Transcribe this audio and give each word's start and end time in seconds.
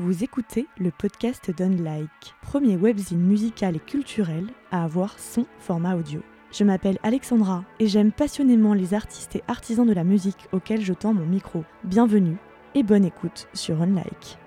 Vous 0.00 0.24
écoutez 0.24 0.66
le 0.78 0.90
podcast 0.90 1.54
d'Unlike, 1.54 2.34
premier 2.40 2.78
webzine 2.78 3.20
musical 3.20 3.76
et 3.76 3.80
culturel 3.80 4.46
à 4.70 4.82
avoir 4.82 5.18
son 5.18 5.44
format 5.58 5.94
audio. 5.94 6.22
Je 6.52 6.64
m'appelle 6.64 6.98
Alexandra 7.02 7.64
et 7.80 7.86
j'aime 7.86 8.10
passionnément 8.10 8.72
les 8.72 8.94
artistes 8.94 9.36
et 9.36 9.42
artisans 9.46 9.86
de 9.86 9.92
la 9.92 10.02
musique 10.02 10.48
auxquels 10.52 10.80
je 10.80 10.94
tends 10.94 11.12
mon 11.12 11.26
micro. 11.26 11.64
Bienvenue 11.84 12.38
et 12.74 12.82
bonne 12.82 13.04
écoute 13.04 13.46
sur 13.52 13.82
Unlike. 13.82 14.38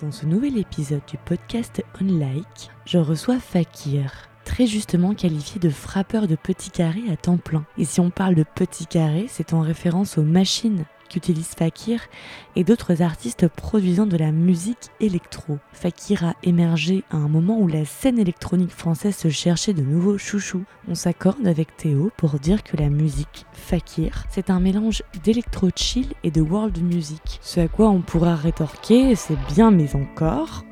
Dans 0.00 0.10
ce 0.10 0.26
nouvel 0.26 0.58
épisode 0.58 1.06
du 1.06 1.16
podcast 1.16 1.84
Unlike, 2.00 2.72
je 2.86 2.98
reçois 2.98 3.38
Fakir, 3.38 4.28
très 4.44 4.66
justement 4.66 5.14
qualifié 5.14 5.60
de 5.60 5.70
frappeur 5.70 6.26
de 6.26 6.34
petits 6.34 6.72
carrés 6.72 7.08
à 7.08 7.16
temps 7.16 7.38
plein. 7.38 7.64
Et 7.78 7.84
si 7.84 8.00
on 8.00 8.10
parle 8.10 8.34
de 8.34 8.42
petits 8.42 8.88
carrés, 8.88 9.26
c'est 9.28 9.54
en 9.54 9.60
référence 9.60 10.18
aux 10.18 10.24
machines 10.24 10.86
qu'utilise 11.08 11.48
Fakir 11.48 12.00
et 12.56 12.64
d'autres 12.64 13.02
artistes 13.02 13.48
produisant 13.48 14.06
de 14.06 14.16
la 14.16 14.32
musique 14.32 14.90
électro. 15.00 15.58
Fakir 15.72 16.24
a 16.24 16.34
émergé 16.42 17.04
à 17.10 17.16
un 17.16 17.28
moment 17.28 17.58
où 17.60 17.68
la 17.68 17.84
scène 17.84 18.18
électronique 18.18 18.70
française 18.70 19.16
se 19.16 19.28
cherchait 19.28 19.72
de 19.72 19.82
nouveaux 19.82 20.18
chouchous. 20.18 20.64
On 20.88 20.94
s'accorde 20.94 21.46
avec 21.46 21.76
Théo 21.76 22.10
pour 22.16 22.38
dire 22.38 22.62
que 22.62 22.76
la 22.76 22.88
musique 22.88 23.46
Fakir, 23.52 24.24
c'est 24.30 24.50
un 24.50 24.60
mélange 24.60 25.02
d'électro 25.22 25.70
chill 25.74 26.12
et 26.22 26.30
de 26.30 26.40
world 26.40 26.82
music. 26.82 27.38
Ce 27.40 27.60
à 27.60 27.68
quoi 27.68 27.88
on 27.88 28.00
pourra 28.00 28.34
rétorquer, 28.34 29.14
c'est 29.14 29.38
bien 29.54 29.70
mais 29.70 29.94
encore. 29.96 30.64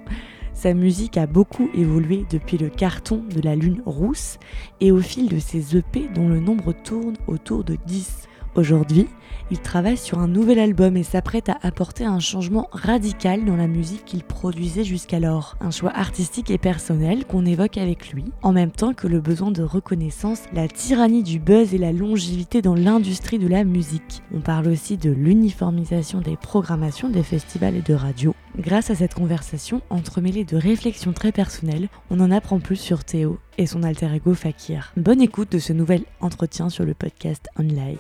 Sa 0.62 0.75
musique 0.75 1.17
a 1.17 1.27
beaucoup 1.27 1.69
évolué 1.75 2.25
depuis 2.30 2.56
le 2.56 2.69
carton 2.69 3.25
de 3.28 3.41
la 3.41 3.56
lune 3.56 3.83
rousse 3.84 4.39
et 4.80 4.92
au 4.92 5.01
fil 5.01 5.28
de 5.28 5.41
ses 5.41 5.77
EP 5.77 6.09
dont 6.14 6.28
le 6.28 6.39
nombre 6.39 6.73
tourne 6.73 7.17
autour 7.27 7.64
de 7.64 7.77
10. 7.87 8.28
Aujourd'hui, 8.55 9.09
il 9.50 9.60
travaille 9.60 9.96
sur 9.96 10.18
un 10.18 10.28
nouvel 10.28 10.59
album 10.59 10.96
et 10.96 11.02
s'apprête 11.02 11.48
à 11.48 11.59
apporter 11.62 12.04
un 12.04 12.20
changement 12.20 12.68
radical 12.72 13.45
dans 13.45 13.56
la 13.56 13.66
musique 13.66 14.05
qu'il 14.05 14.24
produisait 14.24 14.84
jusqu'alors. 14.84 15.56
Un 15.61 15.70
choix 15.70 15.92
artistique 15.94 16.50
et 16.50 16.58
personnel 16.58 17.24
qu'on 17.27 17.44
évoque 17.44 17.78
avec 17.78 18.12
lui, 18.12 18.24
en 18.42 18.52
même 18.52 18.70
temps 18.70 18.94
que 18.94 19.06
le 19.06 19.20
besoin 19.20 19.50
de 19.50 19.62
reconnaissance, 19.62 20.42
la 20.52 20.69
tyrannie 20.69 21.22
du 21.22 21.39
buzz 21.39 21.74
et 21.74 21.78
la 21.78 21.92
longévité 21.92 22.62
dans 22.62 22.74
l'industrie 22.74 23.39
de 23.39 23.48
la 23.48 23.64
musique. 23.64 24.22
On 24.34 24.41
parle 24.41 24.69
aussi 24.69 24.97
de 24.97 25.11
l'uniformisation 25.11 26.20
des 26.20 26.36
programmations 26.36 27.08
des 27.08 27.22
festivals 27.22 27.77
et 27.77 27.83
de 27.83 27.94
radio. 27.94 28.34
Grâce 28.58 28.91
à 28.91 28.94
cette 28.94 29.14
conversation 29.14 29.80
entremêlée 29.91 30.44
de 30.44 30.56
réflexions 30.56 31.12
très 31.12 31.33
personnelles, 31.33 31.89
on 32.11 32.20
en 32.20 32.30
apprend 32.30 32.61
plus 32.61 32.77
sur 32.77 33.05
Théo 33.05 33.39
et 33.58 33.67
son 33.67 33.83
alter 33.83 34.14
ego 34.14 34.34
Fakir. 34.34 34.92
Bonne 34.96 35.20
écoute 35.22 35.52
de 35.52 35.58
ce 35.58 35.72
nouvel 35.72 36.05
entretien 36.20 36.69
sur 36.69 36.84
le 36.84 36.94
podcast 36.94 37.48
Unlike. 37.56 37.98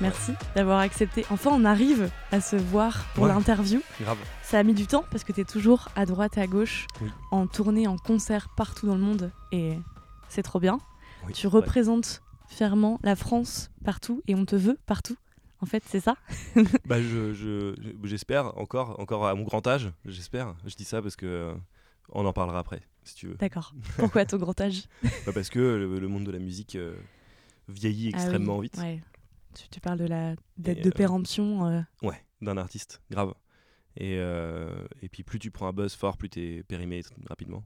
Merci 0.00 0.32
d'avoir 0.56 0.78
accepté. 0.80 1.24
Enfin, 1.30 1.50
on 1.52 1.64
arrive 1.64 2.10
à 2.32 2.40
se 2.40 2.56
voir 2.56 3.04
pour 3.14 3.24
Ouais. 3.24 3.30
l'interview. 3.30 3.80
Grave. 4.00 4.18
Ça 4.42 4.58
a 4.58 4.62
mis 4.62 4.74
du 4.74 4.86
temps 4.86 5.04
parce 5.10 5.22
que 5.24 5.32
tu 5.32 5.40
es 5.40 5.44
toujours 5.44 5.88
à 5.96 6.06
droite 6.06 6.38
et 6.38 6.40
à 6.40 6.46
gauche, 6.46 6.86
Oui. 7.00 7.08
en 7.30 7.46
tournée, 7.46 7.86
en 7.86 7.96
concert 7.96 8.48
partout 8.56 8.86
dans 8.86 8.94
le 8.94 9.00
monde. 9.00 9.30
Et 9.52 9.78
c'est 10.28 10.42
trop 10.42 10.60
bien. 10.60 10.78
Oui, 11.26 11.32
Tu 11.32 11.46
ouais. 11.46 11.52
représentes 11.52 12.22
fièrement 12.48 12.98
la 13.02 13.16
France 13.16 13.70
partout 13.84 14.22
et 14.26 14.34
on 14.34 14.44
te 14.44 14.56
veut 14.56 14.78
partout. 14.86 15.16
En 15.60 15.66
fait, 15.66 15.82
c'est 15.86 16.00
ça? 16.00 16.16
Bah, 16.86 17.00
je, 17.00 17.32
je- 17.32 17.74
je- 17.80 18.08
j'espère 18.08 18.58
encore, 18.58 18.98
encore 18.98 19.26
à 19.26 19.34
mon 19.34 19.44
grand 19.44 19.64
âge, 19.68 19.90
j'espère. 20.04 20.54
Je 20.66 20.74
dis 20.74 20.84
ça 20.84 21.00
parce 21.00 21.14
que 21.14 21.26
euh, 21.26 21.54
on 22.10 22.26
en 22.26 22.32
parlera 22.32 22.58
après, 22.58 22.82
si 23.04 23.14
tu 23.14 23.28
veux. 23.28 23.34
D'accord. 23.34 23.72
Pourquoi 23.98 24.22
à 24.22 24.26
ton 24.26 24.38
grand 24.38 24.60
âge? 24.60 24.82
Bah, 25.24 25.32
parce 25.32 25.48
que 25.50 25.60
le, 25.60 26.00
le 26.00 26.08
monde 26.08 26.24
de 26.24 26.32
la 26.32 26.40
musique 26.40 26.74
euh, 26.74 26.94
vieillit 27.72 28.10
Ah 28.14 28.16
oui, 28.18 28.22
extrêmement 28.22 28.58
vite. 28.60 28.76
ouais. 28.78 29.02
Tu, 29.54 29.68
tu 29.68 29.80
parles 29.80 29.98
de 29.98 30.06
la 30.06 30.34
date 30.56 30.78
Et, 30.78 30.80
de 30.82 30.88
euh, 30.88 30.92
péremption. 30.92 31.66
euh, 31.66 31.80
Ouais, 32.02 32.24
d'un 32.40 32.56
artiste, 32.56 33.02
grave. 33.10 33.34
Et, 33.98 34.16
euh, 34.16 34.86
et 35.02 35.10
puis 35.10 35.22
plus 35.22 35.38
tu 35.38 35.50
prends 35.50 35.66
un 35.68 35.72
buzz 35.74 35.94
fort, 35.94 36.16
plus 36.16 36.30
t'es 36.30 36.62
périmé 36.66 37.02
rapidement. 37.28 37.62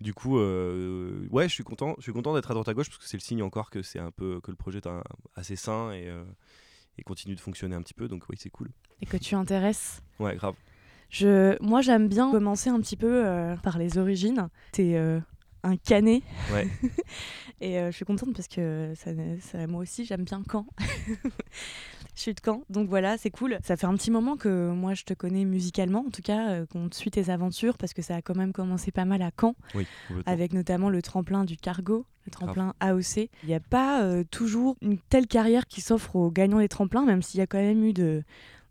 Du 0.00 0.14
coup, 0.14 0.38
euh, 0.38 1.26
ouais, 1.30 1.48
je 1.48 1.54
suis 1.54 1.64
content. 1.64 1.94
Je 1.98 2.02
suis 2.04 2.12
content 2.12 2.32
d'être 2.34 2.50
à 2.52 2.54
droite 2.54 2.68
à 2.68 2.74
gauche 2.74 2.88
parce 2.88 2.98
que 2.98 3.08
c'est 3.08 3.16
le 3.16 3.22
signe 3.22 3.42
encore 3.42 3.70
que 3.70 3.82
c'est 3.82 3.98
un 3.98 4.12
peu 4.12 4.40
que 4.40 4.52
le 4.52 4.56
projet 4.56 4.78
est 4.78 4.86
un- 4.86 5.02
assez 5.34 5.56
sain 5.56 5.90
et, 5.90 6.06
euh, 6.08 6.22
et 6.98 7.02
continue 7.02 7.34
de 7.34 7.40
fonctionner 7.40 7.74
un 7.74 7.82
petit 7.82 7.94
peu. 7.94 8.06
Donc 8.06 8.22
oui, 8.28 8.36
c'est 8.38 8.50
cool. 8.50 8.70
et 9.00 9.06
que 9.06 9.16
tu 9.16 9.34
intéresses. 9.34 10.00
Ouais, 10.20 10.36
grave. 10.36 10.54
Je, 11.10 11.60
moi, 11.60 11.80
j'aime 11.82 12.08
bien 12.08 12.30
commencer 12.30 12.70
un 12.70 12.80
petit 12.80 12.96
peu 12.96 13.24
par 13.64 13.78
les 13.78 13.98
origines. 13.98 14.48
T'es 14.70 14.96
un 15.66 15.76
canet. 15.76 16.22
Ouais. 16.52 16.68
Et 17.60 17.78
euh, 17.78 17.90
je 17.90 17.96
suis 17.96 18.04
contente 18.04 18.34
parce 18.34 18.48
que 18.48 18.92
ça, 18.96 19.10
ça- 19.40 19.66
moi 19.66 19.80
aussi, 19.80 20.04
j'aime 20.04 20.24
bien 20.24 20.42
Caen. 20.50 20.66
je 22.14 22.20
suis 22.20 22.34
de 22.34 22.40
Caen, 22.44 22.62
donc 22.70 22.88
voilà, 22.88 23.16
c'est 23.18 23.30
cool. 23.30 23.58
Ça 23.62 23.76
fait 23.76 23.86
un 23.86 23.94
petit 23.94 24.10
moment 24.10 24.36
que 24.36 24.70
moi, 24.70 24.94
je 24.94 25.04
te 25.04 25.14
connais 25.14 25.44
musicalement, 25.44 26.04
en 26.06 26.10
tout 26.10 26.22
cas, 26.22 26.50
euh, 26.50 26.66
qu'on 26.66 26.88
suit 26.92 27.10
tes 27.10 27.30
aventures, 27.30 27.76
parce 27.78 27.94
que 27.94 28.02
ça 28.02 28.16
a 28.16 28.22
quand 28.22 28.36
même 28.36 28.52
commencé 28.52 28.90
pas 28.90 29.04
mal 29.04 29.22
à 29.22 29.30
Caen, 29.38 29.54
Oui, 29.74 29.86
avec 30.26 30.52
notamment 30.52 30.90
le 30.90 31.00
tremplin 31.02 31.44
du 31.44 31.56
cargo, 31.56 32.04
le 32.26 32.30
tremplin 32.30 32.74
AOC. 32.80 33.30
Il 33.42 33.48
n'y 33.48 33.54
a 33.54 33.60
pas 33.60 34.02
euh, 34.02 34.24
toujours 34.30 34.76
une 34.82 34.98
telle 34.98 35.26
carrière 35.26 35.66
qui 35.66 35.80
s'offre 35.80 36.16
aux 36.16 36.30
gagnants 36.30 36.58
des 36.60 36.68
tremplins, 36.68 37.04
même 37.04 37.22
s'il 37.22 37.38
y 37.38 37.42
a 37.42 37.46
quand 37.46 37.58
même 37.58 37.84
eu 37.84 37.92
de 37.92 38.22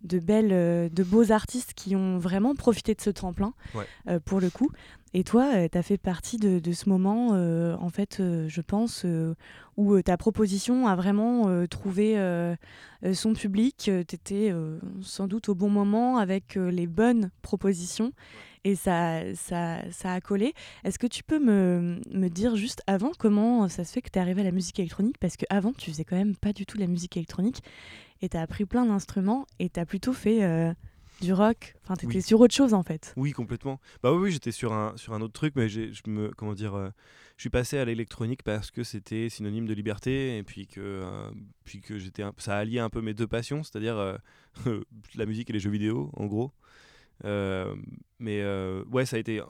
de 0.06 0.20
belles, 0.20 0.52
euh, 0.54 0.90
de 0.90 1.04
beaux 1.04 1.32
artistes 1.32 1.74
qui 1.76 1.96
ont 1.96 2.18
vraiment 2.18 2.56
profité 2.56 2.94
de 2.96 3.02
ce 3.02 3.10
tremplin 3.10 3.54
Ouais. 3.74 3.86
euh, 4.10 4.20
pour 4.24 4.40
le 4.40 4.50
coup. 4.50 4.70
Et 5.14 5.24
toi, 5.24 5.70
tu 5.70 5.78
as 5.78 5.82
fait 5.82 5.98
partie 5.98 6.38
de, 6.38 6.60
de 6.60 6.72
ce 6.74 6.90
moment, 6.90 7.30
euh, 7.34 7.76
en 7.80 7.88
fait, 7.90 8.18
euh, 8.20 8.50
je 8.50 8.60
pense, 8.60 9.04
euh, 9.06 9.34
où 9.78 9.94
euh, 9.94 10.04
ta 10.04 10.18
proposition 10.18 10.88
a 10.88 10.96
vraiment 10.98 11.48
euh, 11.48 11.68
trouvé 11.68 12.20
euh, 12.20 12.54
euh, 13.06 13.14
son 13.14 13.34
public. 13.34 13.76
tu 13.78 13.92
étais 14.00 14.54
sans 15.02 15.28
doute 15.28 15.48
au 15.48 15.56
bon 15.56 15.70
moment 15.70 16.18
avec 16.18 16.58
euh, 16.58 16.70
les 16.70 16.86
bonnes 16.86 17.32
propositions 17.44 18.12
et 18.66 18.76
ça, 18.76 19.22
ça, 19.36 19.78
ça 19.92 20.12
a 20.14 20.20
collé. 20.20 20.54
Est-ce 20.84 21.00
que 21.00 21.08
tu 21.08 21.24
peux 21.24 21.40
me, 21.40 22.02
me 22.12 22.28
dire 22.30 22.56
juste 22.58 22.82
avant 22.88 23.12
comment 23.18 23.70
ça 23.70 23.86
se 23.86 23.94
fait 23.94 24.02
que 24.02 24.10
tu 24.10 24.18
es 24.20 24.22
arrivé 24.22 24.42
à 24.42 24.44
la 24.44 24.52
musique 24.52 24.80
électronique? 24.80 25.18
Parce 25.20 25.38
qu'avant, 25.38 25.72
tu 25.72 25.92
faisais 25.92 26.04
quand 26.04 26.18
même 26.18 26.36
pas 26.36 26.52
du 26.52 26.66
tout 26.66 26.78
la 26.78 26.88
musique 26.88 27.16
électronique 27.16 27.62
et 28.22 28.30
tu 28.30 28.38
as 28.38 28.42
appris 28.42 28.66
plein 28.66 28.86
d'instruments 28.86 29.46
et 29.60 29.70
tu 29.70 29.80
as 29.80 29.86
plutôt 29.86 30.14
fait 30.14 30.44
euh, 30.44 30.74
du 31.22 31.34
rock. 31.34 31.76
Enfin, 31.84 31.96
tu 31.96 32.06
étais 32.06 32.16
Oui. 32.18 32.22
sur 32.22 32.40
autre 32.40 32.54
chose 32.54 32.74
en 32.74 32.84
fait. 32.84 33.14
Oui, 33.18 33.32
complètement. 33.32 33.80
Bah 34.04 34.12
oui, 34.14 34.20
oui, 34.24 34.32
j'étais 34.32 34.52
sur 34.52 34.74
un, 34.74 34.96
sur 34.98 35.14
un 35.14 35.22
autre 35.22 35.34
truc, 35.34 35.54
mais 35.56 35.70
j'ai, 35.70 35.94
je 35.94 36.02
me, 36.08 36.30
comment 36.30 36.54
dire, 36.54 36.74
euh, 36.76 36.90
je 37.38 37.42
suis 37.44 37.50
passé 37.50 37.78
à 37.78 37.86
l'électronique 37.86 38.44
parce 38.44 38.72
que 38.72 38.84
c'était 38.84 39.30
synonyme 39.30 39.66
de 39.68 39.74
liberté 39.74 40.38
et 40.38 40.44
puis 40.44 40.68
que, 40.68 40.80
euh, 40.82 41.30
puis 41.64 41.82
que 41.82 41.98
j'étais, 42.00 42.24
un- 42.24 42.34
ça 42.38 42.58
alliait 42.58 42.80
un 42.80 42.90
peu 42.90 43.02
mes 43.02 43.14
deux 43.14 43.28
passions, 43.28 43.64
c'est-à-dire 43.64 44.18
la 45.16 45.26
musique 45.26 45.50
et 45.50 45.54
les 45.54 45.60
jeux 45.60 45.70
vidéo, 45.72 46.10
en 46.16 46.26
gros. 46.26 46.52
Euh, 47.24 47.76
mais 48.20 48.42
euh, 48.42 48.84
ouais, 48.92 49.06
ça 49.06 49.16
a 49.16 49.20
été 49.20 49.42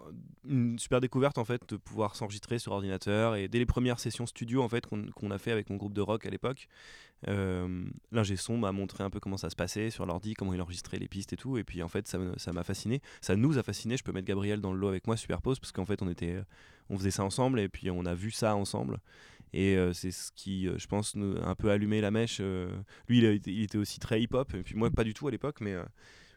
une 0.47 0.77
super 0.77 1.01
découverte 1.01 1.37
en 1.37 1.45
fait 1.45 1.67
de 1.67 1.77
pouvoir 1.77 2.15
s'enregistrer 2.15 2.59
sur 2.59 2.71
ordinateur 2.71 3.35
et 3.35 3.47
dès 3.47 3.57
les 3.57 3.65
premières 3.65 3.99
sessions 3.99 4.27
studio 4.27 4.61
en 4.61 4.69
fait 4.69 4.85
qu'on, 4.85 5.31
a 5.31 5.37
fait 5.37 5.51
avec 5.51 5.69
mon 5.69 5.75
groupe 5.75 5.93
de 5.93 6.01
rock 6.01 6.25
à 6.25 6.29
l'époque, 6.29 6.67
euh, 7.27 7.85
l'ingé 8.11 8.35
son 8.35 8.57
m'a 8.57 8.71
montré 8.71 9.03
un 9.03 9.09
peu 9.09 9.19
comment 9.19 9.37
ça 9.37 9.49
se 9.49 9.55
passait 9.55 9.89
sur 9.89 10.05
l'ordi, 10.05 10.35
comment 10.35 10.53
il 10.53 10.61
enregistrait 10.61 10.99
les 10.99 11.07
pistes 11.07 11.33
et 11.33 11.37
tout. 11.37 11.57
Et 11.57 11.63
puis 11.63 11.81
en 11.81 11.87
fait, 11.87 12.07
ça, 12.07 12.53
m'a 12.53 12.63
fasciné. 12.63 13.01
Ça 13.21 13.35
nous 13.35 13.57
a 13.57 13.63
fasciné. 13.63 13.97
Je 13.97 14.03
peux 14.03 14.11
mettre 14.11 14.27
Gabriel 14.27 14.61
dans 14.61 14.71
le 14.71 14.79
lot 14.79 14.89
avec 14.89 15.07
moi, 15.07 15.17
superpose, 15.17 15.59
parce 15.59 15.71
qu'en 15.71 15.85
fait, 15.85 16.01
on, 16.01 16.09
était, 16.09 16.37
on 16.89 16.97
faisait 16.97 17.11
ça 17.11 17.23
ensemble 17.23 17.59
et 17.59 17.69
puis 17.69 17.89
on 17.89 18.05
a 18.05 18.13
vu 18.13 18.31
ça 18.31 18.55
ensemble. 18.55 18.99
Et 19.53 19.77
c'est 19.93 20.11
ce 20.11 20.31
qui, 20.33 20.67
je 20.75 20.87
pense, 20.87 21.15
nous 21.15 21.37
a 21.37 21.47
un 21.47 21.55
peu 21.55 21.71
allumé 21.71 22.01
la 22.01 22.11
mèche. 22.11 22.41
lui, 23.07 23.19
il, 23.19 23.41
il 23.45 23.63
était 23.63 23.77
aussi 23.77 23.99
très 23.99 24.21
hip-hop, 24.21 24.53
et 24.53 24.63
puis 24.63 24.75
moi, 24.75 24.91
pas 24.91 25.05
du 25.05 25.13
tout 25.13 25.27
à 25.29 25.31
l'époque, 25.31 25.61
mais, 25.61 25.75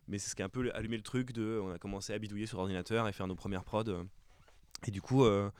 mais 0.08 0.18
c'est 0.18 0.30
ce 0.30 0.34
qui 0.34 0.42
a 0.42 0.46
un 0.46 0.48
peu 0.48 0.70
allumé 0.74 0.96
le 0.96 1.02
truc 1.02 1.32
de. 1.32 1.60
On 1.62 1.70
a 1.70 1.78
commencé 1.78 2.12
à 2.12 2.18
bidouiller 2.18 2.46
sur 2.46 2.58
ordinateur 2.58 3.06
et 3.06 3.12
faire 3.12 3.26
nos 3.26 3.36
premières 3.36 3.64
prods. 3.64 4.04
Et 4.86 4.90
du 4.90 5.00
coup, 5.00 5.24
euh, 5.24 5.50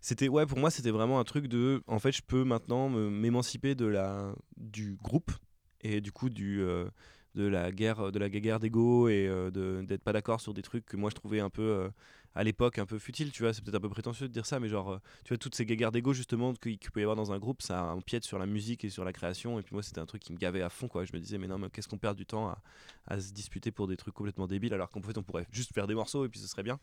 c'était 0.00 0.28
ouais 0.28 0.46
pour 0.46 0.58
moi 0.58 0.70
c'était 0.70 0.90
vraiment 0.90 1.18
un 1.18 1.24
truc 1.24 1.48
de 1.48 1.82
en 1.86 1.98
fait 1.98 2.12
je 2.12 2.22
peux 2.22 2.44
maintenant 2.44 2.88
m'émanciper 2.88 3.74
de 3.74 3.86
la 3.86 4.32
du 4.56 4.96
groupe 5.02 5.32
et 5.80 6.00
du 6.00 6.12
coup 6.12 6.30
du 6.30 6.62
euh, 6.62 6.88
de 7.36 7.46
la 7.46 7.70
guerre 7.70 8.10
de 8.10 8.18
la 8.18 8.28
guerre 8.28 8.58
d'ego 8.58 9.08
et 9.08 9.26
de 9.28 9.84
d'être 9.86 10.02
pas 10.02 10.12
d'accord 10.12 10.40
sur 10.40 10.54
des 10.54 10.62
trucs 10.62 10.84
que 10.86 10.96
moi 10.96 11.10
je 11.10 11.14
trouvais 11.14 11.40
un 11.40 11.50
peu 11.50 11.88
à 12.34 12.42
l'époque 12.42 12.78
un 12.78 12.86
peu 12.86 12.98
futile 12.98 13.30
tu 13.30 13.42
vois 13.42 13.52
c'est 13.52 13.62
peut-être 13.62 13.76
un 13.76 13.80
peu 13.80 13.88
prétentieux 13.88 14.26
de 14.26 14.32
dire 14.32 14.46
ça 14.46 14.58
mais 14.58 14.68
genre 14.68 15.00
tu 15.24 15.28
vois 15.28 15.38
toutes 15.38 15.54
ces 15.54 15.64
guerres 15.66 15.92
d'ego 15.92 16.12
justement 16.12 16.54
qu'il 16.54 16.78
peut 16.78 17.00
y 17.00 17.02
avoir 17.02 17.16
dans 17.16 17.32
un 17.32 17.38
groupe 17.38 17.62
ça 17.62 17.84
empiète 17.92 18.24
sur 18.24 18.38
la 18.38 18.46
musique 18.46 18.84
et 18.84 18.90
sur 18.90 19.04
la 19.04 19.12
création 19.12 19.58
et 19.60 19.62
puis 19.62 19.74
moi 19.74 19.82
c'était 19.82 20.00
un 20.00 20.06
truc 20.06 20.22
qui 20.22 20.32
me 20.32 20.38
gavait 20.38 20.62
à 20.62 20.70
fond 20.70 20.88
quoi 20.88 21.04
je 21.04 21.12
me 21.12 21.20
disais 21.20 21.38
mais 21.38 21.46
non 21.46 21.58
mais 21.58 21.68
qu'est-ce 21.70 21.88
qu'on 21.88 21.98
perd 21.98 22.16
du 22.16 22.26
temps 22.26 22.48
à, 22.48 22.62
à, 23.06 23.20
se 23.20 23.32
disputer 23.32 23.70
pour 23.70 23.86
des 23.86 23.96
trucs 23.96 24.14
complètement 24.14 24.46
débiles 24.46 24.74
alors 24.74 24.90
qu'en 24.90 25.02
fait 25.02 25.18
on 25.18 25.22
pourrait 25.22 25.46
juste 25.52 25.72
faire 25.74 25.86
des 25.86 25.94
morceaux 25.94 26.24
et 26.24 26.28
puis 26.28 26.40
ce 26.40 26.48
serait 26.48 26.62
bien 26.62 26.78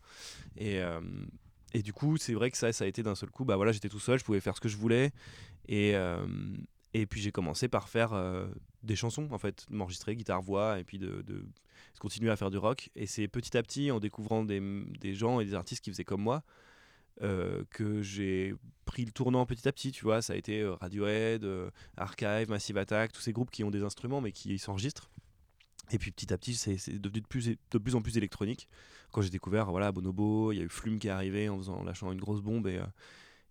et 0.56 0.82
et 1.74 1.82
du 1.82 1.92
coup, 1.92 2.16
c'est 2.16 2.34
vrai 2.34 2.50
que 2.52 2.56
ça, 2.56 2.72
ça 2.72 2.84
a 2.84 2.86
été 2.86 3.02
d'un 3.02 3.16
seul 3.16 3.30
coup. 3.30 3.44
Bah 3.44 3.56
voilà, 3.56 3.72
j'étais 3.72 3.88
tout 3.88 3.98
seul, 3.98 4.18
je 4.18 4.24
pouvais 4.24 4.40
faire 4.40 4.56
ce 4.56 4.60
que 4.60 4.68
je 4.68 4.76
voulais. 4.76 5.10
Et, 5.68 5.96
euh, 5.96 6.24
et 6.94 7.06
puis 7.06 7.20
j'ai 7.20 7.32
commencé 7.32 7.68
par 7.68 7.88
faire 7.88 8.12
euh, 8.12 8.46
des 8.82 8.96
chansons, 8.96 9.28
en 9.32 9.38
fait, 9.38 9.66
m'enregistrer, 9.68 10.16
guitare-voix, 10.16 10.78
et 10.78 10.84
puis 10.84 10.98
de, 10.98 11.24
continuer 11.98 12.30
à 12.30 12.36
faire 12.36 12.50
du 12.50 12.58
rock. 12.58 12.90
Et 12.94 13.06
c'est 13.06 13.28
petit 13.28 13.56
à 13.56 13.62
petit, 13.62 13.90
en 13.90 14.00
découvrant 14.00 14.44
des, 14.44 15.14
gens 15.14 15.40
et 15.40 15.44
des 15.44 15.54
artistes 15.54 15.84
qui 15.84 15.90
faisaient 15.90 16.04
comme 16.04 16.22
moi, 16.22 16.42
euh, 17.22 17.64
que 17.70 18.02
j'ai 18.02 18.54
pris 18.84 19.04
le 19.04 19.12
tournant 19.12 19.44
petit 19.44 19.66
à 19.68 19.72
petit, 19.72 19.92
tu 19.92 20.04
vois. 20.04 20.22
Ça 20.22 20.34
a 20.34 20.36
été 20.36 20.64
Radiohead, 20.80 21.46
Archive, 21.96 22.48
Massive 22.48 22.78
Attack, 22.78 23.12
tous 23.12 23.22
ces 23.22 23.32
groupes 23.32 23.50
qui 23.50 23.64
ont 23.64 23.70
des 23.70 23.82
instruments 23.82 24.20
mais 24.20 24.32
qui 24.32 24.58
s'enregistrent. 24.58 25.10
Et 25.90 25.98
puis 25.98 26.10
petit 26.10 26.32
à 26.32 26.38
petit, 26.38 26.54
c'est 26.54 26.98
devenu 26.98 27.20
de 27.20 27.26
plus, 27.78 27.94
en 27.94 28.02
plus 28.02 28.16
électronique. 28.16 28.68
Quand 29.12 29.22
j'ai 29.22 29.30
découvert 29.30 29.70
voilà, 29.70 29.92
Bonobo, 29.92 30.52
il 30.52 30.58
y 30.58 30.60
a 30.60 30.64
eu 30.64 30.68
Flume 30.68 30.98
qui 30.98 31.08
est 31.08 31.10
arrivé 31.10 31.48
en, 31.48 31.58
faisant, 31.58 31.82
lâchant 31.84 32.10
une 32.10 32.20
grosse 32.20 32.40
bombe 32.40 32.66
euh, 32.66 32.84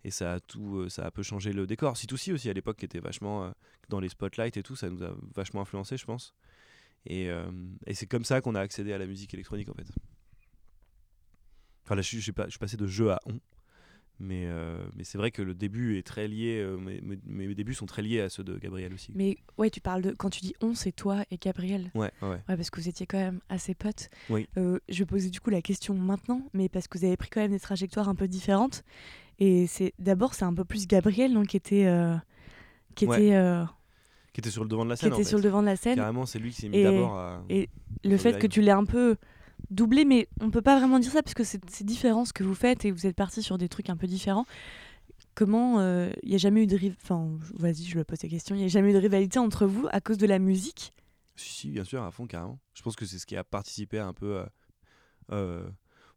et 0.04 0.10
ça, 0.10 0.34
a 0.34 0.40
tout, 0.40 0.78
euh, 0.78 0.88
ça 0.88 1.04
a 1.04 1.10
peu 1.10 1.22
changé 1.22 1.52
le 1.52 1.66
décor. 1.66 1.96
Si 1.96 2.06
aussi 2.12 2.32
aussi 2.32 2.50
à 2.50 2.52
l'époque 2.52 2.76
qui 2.76 2.84
était 2.84 3.00
vachement 3.00 3.44
euh, 3.44 3.50
dans 3.88 4.00
les 4.00 4.08
spotlights 4.08 4.56
et 4.56 4.62
tout, 4.62 4.76
ça 4.76 4.88
nous 4.90 5.02
a 5.02 5.14
vachement 5.34 5.62
influencé, 5.62 5.96
je 5.96 6.04
pense. 6.04 6.34
Et, 7.06 7.28
et 7.86 7.92
c'est 7.92 8.06
comme 8.06 8.24
ça 8.24 8.40
qu'on 8.40 8.54
a 8.54 8.60
accédé 8.60 8.94
à 8.94 8.96
la 8.96 9.04
musique 9.06 9.34
électronique 9.34 9.68
en 9.68 9.74
fait. 9.74 9.86
Enfin 11.84 11.96
là, 11.96 12.00
je 12.00 12.18
suis 12.18 12.32
passé 12.32 12.78
de 12.78 12.86
jeu 12.86 13.12
à 13.12 13.20
on. 13.26 13.38
Mais, 14.20 14.44
euh, 14.46 14.78
mais 14.96 15.02
c'est 15.02 15.18
vrai 15.18 15.32
que 15.32 15.42
le 15.42 15.54
début 15.54 15.98
est 15.98 16.06
très 16.06 16.28
lié, 16.28 16.60
euh, 16.60 16.76
mes, 16.76 17.00
mes, 17.26 17.54
débuts 17.54 17.74
sont 17.74 17.86
très 17.86 18.00
liés 18.00 18.20
à 18.20 18.28
ceux 18.28 18.44
de 18.44 18.56
Gabriel 18.56 18.94
aussi. 18.94 19.10
Mais 19.14 19.38
ouais, 19.58 19.70
tu 19.70 19.80
parles 19.80 20.02
de, 20.02 20.10
quand 20.12 20.30
tu 20.30 20.40
dis 20.40 20.54
on, 20.60 20.74
c'est 20.74 20.92
toi 20.92 21.24
et 21.32 21.36
Gabriel. 21.36 21.90
Ouais, 21.94 22.12
ouais. 22.22 22.28
ouais 22.28 22.56
parce 22.56 22.70
que 22.70 22.80
vous 22.80 22.88
étiez 22.88 23.06
quand 23.06 23.18
même 23.18 23.40
assez 23.48 23.74
potes. 23.74 24.10
Oui. 24.30 24.48
Euh, 24.56 24.78
je 24.88 25.02
poser 25.02 25.30
du 25.30 25.40
coup 25.40 25.50
la 25.50 25.62
question 25.62 25.94
maintenant, 25.94 26.42
mais 26.54 26.68
parce 26.68 26.86
que 26.86 26.96
vous 26.96 27.04
avez 27.04 27.16
pris 27.16 27.28
quand 27.28 27.40
même 27.40 27.50
des 27.50 27.60
trajectoires 27.60 28.08
un 28.08 28.14
peu 28.14 28.28
différentes. 28.28 28.84
Et 29.40 29.66
c'est 29.66 29.92
d'abord, 29.98 30.34
c'est 30.34 30.44
un 30.44 30.54
peu 30.54 30.64
plus 30.64 30.86
Gabriel 30.86 31.34
donc, 31.34 31.48
qui 31.48 31.56
était. 31.56 31.90
qui 32.94 33.04
était 33.04 33.66
qui 34.32 34.40
était 34.40 34.50
sur 34.50 34.64
le 34.64 34.68
devant 34.68 34.84
de 34.84 34.90
la 34.90 34.96
scène. 34.96 35.10
Qui 35.10 35.20
était 35.20 35.28
sur 35.28 35.38
le 35.38 35.44
devant 35.44 35.60
de 35.60 35.66
la 35.66 35.76
scène. 35.76 35.94
Carrément, 35.94 36.26
c'est 36.26 36.40
lui 36.40 36.50
qui 36.50 36.62
s'est 36.62 36.68
mis 36.68 36.82
d'abord 36.82 37.16
à. 37.16 37.44
Et 37.48 37.68
le 38.02 38.16
fait 38.16 38.38
que 38.38 38.48
tu 38.48 38.60
l'aies 38.60 38.72
un 38.72 38.84
peu 38.84 39.16
doublé, 39.74 40.04
mais 40.04 40.28
on 40.40 40.50
peut 40.50 40.62
pas 40.62 40.78
vraiment 40.78 40.98
dire 40.98 41.12
ça 41.12 41.22
parce 41.22 41.34
que 41.34 41.44
c'est 41.44 41.84
différent 41.84 42.24
ce 42.24 42.32
que 42.32 42.44
vous 42.44 42.54
faites 42.54 42.84
et 42.84 42.90
vous 42.90 43.06
êtes 43.06 43.16
parti 43.16 43.42
sur 43.42 43.58
des 43.58 43.68
trucs 43.68 43.90
un 43.90 43.96
peu 43.96 44.06
différents. 44.06 44.46
Comment 45.34 45.80
il 45.80 45.84
euh, 45.84 46.12
n'y 46.24 46.34
a 46.34 46.38
jamais 46.38 46.62
eu 46.62 46.66
de 46.66 46.78
enfin 47.02 47.28
vas-y 47.54 47.84
je 47.84 47.96
vais 47.96 48.04
poser 48.04 48.28
la 48.28 48.30
question, 48.30 48.54
il 48.54 48.64
a 48.64 48.68
jamais 48.68 48.90
eu 48.90 48.92
de 48.92 48.98
rivalité 48.98 49.38
entre 49.38 49.66
vous 49.66 49.88
à 49.90 50.00
cause 50.00 50.16
de 50.16 50.26
la 50.26 50.38
musique? 50.38 50.92
Si, 51.34 51.52
si 51.52 51.70
bien 51.70 51.84
sûr 51.84 52.02
à 52.02 52.10
fond 52.12 52.26
carrément. 52.26 52.60
Je 52.74 52.82
pense 52.82 52.94
que 52.94 53.04
c'est 53.04 53.18
ce 53.18 53.26
qui 53.26 53.36
a 53.36 53.42
participé 53.42 53.98
un 53.98 54.12
peu. 54.12 54.36
Euh, 54.36 54.46
euh, 55.32 55.62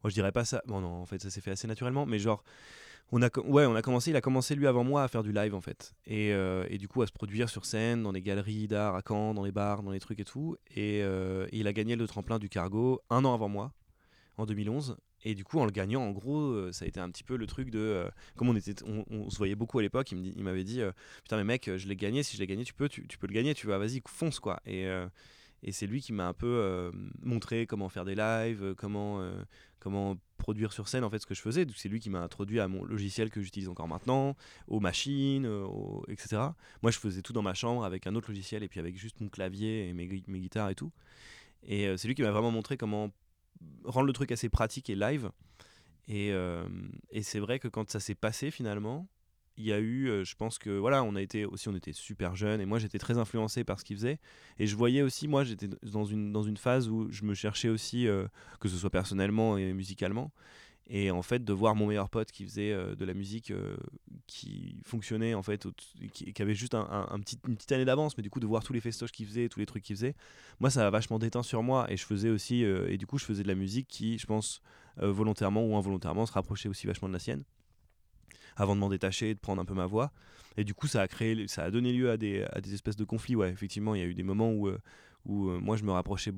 moi 0.04 0.09
je 0.09 0.13
dirais 0.13 0.31
pas 0.31 0.45
ça. 0.45 0.62
Bon 0.68 0.81
non 0.81 1.01
en 1.01 1.06
fait 1.06 1.21
ça 1.21 1.31
s'est 1.31 1.42
fait 1.42 1.51
assez 1.51 1.68
naturellement, 1.68 2.06
mais 2.06 2.19
genre 2.19 2.44
on 3.12 3.21
a, 3.21 3.30
ouais, 3.39 3.65
on 3.65 3.75
a 3.75 3.81
commencé, 3.81 4.12
il 4.12 4.15
a 4.15 4.21
commencé 4.21 4.56
lui 4.56 4.68
avant 4.68 4.83
moi 4.83 5.04
à 5.04 5.07
faire 5.07 5.24
du 5.24 5.31
live 5.31 5.56
en 5.56 5.62
fait. 5.62 5.94
Et, 6.06 6.33
euh, 6.33 6.65
et 6.69 6.77
du 6.77 6.88
coup 6.88 7.01
à 7.01 7.07
se 7.07 7.12
produire 7.12 7.50
sur 7.50 7.65
scène, 7.65 8.04
dans 8.04 8.12
les 8.12 8.21
galeries 8.21 8.68
d'art 8.68 8.95
à 8.95 9.01
Caen, 9.07 9.33
dans 9.33 9.44
les 9.44 9.51
bars, 9.51 9.83
dans 9.83 9.92
les 9.92 10.00
trucs 10.00 10.19
et 10.19 10.25
tout. 10.25 10.57
Et, 10.75 11.01
euh, 11.04 11.48
il 11.51 11.68
a 11.68 11.74
gagné 11.74 11.95
le 11.95 12.07
tremplin 12.07 12.39
du 12.39 12.50
cargo 12.50 13.01
un 13.09 13.24
an 13.24 13.33
avant 13.33 13.50
moi, 13.50 13.71
en 14.38 14.45
2011. 14.45 14.98
Et 15.24 15.36
du 15.36 15.44
coup, 15.44 15.59
en 15.59 15.65
le 15.65 15.71
gagnant, 15.71 16.04
en 16.04 16.12
gros, 16.12 16.42
euh, 16.42 16.71
ça 16.71 16.86
a 16.86 16.88
été 16.88 17.00
un 17.00 17.09
petit 17.09 17.24
peu 17.24 17.38
le 17.38 17.48
truc 17.48 17.71
de. 17.71 18.06
comme 18.36 18.50
on, 18.50 18.56
était, 18.56 18.75
on, 18.86 19.30
se 19.30 19.38
voyait 19.38 19.56
beaucoup 19.56 19.80
à 19.80 19.81
l'époque, 19.81 20.12
il, 20.12 20.44
m'avait 20.44 20.63
dit 20.63 20.81
Putain, 21.24 21.38
mais 21.38 21.44
mec, 21.44 21.71
je 21.75 21.88
l'ai 21.88 21.95
gagné, 21.95 22.24
si 22.24 22.36
je 22.36 22.42
l'ai 22.42 22.48
gagné, 22.48 22.63
tu 22.63 22.74
peux, 22.74 22.88
tu, 22.88 23.07
tu, 23.07 23.18
peux 23.18 23.27
le 23.27 23.33
gagner, 23.33 23.56
tu 23.56 23.68
vas, 23.68 23.77
vas-y, 23.77 24.01
fonce 24.06 24.39
quoi. 24.39 24.59
Et, 24.65 24.88
et 25.63 25.71
c'est 25.71 25.88
lui 25.88 26.01
qui 26.01 26.13
m'a 26.13 26.27
un 26.27 26.33
peu 26.33 26.92
montré 27.21 27.65
comment 27.65 27.89
faire 27.89 28.06
des 28.06 28.15
lives, 28.15 28.75
comment, 28.77 29.21
comment 29.80 30.18
produire 30.38 30.71
sur 30.71 30.88
scène 30.88 31.04
en 31.04 31.09
fait 31.09 31.19
ce 31.19 31.25
que 31.25 31.33
je 31.33 31.42
faisais. 31.42 31.65
C'est 31.75 31.89
lui 31.89 32.00
qui 32.00 32.09
m'a 32.09 32.21
introduit 32.21 32.59
à 32.59 32.68
mon 32.68 32.83
logiciel 32.83 33.30
que 33.30 33.42
j'utilise 33.42 33.68
encore 33.68 33.88
maintenant, 33.88 34.36
aux 34.68 34.80
machines, 34.80 35.45
euh, 35.45 35.68
etc. 36.07 36.42
Moi 36.81 36.92
je 36.92 37.00
faisais 37.00 37.21
tout 37.21 37.33
dans 37.33 37.42
ma 37.42 37.54
chambre 37.54 37.83
avec 37.83 38.07
un 38.07 38.15
autre 38.15 38.30
logiciel 38.30 38.63
et 38.63 38.69
puis 38.69 38.80
avec 38.80 38.98
juste 38.98 39.19
mon 39.19 39.27
clavier 39.27 39.89
et 39.89 39.94
mes, 39.94 40.07
guitares 40.07 40.69
et 40.69 40.75
tout. 40.75 40.92
Et 41.63 41.88
euh, 41.88 41.98
c'est 41.98 42.07
lui 42.07 42.15
qui 42.15 42.21
m'a 42.21 42.31
vraiment 42.31 42.51
montré 42.51 42.77
comment 42.77 43.12
rendre 43.83 44.07
le 44.07 44.13
truc 44.13 44.31
assez 44.31 44.48
pratique 44.50 44.89
et 44.89 44.95
live. 44.95 45.31
Euh, 46.09 46.65
et 47.12 47.24
c'est 47.24 47.39
vrai 47.39 47.59
que 47.59 47.68
quand 47.68 47.89
ça 47.89 48.00
s'est 48.00 48.15
passé 48.15 48.51
finalement, 48.51 49.07
il 49.57 49.65
y 49.65 49.74
a 49.74 49.80
eu, 49.80 50.07
euh, 50.09 50.24
je 50.24 50.36
pense 50.36 50.59
que 50.59 50.69
voilà, 50.69 51.04
on 51.04 51.15
a 51.15 51.21
été 51.21 51.45
aussi, 51.45 51.68
on 51.68 51.75
était 51.75 51.94
super 51.94 52.36
jeunes 52.36 52.62
et 52.62 52.65
moi 52.65 52.80
j'étais 52.80 53.00
très 53.00 53.18
influencé 53.18 53.63
par 53.63 53.80
ce 53.80 53.86
qu'il 53.86 53.98
faisait 53.98 54.19
et 54.59 54.68
je 54.68 54.75
voyais 54.75 55.01
aussi, 55.01 55.27
moi 55.27 55.44
j'étais 55.44 55.68
dans 55.83 56.06
une 56.06 56.31
dans 56.31 56.44
une 56.44 56.57
phase 56.57 56.89
où 56.89 57.12
je 57.12 57.24
me 57.24 57.33
cherchais 57.33 57.69
aussi, 57.69 58.07
euh, 58.07 58.27
que 58.59 58.69
ce 58.69 58.77
soit 58.77 58.92
personnellement 58.92 59.57
et 59.57 59.74
musicalement. 59.74 60.31
Et 60.89 61.12
en 61.12 61.21
fait, 61.21 61.44
de 61.44 61.51
voir 61.51 61.75
mon 61.75 61.88
meilleur 61.88 62.09
pote 62.09 62.31
qui 62.31 62.45
faisait 62.45 62.71
euh, 62.71 62.95
de 62.95 63.04
la 63.04 63.13
musique 63.13 63.51
qui 64.25 64.80
fonctionnait, 64.86 65.33
en 65.33 65.44
fait, 65.44 65.68
qui, 66.13 66.42
avait 66.42 66.54
juste 66.54 66.75
un, 66.75 67.07
un, 67.12 67.19
petit, 67.19 67.38
une 67.45 67.57
petite 67.57 67.74
année 67.74 67.83
d'avance, 67.83 68.15
mais 68.15 68.24
du 68.24 68.30
coup, 68.30 68.39
de 68.39 68.45
voir 68.45 68.63
tous 68.63 68.71
les 68.71 68.80
festoches 68.80 69.12
qu'il 69.12 69.25
faisait, 69.25 69.50
tous 69.50 69.59
les 69.59 69.65
trucs 69.65 69.83
qu'il 69.83 69.98
faisait, 69.98 70.15
moi, 70.62 70.69
ça 70.69 70.88
a 70.88 70.89
vachement 70.89 71.19
déteint 71.19 71.44
sur 71.44 71.62
moi. 71.62 71.92
Et 71.92 71.98
je 71.98 72.06
faisais 72.06 72.30
aussi, 72.30 72.62
et 72.62 72.98
du 72.98 73.06
coup, 73.06 73.18
je 73.18 73.25
faisais 73.25 73.44
de 73.44 73.50
la 73.50 73.56
musique 73.56 73.89
qui, 73.89 74.18
je 74.18 74.25
pense, 74.27 74.62
volontairement 74.95 75.65
ou 75.65 75.75
involontairement, 75.75 76.25
se 76.25 76.31
rapprochait 76.31 76.69
aussi 76.69 76.88
vachement 76.88 77.09
de 77.09 77.13
la 77.13 77.19
sienne 77.19 77.44
avant 78.57 78.75
de 78.75 78.81
m'en 78.81 78.89
détacher, 78.89 79.33
de 79.33 79.39
prendre 79.39 79.62
un 79.62 79.65
peu 79.65 79.74
ma 79.74 79.86
voix. 79.86 80.12
Et 80.57 80.63
du 80.63 80.74
coup, 80.74 80.88
ça 80.88 81.01
a 81.01 81.07
créé, 81.07 81.48
ça 81.48 81.63
a 81.63 81.71
donné 81.71 81.94
lieu 81.94 82.09
à 82.09 82.18
des, 82.18 82.44
espèces 82.74 82.95
de 82.95 83.06
conflits. 83.06 83.36
Ouais, 83.36 83.50
effectivement, 83.50 83.95
il 83.95 84.01
y 84.01 84.04
a 84.04 84.07
eu 84.07 84.15
des 84.15 84.24
moments 84.24 84.51
où, 84.51 84.68
euh, 84.68 84.80
où 85.25 85.50
euh, 85.50 85.59
moi 85.59 85.77
je 85.77 85.83
me 85.83 85.92
rapprochais 85.92 86.31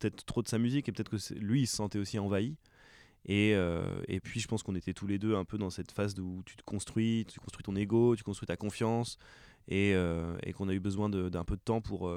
peut-être 0.00 0.24
trop 0.24 0.42
de 0.42 0.48
sa 0.48 0.58
musique 0.58 0.88
et 0.88 0.92
peut-être 0.92 1.10
que 1.10 1.34
lui 1.34 1.62
il 1.62 1.66
se 1.66 1.76
sentait 1.76 1.98
aussi 1.98 2.18
envahi. 2.18 2.56
Et, 3.26 3.54
euh, 3.54 4.00
et 4.08 4.20
puis 4.20 4.40
je 4.40 4.48
pense 4.48 4.62
qu'on 4.62 4.74
était 4.74 4.94
tous 4.94 5.06
les 5.06 5.18
deux 5.18 5.36
un 5.36 5.44
peu 5.44 5.58
dans 5.58 5.68
cette 5.68 5.92
phase 5.92 6.18
où 6.18 6.42
tu 6.46 6.56
te 6.56 6.62
construis, 6.62 7.26
tu 7.28 7.40
construis 7.40 7.62
ton 7.62 7.76
ego, 7.76 8.16
tu 8.16 8.24
construis 8.24 8.46
ta 8.46 8.56
confiance 8.56 9.18
et, 9.66 9.90
et 10.44 10.52
qu'on 10.54 10.68
a 10.68 10.72
eu 10.72 10.80
besoin 10.80 11.10
d'un 11.10 11.44
peu 11.44 11.56
de 11.56 11.60
temps 11.60 11.82
pour 11.82 12.10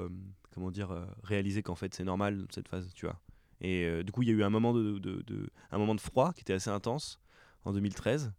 comment 0.54 0.70
dire 0.70 1.06
réaliser 1.22 1.62
qu'en 1.62 1.74
fait 1.74 1.92
c'est 1.92 2.04
normal 2.04 2.46
cette 2.48 2.68
phase, 2.68 2.94
tu 2.94 3.04
vois. 3.04 3.20
Et 3.60 4.02
du 4.04 4.12
coup 4.12 4.22
il 4.22 4.28
y 4.28 4.30
a 4.30 4.34
eu 4.34 4.42
un 4.42 4.48
moment 4.48 4.72
de, 4.72 4.98
de, 4.98 5.50
un 5.70 5.76
moment 5.76 5.94
de 5.94 6.00
froid 6.00 6.32
qui 6.32 6.40
était 6.40 6.54
assez 6.54 6.70
intense 6.70 7.20
en 7.64 7.74
2013 7.74 8.32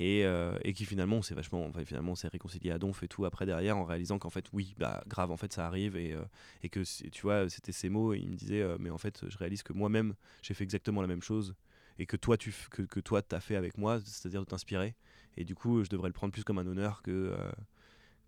euh, 0.00 0.56
et, 0.62 0.72
qui 0.74 0.84
finalement 0.84 1.22
s'est 1.22 1.34
vachement 1.34 1.66
enfin, 1.66 1.84
finalement 1.84 2.14
s'est 2.14 2.28
réconcilié 2.28 2.70
à 2.70 2.78
Donf 2.78 3.02
et 3.02 3.08
tout 3.08 3.24
après 3.24 3.46
derrière 3.46 3.76
en 3.76 3.84
réalisant 3.84 4.18
qu'en 4.20 4.30
fait 4.30 4.46
oui 4.52 4.76
bah 4.78 5.02
grave 5.08 5.32
en 5.32 5.36
fait 5.36 5.52
ça 5.52 5.66
arrive 5.66 5.96
et, 5.96 6.12
euh, 6.12 6.22
et 6.62 6.68
que 6.68 6.80
tu 7.10 7.22
vois 7.22 7.48
c'était 7.48 7.72
ces 7.72 7.88
mots 7.88 8.14
et 8.14 8.18
il 8.18 8.30
me 8.30 8.36
disait 8.36 8.62
euh, 8.62 8.76
mais 8.78 8.90
en 8.90 8.98
fait 8.98 9.28
je 9.28 9.36
réalise 9.36 9.64
que 9.64 9.72
moi-même 9.72 10.14
j'ai 10.42 10.54
fait 10.54 10.62
exactement 10.62 11.02
la 11.02 11.08
même 11.08 11.22
chose 11.22 11.56
et 11.98 12.06
que 12.06 12.16
toi 12.16 12.36
tu 12.36 12.54
que, 12.70 12.82
que 12.82 13.00
toi 13.00 13.22
t'as 13.22 13.40
fait 13.40 13.56
avec 13.56 13.76
moi 13.76 14.00
c'est-à-dire 14.04 14.40
de 14.40 14.46
t'inspirer. 14.46 14.94
Et 15.36 15.44
du 15.44 15.56
coup 15.56 15.82
je 15.82 15.88
devrais 15.90 16.08
le 16.08 16.12
prendre 16.14 16.32
plus 16.32 16.44
comme 16.44 16.58
un 16.58 16.66
honneur 16.66 17.02
que 17.02 17.36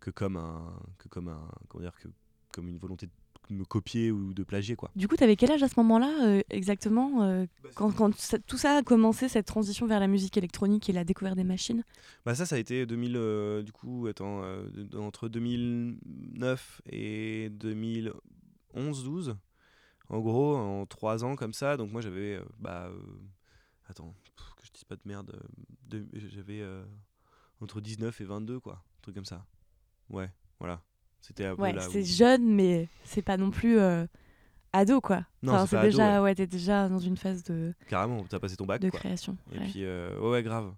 que 0.01 0.11
comme 0.11 0.37
un 0.37 0.77
que 0.99 1.07
comme 1.07 1.29
un 1.29 1.49
comment 1.69 1.83
dire 1.83 1.95
que 2.01 2.09
comme 2.53 2.67
une 2.67 2.79
volonté 2.79 3.07
de 3.07 3.13
me 3.51 3.65
copier 3.65 4.11
ou 4.11 4.33
de 4.35 4.43
plagier 4.43 4.77
quoi. 4.77 4.91
Du 4.97 5.09
coup, 5.09 5.17
tu 5.17 5.25
avais 5.25 5.37
quel 5.37 5.51
âge 5.51 5.63
à 5.63 5.69
ce 5.69 5.75
moment-là 5.79 6.27
euh, 6.27 6.43
exactement 6.51 7.23
euh, 7.23 7.47
bah, 7.63 7.71
quand, 7.75 7.93
quand 7.93 8.11
tout 8.47 8.57
ça 8.57 8.77
a 8.77 8.83
commencé 8.83 9.29
cette 9.29 9.47
transition 9.47 9.87
vers 9.87 10.01
la 10.01 10.07
musique 10.07 10.37
électronique 10.37 10.89
et 10.89 10.93
la 10.93 11.05
découverte 11.05 11.37
des 11.37 11.45
machines? 11.45 11.85
Bah 12.25 12.35
ça 12.35 12.47
ça 12.47 12.57
a 12.57 12.59
été 12.59 12.87
2000 12.87 13.17
euh, 13.17 13.63
du 13.63 13.73
coup 13.73 14.07
attends 14.09 14.43
entre 14.97 15.29
2009 15.29 16.83
et 16.91 17.51
2011 17.51 19.05
12 19.05 19.37
en 20.09 20.21
gros 20.21 20.57
en 20.57 20.87
trois 20.87 21.25
ans 21.25 21.37
comme 21.37 21.53
ça. 21.53 21.77
Donc 21.77 21.93
moi 21.93 22.01
j'avais 22.01 22.41
bah 22.59 22.91
attends 23.89 24.15
que 24.57 24.67
je 24.67 24.73
dise 24.73 24.85
pas 24.85 24.97
de 24.97 25.03
merde 25.05 25.41
j'avais 26.15 26.63
entre 27.61 27.81
19 27.81 28.21
et 28.21 28.25
22 28.25 28.61
quoi. 28.61 28.75
Un 28.75 29.03
truc 29.03 29.15
comme 29.15 29.25
ça. 29.25 29.45
Ouais 30.09 30.31
voilà 30.59 30.83
c'était 31.21 31.51
ouais, 31.51 31.75
c'est 31.81 32.05
jeune, 32.05 32.45
mais 32.45 32.89
c'est 33.05 33.23
pas 33.23 33.37
non 33.37 33.51
plus 33.51 33.79
euh, 33.79 34.07
ado, 34.73 35.01
quoi. 35.01 35.25
Non, 35.43 35.67
c'est 35.67 35.81
déjà, 35.81 36.23
ouais, 36.23 36.35
t'es 36.35 36.47
déjà 36.47 36.89
dans 36.89 36.99
une 36.99 37.17
phase 37.17 37.43
de. 37.45 37.75
Carrément, 37.89 38.25
t'as 38.29 38.39
passé 38.39 38.57
ton 38.57 38.67
bac. 38.67 38.81
De 38.81 38.91
création. 38.91 39.37
Et 39.53 39.59
puis, 39.59 39.85
euh, 39.85 40.19
ouais, 40.19 40.43
grave. 40.43 40.75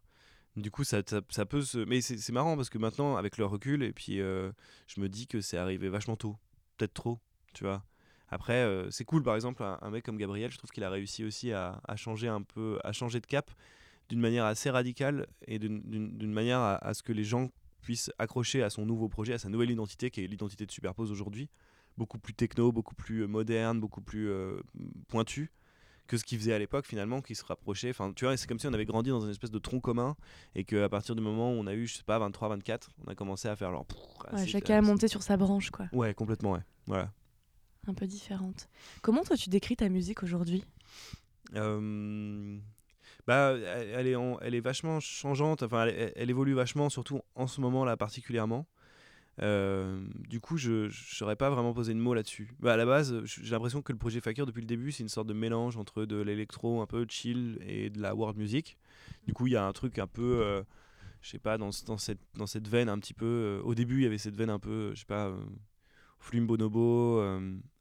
Du 0.56 0.70
coup, 0.70 0.84
ça, 0.84 1.00
ça, 1.30 1.46
peut 1.46 1.62
se. 1.62 1.78
Mais 1.78 2.00
c'est 2.00 2.32
marrant 2.32 2.56
parce 2.56 2.68
que 2.68 2.78
maintenant, 2.78 3.16
avec 3.16 3.38
le 3.38 3.46
recul, 3.46 3.82
et 3.82 3.92
puis 3.92 4.20
euh, 4.20 4.52
je 4.86 5.00
me 5.00 5.08
dis 5.08 5.26
que 5.26 5.40
c'est 5.40 5.56
arrivé 5.56 5.88
vachement 5.88 6.16
tôt. 6.16 6.36
Peut-être 6.76 6.94
trop, 6.94 7.18
tu 7.54 7.64
vois. 7.64 7.82
Après, 8.28 8.66
c'est 8.90 9.04
cool, 9.04 9.22
par 9.22 9.34
exemple, 9.34 9.62
un, 9.62 9.90
mec 9.90 10.04
comme 10.04 10.16
Gabriel, 10.16 10.50
je 10.50 10.56
trouve 10.56 10.70
qu'il 10.70 10.84
a 10.84 10.90
réussi 10.90 11.22
aussi 11.22 11.52
à, 11.52 11.82
à, 11.86 11.96
changer 11.96 12.28
un 12.28 12.40
peu, 12.40 12.78
à 12.82 12.92
changer 12.92 13.20
de 13.20 13.26
cap 13.26 13.50
d'une 14.08 14.20
manière 14.20 14.46
assez 14.46 14.70
radicale 14.70 15.26
et 15.46 15.58
d'une 15.58 16.32
manière 16.32 16.58
à, 16.58 16.76
à, 16.76 16.94
ce 16.94 17.02
que 17.02 17.12
les 17.12 17.24
gens 17.24 17.50
puisse 17.82 18.10
accrocher 18.18 18.62
à 18.62 18.70
son 18.70 18.86
nouveau 18.86 19.08
projet, 19.08 19.34
à 19.34 19.38
sa 19.38 19.48
nouvelle 19.50 19.70
identité, 19.70 20.10
qui 20.10 20.24
est 20.24 20.26
l'identité 20.26 20.64
de 20.64 20.72
Superpose 20.72 21.10
aujourd'hui. 21.12 21.50
beaucoup 21.98 22.18
plus 22.18 22.32
techno, 22.32 22.72
beaucoup 22.72 22.94
plus 22.94 23.26
moderne, 23.26 23.78
beaucoup 23.78 24.00
plus 24.00 24.30
pointu 25.08 25.52
que 26.06 26.16
ce 26.16 26.24
qu'ils 26.24 26.38
faisaient 26.38 26.52
à 26.52 26.58
l'époque 26.58 26.86
finalement, 26.86 27.20
qui 27.20 27.34
se 27.34 27.44
rapprochait. 27.44 27.90
Enfin, 27.90 28.12
tu 28.12 28.24
vois, 28.24 28.36
c'est 28.36 28.46
comme 28.46 28.58
si 28.58 28.66
on 28.66 28.72
avait 28.72 28.84
grandi 28.84 29.10
dans 29.10 29.20
une 29.20 29.30
espèce 29.30 29.50
de 29.50 29.58
tronc 29.58 29.80
commun 29.80 30.16
et 30.54 30.64
qu'à 30.64 30.88
partir 30.88 31.14
du 31.14 31.22
moment 31.22 31.52
où 31.52 31.54
on 31.54 31.66
a 31.66 31.74
eu, 31.74 31.86
je 31.86 31.96
sais 31.96 32.02
pas, 32.02 32.18
23, 32.18 32.48
24, 32.48 32.90
on 33.06 33.10
a 33.10 33.14
commencé 33.14 33.48
à 33.48 33.56
faire. 33.56 33.72
Ouais, 34.32 34.46
chacun 34.46 34.78
a 34.78 34.82
monté 34.82 35.08
sur 35.08 35.22
sa 35.22 35.36
branche, 35.36 35.70
quoi. 35.70 35.86
Ouais, 35.92 36.12
complètement, 36.14 36.52
ouais. 36.52 36.62
Voilà. 36.86 37.12
Un 37.86 37.94
peu 37.94 38.06
différente. 38.06 38.68
Comment 39.00 39.22
toi 39.22 39.36
tu 39.36 39.48
décris 39.48 39.76
ta 39.76 39.88
musique 39.88 40.22
aujourd'hui? 40.22 40.64
Euh, 41.54 42.58
bah, 43.26 43.54
elle 43.56 44.06
est, 44.06 44.16
elle 44.42 44.54
est 44.54 44.60
vachement 44.60 44.98
changeante, 45.00 45.62
enfin, 45.62 45.86
elle, 45.86 46.30
évolue 46.30 46.54
vachement, 46.54 46.88
surtout 46.88 47.20
en 47.34 47.46
ce 47.46 47.60
moment-là 47.60 47.96
particulièrement. 47.96 48.66
Euh, 49.40 50.02
du 50.28 50.40
coup, 50.40 50.56
je 50.56 50.86
ne 50.86 50.90
saurais 50.90 51.36
pas 51.36 51.48
vraiment 51.48 51.72
poser 51.72 51.94
de 51.94 51.98
mots 51.98 52.14
là-dessus. 52.14 52.52
Bah, 52.60 52.74
à 52.74 52.76
la 52.76 52.84
base, 52.84 53.22
j'ai 53.24 53.52
l'impression 53.52 53.80
que 53.80 53.92
le 53.92 53.98
projet 53.98 54.20
Fakir, 54.20 54.44
depuis 54.44 54.60
le 54.60 54.66
début, 54.66 54.92
c'est 54.92 55.02
une 55.02 55.08
sorte 55.08 55.28
de 55.28 55.32
mélange 55.34 55.76
entre 55.76 56.04
de 56.04 56.20
l'électro 56.20 56.82
un 56.82 56.86
peu 56.86 57.06
chill 57.08 57.58
et 57.66 57.90
de 57.90 58.00
la 58.00 58.14
world 58.14 58.36
music. 58.36 58.76
Du 59.26 59.32
coup, 59.32 59.46
il 59.46 59.52
y 59.52 59.56
a 59.56 59.64
un 59.64 59.72
truc 59.72 59.98
un 59.98 60.06
peu, 60.06 60.42
euh, 60.42 60.62
je 61.22 61.30
sais 61.30 61.38
pas, 61.38 61.58
dans, 61.58 61.70
dans, 61.86 61.98
cette, 61.98 62.20
dans 62.34 62.46
cette 62.46 62.68
veine 62.68 62.88
un 62.88 62.98
petit 62.98 63.14
peu. 63.14 63.24
Euh, 63.24 63.62
au 63.62 63.74
début, 63.74 64.00
il 64.00 64.02
y 64.02 64.06
avait 64.06 64.18
cette 64.18 64.36
veine 64.36 64.50
un 64.50 64.58
peu, 64.58 64.90
je 64.94 65.00
sais 65.00 65.06
pas, 65.06 65.32
Flume 66.18 66.46
Bonobo, 66.46 67.22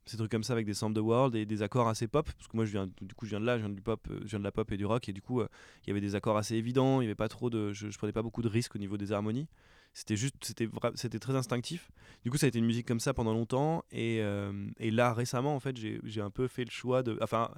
ces 0.05 0.17
trucs 0.17 0.31
comme 0.31 0.43
ça 0.43 0.53
avec 0.53 0.65
des 0.65 0.74
samples 0.74 0.96
de 0.96 1.01
world 1.01 1.36
et 1.36 1.46
des 1.46 1.62
accords 1.62 1.88
assez 1.88 2.08
pop. 2.08 2.25
Parce 2.25 2.48
que 2.48 2.55
moi, 2.55 2.65
je 2.65 2.72
viens, 2.72 2.88
du 3.01 3.13
coup, 3.13 3.25
je 3.25 3.31
viens 3.31 3.39
de 3.39 3.46
là, 3.46 3.58
je 3.58 3.63
viens, 3.63 3.74
du 3.74 3.81
pop, 3.81 4.08
je 4.10 4.27
viens 4.27 4.39
de 4.39 4.43
la 4.43 4.51
pop 4.51 4.72
et 4.72 4.77
du 4.77 4.86
rock. 4.86 5.08
Et 5.10 5.13
du 5.13 5.22
coup, 5.22 5.41
il 5.41 5.88
y 5.88 5.91
avait 5.91 6.01
des 6.01 6.15
accords 6.15 6.38
assez 6.38 6.55
évidents, 6.55 7.01
il 7.01 7.05
y 7.05 7.08
avait 7.08 7.15
pas 7.15 7.29
trop 7.29 7.50
de. 7.50 7.72
Je, 7.72 7.89
je 7.89 7.98
prenais 7.98 8.13
pas 8.13 8.24
beaucoup 8.24 8.41
de 8.41 8.50
risques 8.50 8.75
au 8.75 8.79
niveau 8.79 8.98
des 8.98 9.12
harmonies 9.12 9.48
c'était 9.93 10.15
juste 10.15 10.36
c'était 10.41 10.70
c'était 10.96 11.20
très 11.20 11.36
instinctif 11.36 11.91
du 12.24 12.31
coup 12.31 12.38
ça 12.38 12.46
a 12.46 12.50
été 12.50 12.60
une 12.60 12.65
musique 12.65 12.88
comme 12.88 13.00
ça 13.00 13.13
pendant 13.13 13.34
longtemps 13.34 13.84
et, 13.91 14.20
euh, 14.22 14.70
et 14.77 14.89
là 14.89 15.13
récemment 15.13 15.55
en 15.55 15.60
fait 15.60 15.75
j'ai 15.77 16.22
un 16.22 16.29
peu 16.29 16.48
fait 16.48 16.63
le 16.63 16.72
choix 16.72 17.03
de 17.03 17.17
enfin 17.22 17.51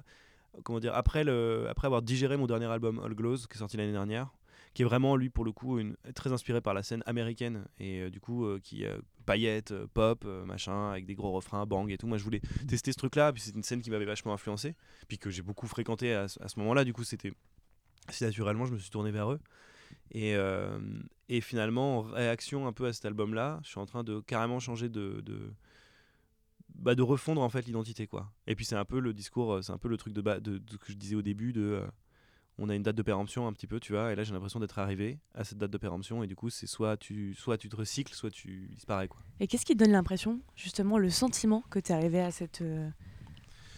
comment 0.64 0.80
dire 0.80 0.94
après 0.94 1.22
le 1.22 1.66
après 1.68 1.86
avoir 1.86 2.02
digéré 2.02 2.36
mon 2.36 2.46
dernier 2.46 2.66
album 2.66 3.00
All 3.04 3.14
Glows 3.14 3.36
qui 3.48 3.54
est 3.54 3.58
sorti 3.58 3.76
l'année 3.76 3.92
dernière 3.92 4.32
qui 4.74 4.82
est 4.82 4.84
vraiment 4.84 5.16
lui 5.16 5.30
pour 5.30 5.44
le 5.44 5.52
coup 5.52 5.80
très 6.14 6.32
inspiré 6.32 6.60
par 6.60 6.74
la 6.74 6.82
scène 6.82 7.02
américaine 7.06 7.64
et 7.78 8.02
euh, 8.02 8.10
du 8.10 8.20
coup 8.20 8.44
euh, 8.44 8.60
qui 8.62 8.84
paillettes 9.24 9.74
pop 9.94 10.24
machin 10.24 10.90
avec 10.90 11.06
des 11.06 11.14
gros 11.14 11.32
refrains 11.32 11.64
bang 11.64 11.90
et 11.90 11.96
tout. 11.96 12.06
Moi 12.06 12.18
je 12.18 12.24
voulais 12.24 12.40
tester 12.68 12.92
ce 12.92 12.98
truc 12.98 13.16
là 13.16 13.32
puis 13.32 13.40
c'est 13.40 13.54
une 13.54 13.62
scène 13.62 13.80
qui 13.80 13.90
m'avait 13.90 14.04
vachement 14.04 14.34
influencé 14.34 14.74
puis 15.08 15.18
que 15.18 15.30
j'ai 15.30 15.42
beaucoup 15.42 15.66
fréquenté 15.66 16.12
à, 16.12 16.24
à 16.24 16.48
ce 16.48 16.58
moment 16.58 16.74
là 16.74 16.84
du 16.84 16.92
coup 16.92 17.04
c'était 17.04 17.32
si 18.10 18.24
naturellement 18.24 18.66
je 18.66 18.72
me 18.72 18.78
suis 18.78 18.90
tourné 18.90 19.10
vers 19.10 19.30
eux. 19.32 19.40
Et, 20.12 20.34
euh, 20.36 20.78
et 21.28 21.40
finalement, 21.40 21.98
en 21.98 22.02
réaction 22.02 22.66
un 22.66 22.72
peu 22.72 22.86
à 22.86 22.92
cet 22.92 23.04
album-là, 23.04 23.60
je 23.62 23.68
suis 23.70 23.80
en 23.80 23.86
train 23.86 24.04
de 24.04 24.20
carrément 24.20 24.60
changer 24.60 24.88
de, 24.88 25.20
de, 25.22 25.52
bah 26.74 26.94
de 26.94 27.02
refondre 27.02 27.40
en 27.40 27.48
fait 27.48 27.66
l'identité 27.66 28.06
quoi. 28.06 28.30
Et 28.46 28.54
puis 28.54 28.64
c'est 28.64 28.76
un 28.76 28.84
peu 28.84 29.00
le 29.00 29.12
discours, 29.12 29.54
euh, 29.54 29.62
c'est 29.62 29.72
un 29.72 29.78
peu 29.78 29.88
le 29.88 29.96
truc 29.96 30.12
de, 30.12 30.20
de, 30.20 30.58
de, 30.58 30.76
que 30.76 30.92
je 30.92 30.96
disais 30.96 31.16
au 31.16 31.22
début 31.22 31.52
de 31.52 31.62
euh, 31.62 31.86
on 32.58 32.68
a 32.68 32.74
une 32.74 32.82
date 32.82 32.96
de 32.96 33.02
péremption 33.02 33.46
un 33.46 33.52
petit 33.52 33.66
peu, 33.66 33.80
tu 33.80 33.92
vois, 33.92 34.12
et 34.12 34.14
là 34.14 34.22
j'ai 34.22 34.32
l'impression 34.32 34.60
d'être 34.60 34.78
arrivé 34.78 35.18
à 35.34 35.44
cette 35.44 35.58
date 35.58 35.70
de 35.70 35.78
péremption 35.78 36.22
et 36.22 36.26
du 36.26 36.36
coup 36.36 36.50
c'est 36.50 36.66
soit 36.66 36.96
tu 36.96 37.34
soit 37.34 37.58
tu 37.58 37.68
te 37.68 37.76
recycles, 37.76 38.14
soit 38.14 38.30
tu 38.30 38.68
disparais 38.74 39.08
quoi. 39.08 39.20
Et 39.40 39.46
qu'est-ce 39.46 39.64
qui 39.64 39.74
te 39.74 39.82
donne 39.82 39.92
l'impression, 39.92 40.40
justement, 40.54 40.98
le 40.98 41.10
sentiment 41.10 41.64
que 41.70 41.78
tu 41.78 41.92
es 41.92 41.94
arrivé 41.94 42.20
à 42.20 42.30
cette 42.30 42.62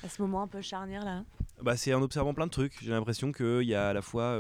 à 0.02 0.08
ce 0.08 0.22
moment 0.22 0.42
un 0.42 0.48
peu 0.48 0.60
charnière 0.60 1.04
là? 1.04 1.24
Bah, 1.62 1.76
c'est 1.76 1.94
en 1.94 2.02
observant 2.02 2.34
plein 2.34 2.46
de 2.46 2.50
trucs. 2.50 2.82
J'ai 2.82 2.90
l'impression 2.90 3.32
qu'il 3.32 3.62
y 3.62 3.74
a 3.74 3.88
à 3.88 3.92
la 3.94 4.02
fois 4.02 4.36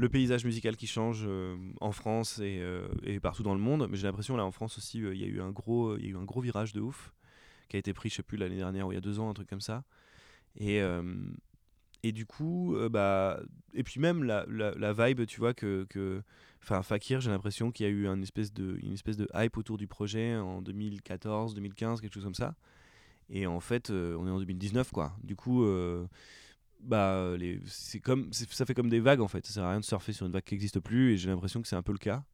le 0.00 0.08
paysage 0.08 0.46
musical 0.46 0.76
qui 0.76 0.86
change 0.86 1.24
euh, 1.26 1.56
en 1.82 1.92
France 1.92 2.38
et, 2.38 2.58
euh, 2.60 2.88
et, 3.02 3.20
partout 3.20 3.42
dans 3.42 3.52
le 3.52 3.60
monde. 3.60 3.86
Mais 3.90 3.98
j'ai 3.98 4.06
l'impression 4.06 4.34
là 4.34 4.46
en 4.46 4.50
France 4.50 4.78
aussi, 4.78 5.02
euh, 5.02 5.14
il 5.14 5.20
y 5.20 5.24
a 5.24 5.26
eu 5.26 5.42
un 5.42 5.50
gros, 5.50 5.96
il 5.98 6.04
y 6.04 6.08
a 6.08 6.10
eu 6.12 6.16
un 6.16 6.24
gros 6.24 6.40
virage 6.40 6.72
de 6.72 6.80
ouf 6.80 7.12
qui 7.68 7.76
a 7.76 7.78
été 7.78 7.92
pris, 7.92 8.08
je 8.08 8.14
sais 8.16 8.22
plus 8.22 8.38
l'année 8.38 8.56
dernière 8.56 8.86
ou 8.86 8.92
il 8.92 8.94
y 8.94 8.98
a 8.98 9.02
deux 9.02 9.20
ans, 9.20 9.28
un 9.28 9.34
truc 9.34 9.48
comme 9.48 9.60
ça. 9.60 9.84
Et 10.56 10.80
et 12.02 12.12
du 12.12 12.26
coup, 12.26 12.76
bah 12.90 13.40
et 13.74 13.82
puis 13.82 14.00
même 14.00 14.24
la, 14.24 14.44
la, 14.48 14.92
vibe, 14.92 15.26
tu 15.26 15.40
vois 15.40 15.54
que 15.54 15.86
enfin 16.62 16.82
Fakir, 16.82 17.20
j'ai 17.20 17.30
l'impression 17.30 17.70
qu'il 17.70 17.86
y 17.86 17.88
a 17.88 17.92
eu 17.92 18.06
une 18.06 18.22
espèce 18.22 18.52
de 18.52 18.78
une 18.82 18.92
espèce 18.92 19.16
de 19.16 19.28
hype 19.34 19.56
autour 19.56 19.76
du 19.76 19.86
projet 19.86 20.36
en 20.36 20.62
2014, 20.62 21.54
2015, 21.54 22.00
quelque 22.00 22.14
chose 22.14 22.24
comme 22.24 22.34
ça. 22.34 22.54
Et 23.28 23.46
en 23.46 23.60
fait, 23.60 23.90
on 23.90 24.26
est 24.26 24.30
en 24.30 24.38
2019 24.38 24.90
quoi. 24.92 25.12
Du 25.22 25.36
coup 25.36 25.64
bah, 26.82 27.36
les, 27.36 27.60
c'est 27.66 28.00
comme, 28.00 28.32
ça 28.32 28.64
fait 28.64 28.74
comme 28.74 28.88
des 28.88 29.00
vagues 29.00 29.20
en 29.20 29.28
fait. 29.28 29.46
Ça 29.46 29.54
sert 29.54 29.64
à 29.64 29.70
rien 29.70 29.80
de 29.80 29.84
surfer 29.84 30.12
sur 30.12 30.26
une 30.26 30.32
vague 30.32 30.44
qui 30.44 30.54
n'existe 30.54 30.80
plus 30.80 31.12
et 31.12 31.16
j'ai 31.16 31.28
l'impression 31.28 31.60
que 31.62 31.68
c'est 31.68 31.76
un 31.76 31.82
peu 31.82 31.92
le 31.92 31.98
cas. 31.98 32.24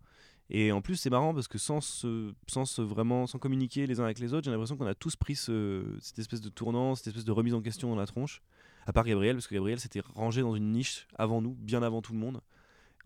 Et 0.49 0.71
en 0.71 0.81
plus, 0.81 0.95
c'est 0.95 1.11
marrant 1.11 1.35
parce 1.35 1.49
que 1.49 1.59
sans, 1.59 1.81
se, 1.81 2.33
sans 2.47 2.79
vraiment, 2.79 3.27
sans 3.27 3.39
communiquer 3.39 3.87
les 3.87 3.99
uns 3.99 4.05
avec 4.05 4.21
les 4.21 4.33
autres, 4.33 4.45
j'ai 4.45 4.53
l'impression 4.53 4.77
qu'on 4.77 4.87
a 4.87 4.95
tous 4.95 5.17
pris 5.17 5.35
ce, 5.35 5.85
cette 6.01 6.21
espèce 6.21 6.41
de 6.41 6.49
tournant, 6.49 6.95
cette 6.95 7.09
espèce 7.09 7.25
de 7.25 7.33
remise 7.33 7.55
en 7.55 7.61
question 7.61 7.89
dans 7.89 7.97
la 7.97 8.07
tronche. 8.07 8.43
À 8.87 8.93
part 8.93 9.05
Gabriel, 9.05 9.37
parce 9.37 9.47
que 9.49 9.55
Gabriel 9.55 9.81
s'était 9.81 10.03
rangé 10.15 10.41
dans 10.43 10.55
une 10.55 10.71
niche 10.73 11.07
avant 11.17 11.43
nous, 11.43 11.55
bien 11.55 11.83
avant 11.83 12.03
tout 12.03 12.13
le 12.13 12.19
monde, 12.19 12.41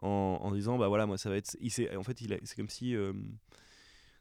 en, 0.02 0.38
en 0.42 0.52
disant 0.52 0.78
bah 0.78 0.88
voilà, 0.88 1.06
moi 1.06 1.18
ça 1.18 1.30
va 1.30 1.36
être. 1.36 1.56
Il 1.60 1.72
en 1.96 2.02
fait, 2.02 2.20
il 2.20 2.38
c'est 2.44 2.56
comme 2.56 2.68
si. 2.68 2.94
Euh, 2.94 3.12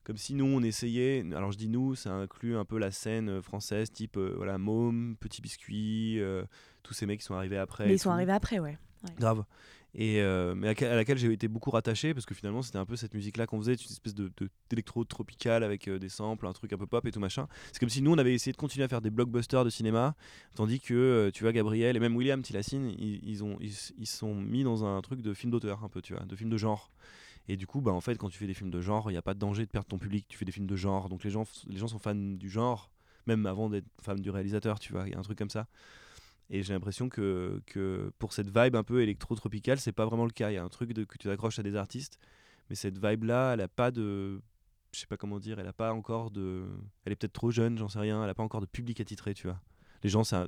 comme 0.05 0.17
si 0.17 0.33
nous 0.33 0.45
on 0.45 0.63
essayait, 0.63 1.23
alors 1.35 1.51
je 1.51 1.57
dis 1.57 1.67
nous, 1.67 1.93
ça 1.93 2.11
inclut 2.11 2.57
un 2.57 2.65
peu 2.65 2.79
la 2.79 2.89
scène 2.89 3.43
française, 3.43 3.91
type 3.91 4.17
euh, 4.17 4.33
voilà 4.37 4.57
Môme, 4.57 5.15
Petit 5.19 5.39
Biscuit, 5.39 6.19
euh, 6.19 6.45
tous 6.81 6.95
ces 6.95 7.05
mecs 7.05 7.19
qui 7.19 7.25
sont 7.25 7.35
arrivés 7.35 7.59
après. 7.59 7.85
Mais 7.85 7.93
ils 7.93 7.99
sont 7.99 8.09
arrivés 8.09 8.31
après, 8.31 8.57
ouais. 8.57 8.79
Grave. 9.19 9.43
Et 9.95 10.21
mais 10.55 10.67
à, 10.83 10.95
laquelle 10.95 11.17
j'ai 11.17 11.31
été 11.33 11.47
beaucoup 11.47 11.71
rattaché 11.71 12.13
parce 12.13 12.25
que 12.25 12.35
finalement 12.35 12.61
c'était 12.61 12.77
un 12.77 12.85
peu 12.85 12.95
cette 12.95 13.13
musique 13.15 13.37
là 13.37 13.47
qu'on 13.47 13.57
faisait, 13.59 13.73
une 13.73 13.91
espèce 13.91 14.13
de 14.13 14.31
d'électro 14.69 15.03
tropical 15.03 15.63
avec 15.63 15.89
des 15.89 16.09
samples, 16.09 16.45
un 16.45 16.53
truc 16.53 16.71
un 16.73 16.77
peu 16.77 16.85
pop 16.85 17.05
et 17.07 17.11
tout 17.11 17.19
machin. 17.19 17.47
C'est 17.71 17.79
comme 17.79 17.89
si 17.89 18.01
nous 18.01 18.11
on 18.11 18.17
avait 18.17 18.33
essayé 18.33 18.51
de 18.51 18.57
continuer 18.57 18.85
à 18.85 18.87
faire 18.87 19.01
des 19.01 19.09
blockbusters 19.09 19.65
de 19.65 19.69
cinéma, 19.71 20.15
tandis 20.55 20.79
que 20.79 21.31
tu 21.33 21.43
vois 21.43 21.53
Gabriel 21.53 21.95
et 21.97 21.99
même 21.99 22.15
William 22.15 22.41
Tilassine, 22.41 22.91
ils, 22.99 23.19
ils 23.27 23.43
ont 23.43 23.57
ils, 23.61 23.73
ils 23.97 24.07
sont 24.07 24.35
mis 24.35 24.63
dans 24.63 24.85
un 24.85 25.01
truc 25.01 25.21
de 25.21 25.33
film 25.33 25.51
d'auteur 25.51 25.83
un 25.83 25.89
peu, 25.89 26.01
tu 26.01 26.13
vois, 26.13 26.23
de 26.23 26.35
film 26.35 26.49
de 26.49 26.57
genre. 26.57 26.91
Et 27.49 27.57
du 27.57 27.65
coup, 27.65 27.81
bah, 27.81 27.91
en 27.91 27.99
fait, 27.99 28.15
quand 28.15 28.29
tu 28.29 28.37
fais 28.37 28.45
des 28.45 28.53
films 28.53 28.69
de 28.69 28.79
genre, 28.79 29.09
il 29.09 29.13
n'y 29.13 29.17
a 29.17 29.23
pas 29.23 29.33
de 29.33 29.39
danger 29.39 29.65
de 29.65 29.71
perdre 29.71 29.87
ton 29.87 29.97
public. 29.97 30.27
Tu 30.29 30.37
fais 30.37 30.45
des 30.45 30.51
films 30.51 30.67
de 30.67 30.75
genre. 30.75 31.09
Donc 31.09 31.23
les 31.23 31.31
gens, 31.31 31.45
les 31.67 31.77
gens 31.77 31.87
sont 31.87 31.97
fans 31.97 32.13
du 32.13 32.47
genre, 32.47 32.91
même 33.25 33.47
avant 33.47 33.71
d'être 33.71 33.87
fans 33.99 34.13
du 34.13 34.29
réalisateur, 34.29 34.79
tu 34.79 34.93
vois. 34.93 35.07
Il 35.07 35.13
y 35.13 35.15
a 35.15 35.19
un 35.19 35.23
truc 35.23 35.39
comme 35.39 35.49
ça. 35.49 35.67
Et 36.49 36.63
j'ai 36.63 36.73
l'impression 36.73 37.09
que, 37.09 37.61
que 37.67 38.11
pour 38.17 38.33
cette 38.33 38.47
vibe 38.47 38.75
un 38.75 38.83
peu 38.83 39.01
électro-tropicale, 39.01 39.79
c'est 39.79 39.91
pas 39.91 40.05
vraiment 40.05 40.25
le 40.25 40.31
cas. 40.31 40.49
Il 40.49 40.55
y 40.55 40.57
a 40.57 40.63
un 40.63 40.69
truc 40.69 40.93
que 40.93 41.17
tu 41.17 41.29
accroches 41.29 41.59
à 41.59 41.63
des 41.63 41.75
artistes. 41.75 42.19
Mais 42.69 42.75
cette 42.75 43.03
vibe-là, 43.03 43.53
elle 43.53 43.61
a 43.61 43.67
pas 43.67 43.91
de. 43.91 44.41
Je 44.91 44.99
sais 44.99 45.07
pas 45.07 45.17
comment 45.17 45.39
dire, 45.39 45.59
elle 45.59 45.67
a 45.67 45.73
pas 45.73 45.93
encore 45.93 46.31
de. 46.31 46.65
Elle 47.05 47.13
est 47.13 47.15
peut-être 47.15 47.33
trop 47.33 47.51
jeune, 47.51 47.77
j'en 47.77 47.87
sais 47.87 47.99
rien. 47.99 48.23
Elle 48.23 48.29
a 48.29 48.33
pas 48.33 48.43
encore 48.43 48.61
de 48.61 48.65
public 48.65 48.99
attitré, 48.99 49.33
tu 49.33 49.47
vois. 49.47 49.59
Les 50.03 50.09
gens, 50.09 50.23
c'est 50.23 50.47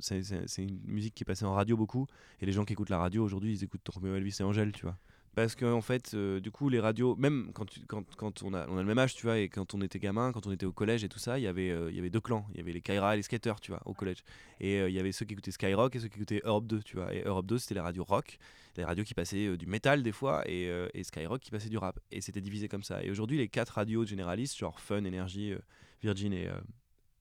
une 0.58 0.80
musique 0.86 1.14
qui 1.14 1.24
est 1.24 1.26
passée 1.26 1.46
en 1.46 1.54
radio 1.54 1.76
beaucoup. 1.76 2.08
Et 2.40 2.46
les 2.46 2.52
gens 2.52 2.64
qui 2.64 2.74
écoutent 2.74 2.90
la 2.90 2.98
radio 2.98 3.24
aujourd'hui, 3.24 3.54
ils 3.54 3.64
écoutent 3.64 3.88
Romeo 3.90 4.16
Elvis 4.16 4.38
et 4.40 4.44
Angèle, 4.44 4.72
tu 4.72 4.84
vois. 4.84 4.98
Parce 5.34 5.56
que 5.56 5.66
en 5.66 5.82
fait, 5.82 6.14
euh, 6.14 6.42
du 6.42 6.52
coup, 6.52 6.68
les 6.68 6.82
radios, 6.82 7.16
même 7.16 7.52
quand, 7.54 7.66
quand, 7.88 8.04
quand, 8.16 8.44
on, 8.44 8.54
a, 8.54 8.68
on 8.68 8.78
a 8.78 8.82
le 8.82 8.88
même 8.88 8.98
âge, 8.98 9.16
tu 9.16 9.26
vois, 9.26 9.40
et 9.40 9.48
quand 9.48 9.74
on 9.74 9.82
était 9.82 10.00
gamin, 10.00 10.34
quand 10.34 10.46
on 10.46 10.52
était 10.52 10.66
au 10.66 10.74
collège 10.74 11.06
et 11.06 11.10
tout 11.10 11.20
ça, 11.20 11.40
il 11.40 11.44
y 11.44 11.48
avait, 11.48 11.72
euh, 11.72 11.90
il 11.90 11.96
y 11.96 12.00
avait 12.00 12.10
deux 12.10 12.20
clans. 12.20 12.46
Il 12.52 12.58
y 12.58 12.60
avait 12.60 12.74
les 12.74 12.82
Kaira 12.82 13.14
et 13.14 13.18
les 13.18 13.24
skaters, 13.24 13.62
tu 13.62 13.72
vois, 13.72 13.82
au 13.86 13.94
collège. 13.94 14.24
Et 14.60 14.80
euh, 14.82 14.90
il 14.90 14.96
y 14.96 15.00
avait 15.00 15.14
ceux 15.14 15.26
qui 15.26 15.34
écoutaient 15.34 15.52
Skyrock 15.52 15.96
et 15.96 16.00
ceux 16.00 16.10
qui 16.10 16.18
écoutaient 16.18 16.42
Europe 16.44 16.68
2, 16.68 16.84
tu 16.84 16.98
vois. 16.98 17.14
Et 17.14 17.24
Europe 17.24 17.46
2, 17.46 17.60
c'était 17.60 17.76
les 17.76 17.82
radios 17.82 18.04
rock, 18.04 18.40
les 18.76 18.84
radios 18.84 19.06
qui 19.06 19.14
passaient 19.14 19.56
du 19.56 19.68
métal 19.68 20.04
des 20.04 20.12
fois, 20.12 20.44
et, 20.50 20.70
et, 20.94 21.04
Skyrock 21.04 21.40
qui 21.40 21.52
passait 21.52 21.70
du 21.70 21.78
rap. 21.78 22.00
Et 22.12 22.20
c'était 22.20 22.42
divisé 22.42 22.68
comme 22.68 22.84
ça. 22.84 23.02
Et 23.02 23.10
aujourd'hui, 23.10 23.38
les 23.38 23.48
quatre 23.48 23.72
radios 23.76 24.06
généralistes, 24.06 24.58
genre 24.58 24.82
Fun, 24.82 25.06
Energy, 25.06 25.54
Virgin 26.02 26.34
et, 26.34 26.50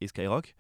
et 0.00 0.09
Skyrock, 0.09 0.57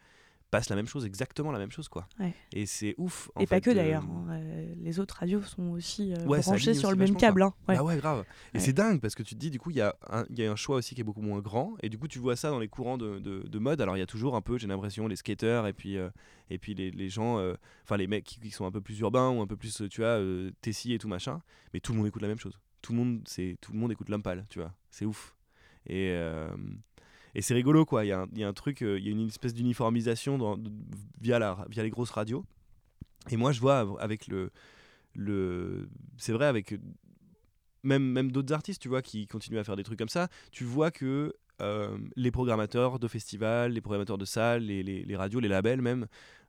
passe 0.50 0.68
la 0.68 0.76
même 0.76 0.86
chose, 0.86 1.04
exactement 1.04 1.52
la 1.52 1.58
même 1.58 1.70
chose, 1.70 1.88
quoi. 1.88 2.08
Et 2.52 2.66
c'est 2.66 2.94
ouf. 2.98 3.30
et 3.38 3.46
pas 3.46 3.60
que 3.60 3.70
d'ailleurs. 3.70 4.04
Euh, 4.04 4.32
hein, 4.32 4.74
les 4.80 4.98
autres 4.98 5.16
radios 5.16 5.42
sont 5.42 5.70
aussi 5.70 6.12
euh, 6.12 6.24
branchés 6.24 6.74
sur 6.74 6.90
le 6.90 6.96
même 6.96 7.16
câble. 7.16 7.42
Hein. 7.42 7.54
Ouais. 7.68 7.76
Bah 7.76 7.82
ouais, 7.82 7.96
grave. 7.96 8.24
Et 8.54 8.58
c'est 8.58 8.72
dingue 8.72 9.00
parce 9.00 9.14
que 9.14 9.22
tu 9.22 9.34
te 9.34 9.40
dis, 9.40 9.50
du 9.50 9.58
coup, 9.58 9.70
il 9.70 9.76
y, 9.76 9.80
a 9.80 9.94
un, 10.08 10.24
y 10.30 10.44
a 10.44 10.50
un 10.50 10.56
choix 10.56 10.76
aussi 10.76 10.94
qui 10.94 11.00
est 11.00 11.04
beaucoup 11.04 11.22
moins 11.22 11.40
grand. 11.40 11.76
Et 11.82 11.88
du 11.88 11.98
coup, 11.98 12.08
tu 12.08 12.18
vois 12.18 12.36
ça 12.36 12.50
dans 12.50 12.58
les 12.58 12.68
courants 12.68 12.98
de, 12.98 13.18
de, 13.18 13.58
mode. 13.58 13.80
Alors, 13.80 13.96
il 13.96 14.00
y 14.00 14.02
a 14.02 14.06
toujours 14.06 14.34
un 14.34 14.40
peu, 14.40 14.58
j'ai 14.58 14.66
l'impression, 14.66 15.06
les 15.06 15.16
skaters 15.16 15.66
et 15.66 15.72
puis, 15.72 15.96
euh, 15.96 16.10
et 16.50 16.58
puis 16.58 16.74
les, 16.74 16.90
les 16.90 17.08
gens, 17.08 17.38
enfin, 17.84 17.96
les 17.96 18.06
mecs 18.06 18.24
qui, 18.24 18.50
sont 18.50 18.66
un 18.66 18.72
peu 18.72 18.80
plus 18.80 18.98
urbains 19.00 19.30
ou 19.30 19.40
un 19.40 19.46
peu 19.46 19.56
plus, 19.56 19.82
tu 19.90 20.00
vois, 20.00 20.18
Tessie 20.60 20.92
et 20.92 20.98
tout 20.98 21.08
machin. 21.08 21.40
Mais 21.72 21.80
tout 21.80 21.92
le 21.92 21.98
monde 21.98 22.08
écoute 22.08 22.22
la 22.22 22.28
même 22.28 22.38
chose. 22.38 22.58
Tout 22.82 22.92
le 22.92 22.98
monde, 22.98 23.22
c'est, 23.26 23.56
tout 23.60 23.72
le 23.72 23.78
monde 23.78 23.92
écoute 23.92 24.08
Lampal, 24.08 24.46
tu 24.48 24.58
vois. 24.58 24.72
C'est 24.90 25.04
ouf. 25.04 25.36
Et, 25.86 26.12
et 27.34 27.42
c'est 27.42 27.54
rigolo, 27.54 27.84
quoi. 27.84 28.04
Il 28.04 28.08
y, 28.08 28.12
a 28.12 28.26
y 28.34 28.44
a 28.44 28.48
un 28.48 28.52
truc, 28.52 28.82
euh, 28.82 28.98
il 28.98 29.04
y 29.04 29.08
a 29.08 29.12
une 29.12 29.26
espèce 29.26 29.54
d'uniformisation 29.54 30.58
via, 31.20 31.38
la, 31.38 31.64
via 31.68 31.82
les 31.82 31.90
grosses 31.90 32.10
radios. 32.10 32.44
Et 33.30 33.36
moi, 33.36 33.52
je 33.52 33.60
vois 33.60 34.00
avec 34.00 34.26
le. 34.26 34.50
le 35.14 35.88
c'est 36.16 36.32
vrai, 36.32 36.46
avec 36.46 36.74
même, 37.82 38.04
même 38.04 38.32
d'autres 38.32 38.52
artistes, 38.52 38.82
tu 38.82 38.88
vois, 38.88 39.02
qui 39.02 39.26
continuent 39.26 39.58
à 39.58 39.64
faire 39.64 39.76
des 39.76 39.84
trucs 39.84 39.98
comme 39.98 40.08
ça, 40.08 40.28
tu 40.50 40.64
vois 40.64 40.90
que 40.90 41.34
euh, 41.60 41.96
les 42.16 42.30
programmateurs 42.30 42.98
de 42.98 43.08
festivals, 43.08 43.72
les 43.72 43.80
programmateurs 43.80 44.18
de 44.18 44.24
salles, 44.24 44.62
les, 44.62 44.82
les, 44.82 45.02
les 45.04 45.16
radios, 45.16 45.40
les 45.40 45.48
labels 45.48 45.82
même, 45.82 46.06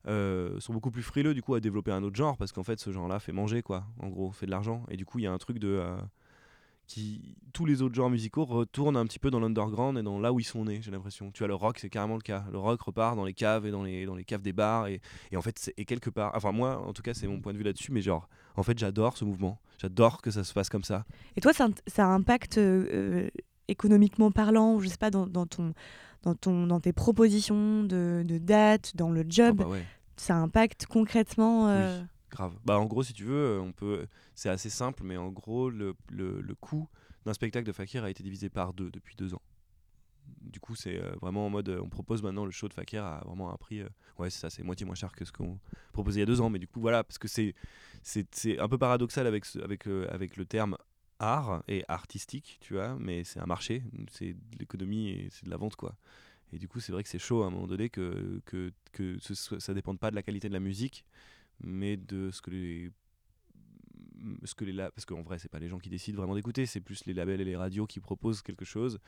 euh, 0.08 0.60
sont 0.60 0.74
beaucoup 0.74 0.92
plus 0.92 1.04
frileux 1.04 1.34
du 1.34 1.42
coup 1.44 1.54
à 1.54 1.60
développer 1.60 1.92
un 1.92 2.02
autre 2.02 2.16
genre 2.16 2.36
parce 2.36 2.52
qu'en 2.52 2.64
fait 2.64 2.80
ce 2.80 2.92
genre-là 2.92 3.20
fait 3.20 3.34
manger 3.34 3.62
quoi, 3.62 3.86
en 4.00 4.08
gros, 4.08 4.32
fait 4.32 4.48
de 4.48 4.52
l'argent 4.52 4.84
et 4.90 4.98
du 4.98 5.06
coup 5.06 5.20
il 5.20 5.24
y 5.24 5.28
a 5.28 5.32
un 5.32 5.38
truc 5.38 5.60
de 5.60 5.80
qui 6.92 7.38
tous 7.54 7.66
les 7.66 7.82
autres 7.82 7.96
genres 7.96 8.10
musicaux 8.10 8.44
retournent 8.44 8.98
un 8.98 9.06
petit 9.06 9.20
peu 9.20 9.32
dans 9.32 9.40
l'underground 9.40 9.98
et 9.98 10.04
dans 10.04 10.20
là 10.20 10.34
où 10.34 10.40
ils 10.42 10.44
sont 10.44 10.66
nés 10.66 10.80
j'ai 10.82 10.92
l'impression. 10.92 11.32
Tu 11.32 11.40
vois 11.40 11.48
le 11.48 11.56
rock 11.56 11.80
c'est 11.80 11.90
carrément 11.90 12.16
le 12.16 12.22
cas. 12.22 12.44
Le 12.52 12.58
rock 12.58 12.82
repart 12.82 13.16
dans 13.16 13.24
les 13.24 13.34
caves 13.34 13.66
et 13.66 13.72
dans 13.72 13.84
les 13.84 14.06
dans 14.06 14.16
les 14.16 14.26
caves 14.26 14.42
des 14.42 14.52
bars 14.52 14.88
et, 14.88 15.00
et 15.32 15.38
en 15.38 15.42
fait 15.42 15.58
c'est 15.58 15.74
et 15.78 15.86
quelque 15.86 16.10
part 16.10 16.32
enfin 16.36 16.52
moi 16.52 16.86
en 16.86 16.92
tout 16.92 17.02
cas 17.02 17.14
c'est 17.14 17.28
mon 17.28 17.40
point 17.40 17.54
de 17.54 17.58
vue 17.58 17.64
là-dessus 17.64 17.94
mais 17.94 18.02
genre 18.02 18.28
en 18.58 18.64
fait 18.64 18.78
j'adore 18.78 19.16
ce 19.16 19.24
mouvement. 19.24 19.62
J'adore 19.78 20.22
que 20.22 20.32
ça 20.32 20.44
se 20.44 20.52
fasse 20.52 20.70
comme 20.70 20.84
ça. 20.84 21.06
Et 21.38 21.42
toi 21.42 21.54
ça, 21.54 21.70
ça 21.88 22.08
impacte 22.08 22.58
euh, 22.58 23.30
économiquement 23.70 24.30
parlant 24.32 24.76
ou 24.76 24.82
je 24.82 24.90
sais 24.90 24.98
pas 24.98 25.12
dans, 25.12 25.28
dans 25.28 25.46
ton 25.46 25.74
dans 26.24 26.36
ton 26.36 26.68
dans 26.68 26.80
tes 26.82 26.94
propositions 26.94 27.84
de, 27.84 28.24
de 28.26 28.38
date 28.38 28.96
dans 28.98 29.10
le 29.12 29.24
job 29.28 29.58
Ah 29.62 29.64
bah 29.64 29.70
ouais. 29.70 29.86
ça 30.18 30.36
impacte 30.36 30.88
concrètement 30.88 31.70
euh, 31.70 32.00
Oui, 32.02 32.06
grave. 32.32 32.58
Bah 32.66 32.80
en 32.80 32.86
gros, 32.86 33.04
si 33.04 33.14
tu 33.14 33.24
veux, 33.26 33.60
on 33.62 33.72
peut. 33.72 34.08
C'est 34.36 34.50
assez 34.50 34.70
simple, 34.70 35.04
mais 35.04 35.18
en 35.18 35.30
gros, 35.30 35.70
le, 35.70 35.96
le, 36.10 36.42
le 36.42 36.56
coût 36.56 36.88
d'un 37.26 37.34
spectacle 37.34 37.66
de 37.68 37.72
Fakir 37.72 38.04
a 38.04 38.10
été 38.10 38.24
divisé 38.24 38.50
par 38.50 38.74
deux 38.74 38.90
depuis 38.90 39.16
deux 39.16 39.34
ans. 39.36 39.42
Du 40.42 40.60
coup, 40.60 40.76
c'est 40.76 40.98
euh, 41.02 41.12
vraiment 41.22 41.46
en 41.46 41.50
mode. 41.50 41.70
euh, 41.70 41.82
on 41.84 41.90
propose 41.90 42.24
maintenant 42.24 42.46
le 42.46 42.52
show 42.52 42.68
de 42.68 42.74
Fakir 42.74 43.04
à 43.04 43.22
vraiment 43.26 43.52
un 43.54 43.58
prix. 43.58 43.82
euh, 43.82 43.90
ouais, 44.18 44.30
c'est 44.30 44.40
ça, 44.40 44.50
c'est 44.50 44.64
moitié 44.64 44.86
moins 44.86 44.96
cher 44.96 45.12
que 45.14 45.26
ce 45.26 45.32
qu'on 45.32 45.60
proposait 45.94 46.20
il 46.20 46.22
y 46.22 46.24
a 46.24 46.26
deux 46.26 46.42
ans. 46.42 46.50
Mais 46.50 46.60
du 46.60 46.68
coup, 46.68 46.80
voilà, 46.82 47.04
parce 47.04 47.18
que 47.18 47.28
c'est 47.28 47.54
un 48.60 48.68
peu 48.70 48.78
paradoxal 48.78 49.28
avec 49.28 49.46
ce- 49.46 49.60
avec 49.60 49.88
euh, 49.88 50.08
avec 50.10 50.38
le 50.38 50.46
terme 50.46 50.78
art 51.20 51.64
et 51.68 51.84
artistique, 51.88 52.58
tu 52.62 52.74
vois. 52.74 52.96
Mais 53.00 53.24
c'est 53.24 53.40
un 53.40 53.46
marché, 53.46 53.84
c'est 54.10 54.34
de 54.34 54.58
l'économie 54.60 55.10
et 55.10 55.28
c'est 55.32 55.46
de 55.46 55.50
la 55.52 55.58
vente, 55.58 55.76
quoi. 55.76 55.96
Et 56.54 56.60
du 56.60 56.68
coup, 56.68 56.80
c'est 56.80 56.92
vrai 56.92 57.04
que 57.04 57.10
c'est 57.10 57.20
chaud 57.20 57.44
à 57.44 57.48
un 57.48 57.50
moment 57.50 57.68
donné 57.68 57.90
que, 57.90 58.42
que, 58.46 58.72
que 58.92 59.18
ce 59.20 59.34
ça 59.60 59.74
dépende 59.74 60.00
pas 60.00 60.12
de 60.12 60.16
la 60.16 60.24
qualité 60.24 60.50
de 60.50 60.54
la 60.54 60.60
musique, 60.60 61.06
mais 61.64 61.98
de 61.98 62.32
ce 62.32 62.42
que 62.42 62.52
les. 62.52 62.92
Ce 64.44 64.54
que 64.54 64.66
les 64.66 64.74
parce 64.76 65.06
qu'en 65.06 65.24
vrai, 65.24 65.40
c'est 65.40 65.50
pas 65.50 65.58
les 65.58 65.68
gens 65.68 65.80
qui 65.80 65.90
décident 65.90 66.18
vraiment 66.18 66.36
d'écouter, 66.36 66.68
c'est 66.68 66.80
plus 66.80 67.06
les 67.08 67.14
labels 67.16 67.42
et 67.42 67.44
les 67.44 67.56
radios 67.56 67.88
qui 67.88 68.00
proposent 68.00 68.44
quelque 68.44 68.66
chose. 68.66 69.00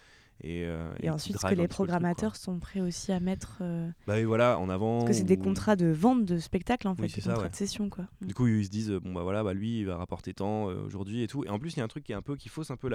Et, 0.42 0.64
euh, 0.66 0.92
et 0.98 1.02
qui 1.04 1.10
ensuite 1.12 1.38
ce 1.38 1.44
que 1.46 1.50
les 1.52 1.56
truc, 1.58 1.70
programmateurs 1.70 2.36
sont 2.36 2.58
prêts 2.58 2.82
aussi 2.82 3.12
à 3.12 3.20
mettre 3.20 3.60
euh, 3.62 3.92
Bah 4.08 4.20
et 4.20 4.26
voilà, 4.26 4.58
en 4.58 4.70
avant. 4.70 5.02
parce 5.02 5.12
que 5.12 5.18
c'est 5.18 5.24
des 5.24 5.38
contrats 5.38 5.76
de 5.76 5.86
vente 5.86 6.26
de 6.26 6.40
spectacles 6.40 6.88
en 6.88 6.96
fait 6.96 7.04
Oui, 7.04 7.10
des 7.14 7.22
ça, 7.22 7.30
contrats 7.30 7.44
ouais. 7.44 7.50
de 7.52 7.56
session 7.56 7.90
quoi 7.92 8.08
Du 8.22 8.34
coup, 8.34 8.48
ils 8.48 8.66
se 8.66 8.72
disent, 8.72 8.90
bon 8.90 9.14
bah 9.14 9.22
voilà, 9.22 9.44
bah 9.44 9.54
lui, 9.54 9.82
il 9.82 9.86
va 9.86 9.98
rapporter 9.98 10.34
tant 10.34 10.72
euh, 10.72 10.82
aujourd'hui 10.84 11.22
et 11.22 11.28
tout. 11.28 11.44
Et 11.46 11.50
en 11.50 11.60
plus, 11.60 11.74
il 11.76 11.78
y 11.78 11.82
a 11.82 11.84
un 11.84 11.88
truc 11.88 12.04
qui 12.04 12.12
est 12.12 12.16
un 12.16 12.24
peu 12.24 12.36
qui 12.36 12.50
fausse 12.50 12.72
un 12.72 12.78
peu 12.78 12.90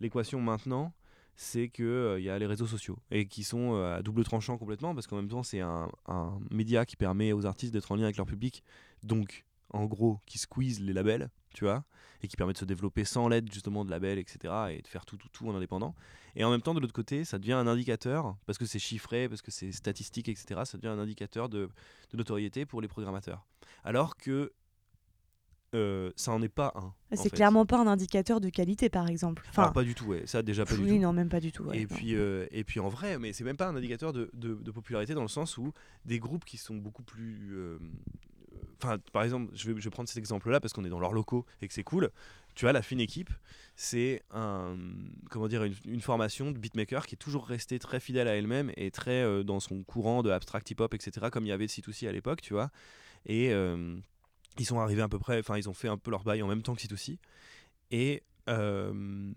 l'équation 0.00 0.40
maintenant, 0.40 0.92
c'est 1.36 1.68
que 1.68 1.82
euh, 1.82 2.20
y 2.20 2.30
a 2.30 2.38
les 2.38 2.46
réseaux 2.46 2.66
sociaux 2.66 2.98
et 3.10 3.26
qui 3.26 3.44
sont 3.44 3.74
euh, 3.74 3.96
à 3.96 4.02
double 4.02 4.24
tranchant 4.24 4.56
complètement 4.58 4.94
parce 4.94 5.06
qu'en 5.06 5.16
même 5.16 5.28
temps, 5.28 5.42
c'est 5.42 5.60
un, 5.60 5.90
un 6.06 6.38
média 6.50 6.84
qui 6.86 6.96
permet 6.96 7.32
aux 7.32 7.46
artistes 7.46 7.72
d'être 7.72 7.92
en 7.92 7.96
lien 7.96 8.04
avec 8.04 8.16
leur 8.16 8.26
public, 8.26 8.62
donc 9.02 9.44
en 9.70 9.84
gros, 9.86 10.20
qui 10.26 10.38
squeeze 10.38 10.80
les 10.80 10.92
labels, 10.92 11.28
tu 11.54 11.64
vois, 11.64 11.84
et 12.22 12.28
qui 12.28 12.36
permet 12.36 12.52
de 12.52 12.58
se 12.58 12.64
développer 12.64 13.04
sans 13.04 13.28
l'aide 13.28 13.52
justement 13.52 13.84
de 13.84 13.90
labels, 13.90 14.18
etc. 14.18 14.54
et 14.70 14.82
de 14.82 14.88
faire 14.88 15.04
tout, 15.04 15.16
tout, 15.16 15.28
tout 15.28 15.48
en 15.48 15.54
indépendant. 15.54 15.94
Et 16.34 16.44
en 16.44 16.50
même 16.50 16.62
temps, 16.62 16.74
de 16.74 16.80
l'autre 16.80 16.92
côté, 16.92 17.24
ça 17.24 17.38
devient 17.38 17.54
un 17.54 17.66
indicateur, 17.66 18.36
parce 18.46 18.58
que 18.58 18.66
c'est 18.66 18.78
chiffré, 18.78 19.28
parce 19.28 19.42
que 19.42 19.50
c'est 19.50 19.72
statistique, 19.72 20.28
etc. 20.28 20.62
Ça 20.64 20.78
devient 20.78 20.88
un 20.88 20.98
indicateur 20.98 21.48
de, 21.48 21.68
de 22.10 22.16
notoriété 22.16 22.66
pour 22.66 22.80
les 22.80 22.88
programmateurs. 22.88 23.44
Alors 23.84 24.16
que 24.16 24.52
euh, 25.74 26.10
ça 26.16 26.32
en 26.32 26.40
est 26.42 26.48
pas 26.48 26.72
un. 26.76 26.92
Ah, 27.10 27.16
c'est 27.16 27.30
clairement 27.30 27.66
pas 27.66 27.78
un 27.78 27.86
indicateur 27.86 28.40
de 28.40 28.48
qualité 28.48 28.88
par 28.88 29.08
exemple 29.08 29.42
enfin 29.48 29.62
Alors, 29.62 29.72
pas 29.74 29.82
du 29.82 29.94
tout, 29.94 30.06
ouais. 30.06 30.26
Ça, 30.26 30.42
déjà 30.42 30.64
pas 30.64 30.74
du 30.74 30.82
oui 30.82 30.88
tout. 30.96 30.98
non 30.98 31.12
même 31.12 31.28
pas 31.28 31.40
du 31.40 31.52
tout 31.52 31.64
ouais, 31.64 31.78
et, 31.78 31.82
non. 31.82 31.86
puis, 31.96 32.14
euh, 32.14 32.46
et 32.50 32.64
puis 32.64 32.80
en 32.80 32.88
vrai, 32.88 33.18
mais 33.18 33.32
c'est 33.32 33.44
même 33.44 33.56
pas 33.56 33.66
un 33.68 33.76
indicateur 33.76 34.12
de, 34.12 34.30
de- 34.32 34.54
de 34.54 34.70
popularité 34.70 35.14
dans 35.14 35.22
le 35.22 35.28
sens 35.28 35.58
où 35.58 35.72
des 36.04 36.18
groupes 36.18 36.44
qui 36.44 36.56
sont 36.56 36.76
beaucoup 36.76 37.02
plus. 37.02 37.54
euh, 37.56 37.78
Enfin, 38.82 38.98
par 39.12 39.22
exemple, 39.22 39.50
je 39.54 39.70
vais, 39.72 39.80
je 39.80 39.84
vais 39.84 39.90
prendre 39.90 40.06
cet 40.08 40.18
exemple-là 40.18 40.60
parce 40.60 40.74
qu'on 40.74 40.84
est 40.84 40.90
dans 40.90 41.00
leurs 41.00 41.14
locaux 41.14 41.46
et 41.62 41.68
que 41.68 41.72
c'est 41.72 41.82
cool. 41.82 42.10
Tu 42.54 42.66
vois, 42.66 42.72
la 42.72 42.82
fine 42.82 43.00
équipe, 43.00 43.30
c'est 43.74 44.22
un, 44.30 44.76
comment 45.30 45.48
dire, 45.48 45.64
une, 45.64 45.74
une 45.86 46.00
formation 46.02 46.50
de 46.50 46.58
beatmaker 46.58 47.06
qui 47.06 47.14
est 47.14 47.18
toujours 47.18 47.46
restée 47.46 47.78
très 47.78 48.00
fidèle 48.00 48.28
à 48.28 48.36
elle-même 48.36 48.70
et 48.76 48.90
très 48.90 49.42
dans 49.44 49.60
son 49.60 49.82
courant 49.82 50.22
de 50.22 50.30
abstract 50.30 50.70
hip-hop, 50.70 50.92
etc., 50.92 51.28
comme 51.32 51.44
il 51.46 51.48
y 51.48 51.52
avait 51.52 51.66
de 51.66 51.70
C2C 51.70 52.06
à 52.06 52.12
l'époque, 52.12 52.42
tu 52.42 52.52
vois. 52.52 52.70
Et 53.24 53.50
ils 54.58 54.66
sont 54.66 54.80
arrivés 54.80 55.02
à 55.02 55.08
peu 55.08 55.18
près, 55.18 55.38
enfin, 55.38 55.56
ils 55.56 55.68
ont 55.68 55.74
fait 55.74 55.88
un 55.88 55.96
peu 55.96 56.10
leur 56.10 56.24
bail 56.24 56.42
en 56.42 56.48
même 56.48 56.62
temps 56.62 56.74
que 56.74 56.82
C2C. 56.82 57.18
Et 57.90 58.22
euh, 58.48 59.32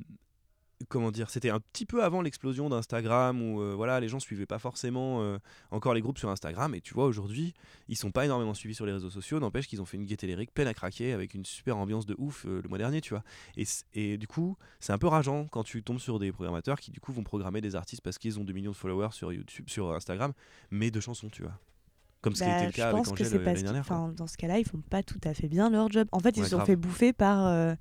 comment 0.88 1.12
dire, 1.12 1.30
c'était 1.30 1.50
un 1.50 1.60
petit 1.60 1.86
peu 1.86 2.04
avant 2.04 2.22
l'explosion 2.22 2.70
d'Instagram 2.70 3.41
où 3.41 3.62
euh, 3.62 3.74
voilà, 3.76 4.00
les 4.00 4.08
gens 4.08 4.20
suivaient 4.20 4.46
pas 4.46 4.60
forcément 4.60 5.22
euh, 5.22 5.38
encore 5.72 5.94
les 5.94 6.02
groupes 6.02 6.17
sur 6.17 6.30
Instagram. 6.30 6.74
Et 6.74 6.82
tu 6.82 6.94
vois, 6.94 7.06
aujourd'hui, 7.06 7.54
ils 7.89 7.98
sont 7.98 8.12
pas 8.12 8.26
énormément 8.26 8.54
suivis 8.54 8.76
sur 8.76 8.86
les 8.86 8.94
réseaux 8.94 9.10
sociaux. 9.10 9.39
N'empêche 9.39 9.67
qu'ils 9.67 9.82
ont 9.82 9.86
fait 9.86 9.98
une 9.98 10.06
gaieté 10.06 10.28
lyrique 10.28 10.54
pleine 10.54 10.67
à 10.67 10.74
craquer 10.74 11.13
avec 11.13 11.34
une 11.34 11.46
super 11.46 11.78
ambiance 11.78 12.06
de 12.06 12.15
ouf 12.17 12.46
le 12.46 12.67
mois 12.70 12.78
dernier, 12.78 13.02
tu 13.02 13.10
vois. 13.10 13.24
Et, 13.58 13.65
et 13.94 14.17
du 14.17 14.28
coup, 14.28 14.58
c'est 14.80 14.94
un 14.94 14.98
peu 14.98 15.08
rageant 15.08 15.48
quand 15.48 15.63
tu 15.63 15.84
tombes 15.84 16.00
sur 16.00 16.20
des 16.20 16.32
programmateurs 16.32 16.80
qui 16.80 16.91
du 16.91 17.00
coup 17.00 17.12
vont 17.12 17.24
programmer 17.24 17.62
des 17.62 17.76
artistes 17.76 18.02
parce 18.02 18.17
qu'ils 18.17 18.39
ont 18.39 18.44
2 18.44 18.54
millions 18.54 18.72
de 18.72 18.76
followers 18.76 19.12
sur 19.12 19.34
YouTube, 19.34 19.70
sur 19.70 19.94
Instagram, 19.94 20.34
mais 20.72 20.91
de 20.91 21.00
chansons, 21.00 21.30
tu 21.30 21.44
vois. 21.44 21.60
Comme 22.22 22.36
ce 22.36 22.44
qui 22.44 22.50
Bah, 22.50 22.56
était 22.58 22.66
le 22.66 22.72
je 22.72 22.76
cas 22.76 22.90
avec 22.90 22.98
pense 22.98 23.08
que 23.14 23.24
Angèle 23.24 23.28
c'est 23.28 23.36
euh, 23.38 23.44
parce 23.46 23.46
l'année 23.46 23.62
que 23.62 23.64
dernière. 23.74 23.82
enfin, 23.82 24.14
dans 24.16 24.28
ce 24.28 24.38
cas-là 24.38 24.60
ils 24.60 24.66
font 24.68 24.82
pas 24.90 25.04
tout 25.04 25.20
à 25.24 25.34
fait 25.34 25.48
bien 25.48 25.70
leur 25.70 25.90
job 25.92 26.08
en 26.12 26.20
fait 26.20 26.36
ils 26.36 26.40
Ouais, 26.40 26.44
se 26.44 26.50
sont 26.52 26.66
fait 26.66 26.76
bouffer 26.76 27.14
par 27.14 27.46
euh, 27.48 27.76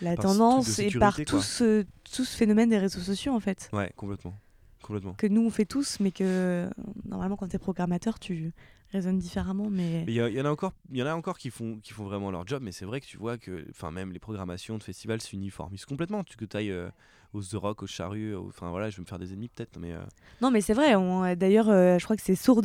la 0.00 0.14
Par 0.16 0.24
tendance 0.24 0.78
et 0.78 0.90
par 0.90 1.16
tout 1.24 1.40
ce, 1.42 1.84
tout 2.14 2.24
ce 2.24 2.36
phénomène 2.36 2.70
des 2.70 2.78
réseaux 2.78 3.00
sociaux 3.00 3.34
en 3.34 3.40
fait 3.40 3.68
Ouais, 3.72 3.92
complètement. 3.96 4.34
Complètement. 4.82 5.12
que 5.14 5.26
nous 5.26 5.42
on 5.44 5.50
fait 5.50 5.66
tous 5.66 5.98
mais 6.00 6.10
que 6.10 6.70
normalement 7.04 7.36
quand 7.36 7.48
tu 7.48 7.56
es 7.56 7.58
programmateur 7.58 8.18
tu 8.18 8.52
raisonnes 8.92 9.18
différemment 9.18 9.68
mais 9.68 10.04
il 10.06 10.14
y, 10.14 10.40
en 10.40 10.44
a 10.46 10.50
encore, 10.50 10.72
il 10.90 10.96
y 10.96 11.02
en 11.02 11.06
a 11.06 11.14
encore 11.14 11.36
qui 11.38 11.50
font, 11.50 11.78
qui 11.82 11.92
font 11.92 12.04
vraiment 12.04 12.30
leur 12.30 12.46
job, 12.46 12.62
mais 12.62 12.72
c'est 12.72 12.86
vrai 12.86 13.00
que 13.00 13.06
tu 13.06 13.18
vois 13.18 13.36
que, 13.36 13.64
enfin 13.70 13.90
même 13.90 14.10
les 14.12 14.18
programmations 14.18 14.78
de 14.78 14.82
festivals 14.82 15.20
s'uniformisent 15.20 15.84
complètement. 15.84 16.24
Tu 16.24 16.36
que 16.36 16.56
ailles 16.56 16.70
euh, 16.72 16.88
aux 17.32 17.42
The 17.42 17.54
Rock, 17.54 17.82
aux 17.82 17.86
Charrues, 17.86 18.34
enfin 18.36 18.70
voilà, 18.70 18.90
je 18.90 18.96
vais 18.96 19.02
me 19.02 19.06
faire 19.06 19.18
des 19.18 19.32
ennemis 19.32 19.48
peut-être, 19.48 19.78
mais 19.78 19.92
euh, 19.92 20.00
non 20.40 20.50
mais 20.50 20.60
c'est 20.60 20.74
vrai 20.74 20.94
on- 20.96 21.34
d'ailleurs 21.34 21.68
euh, 21.68 21.98
je 21.98 22.04
crois 22.04 22.16
que 22.16 22.22
c'est 22.22 22.34
sourd 22.34 22.62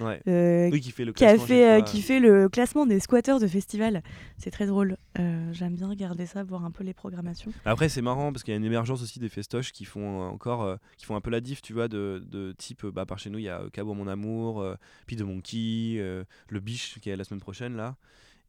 ouais. 0.00 0.20
euh, 0.28 0.68
Oui, 0.70 0.80
qui 0.80 0.90
fait 0.90 1.04
le 1.04 1.12
qui 1.12 1.24
a 1.24 1.38
fait, 1.38 1.70
euh, 1.70 1.80
qui 1.82 2.02
le 2.20 2.48
classement 2.48 2.86
des 2.86 3.00
squatteurs 3.00 3.40
de 3.40 3.46
festival. 3.46 4.02
C'est 4.38 4.50
très 4.50 4.66
drôle. 4.66 4.96
Euh, 5.18 5.52
J'aime 5.52 5.74
bien 5.74 5.88
regarder 5.88 6.26
ça, 6.26 6.42
voir 6.42 6.64
un 6.64 6.70
peu 6.70 6.84
les 6.84 6.94
programmations. 6.94 7.52
Après, 7.64 7.88
c'est 7.88 8.02
marrant 8.02 8.32
parce 8.32 8.42
qu'il 8.42 8.52
y 8.52 8.54
a 8.54 8.58
une 8.58 8.64
émergence 8.64 9.02
aussi 9.02 9.18
des 9.18 9.28
festoches 9.28 9.72
qui 9.72 9.84
font 9.84 10.22
euh, 10.22 10.24
encore, 10.30 10.62
euh, 10.62 10.76
qui 10.96 11.06
font 11.06 11.16
un 11.16 11.20
peu 11.20 11.30
la 11.30 11.40
diff, 11.40 11.62
tu 11.62 11.72
vois, 11.72 11.88
de, 11.88 12.22
de 12.26 12.52
type, 12.52 12.84
euh, 12.84 12.90
bah 12.90 13.06
par 13.06 13.18
chez 13.18 13.30
nous, 13.30 13.38
il 13.38 13.44
y 13.44 13.48
a 13.48 13.60
euh, 13.62 13.70
Cabourg 13.70 13.94
mon 13.94 14.08
amour, 14.08 14.60
euh, 14.60 14.74
puis 15.06 15.16
de 15.16 15.24
Monkey, 15.24 15.96
euh, 15.98 16.24
le 16.48 16.60
Biche 16.60 16.98
qui 17.00 17.10
est 17.10 17.16
la 17.16 17.24
semaine 17.24 17.40
prochaine 17.40 17.76
là. 17.76 17.96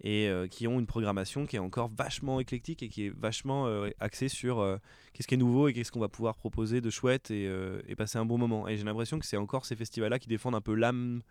Et 0.04 0.28
euh, 0.28 0.48
qui 0.48 0.68
ont 0.68 0.80
une 0.80 0.88
programmation 0.88 1.46
qui 1.46 1.58
est 1.58 1.60
encore 1.60 1.90
vachement 1.96 2.40
éclectique 2.40 2.82
et 2.82 2.90
qui 2.90 3.06
est 3.06 3.10
vachement 3.10 3.68
euh, 3.68 3.90
axée 4.00 4.30
sur 4.30 4.60
euh, 4.60 4.78
qu'est-ce 5.14 5.28
qui 5.28 5.36
est 5.36 5.38
nouveau 5.38 5.68
et 5.68 5.74
qu'est-ce 5.74 5.92
qu'on 5.92 6.00
va 6.00 6.10
pouvoir 6.10 6.36
proposer 6.38 6.82
de 6.82 6.90
chouette 6.90 7.30
et, 7.30 7.48
euh, 7.48 7.82
et 7.88 7.96
passer 7.96 8.18
un 8.18 8.26
bon 8.26 8.40
moment. 8.40 8.68
Et 8.68 8.78
j'ai 8.78 8.84
l'impression 8.84 9.20
que 9.20 9.26
c'est 9.26 9.38
encore 9.38 9.66
ces 9.66 9.76
festivals-là 9.76 10.18
qui 10.18 10.28
défendent 10.28 10.56
un 10.56 10.62
peu 10.62 10.74
l'âme 10.74 11.22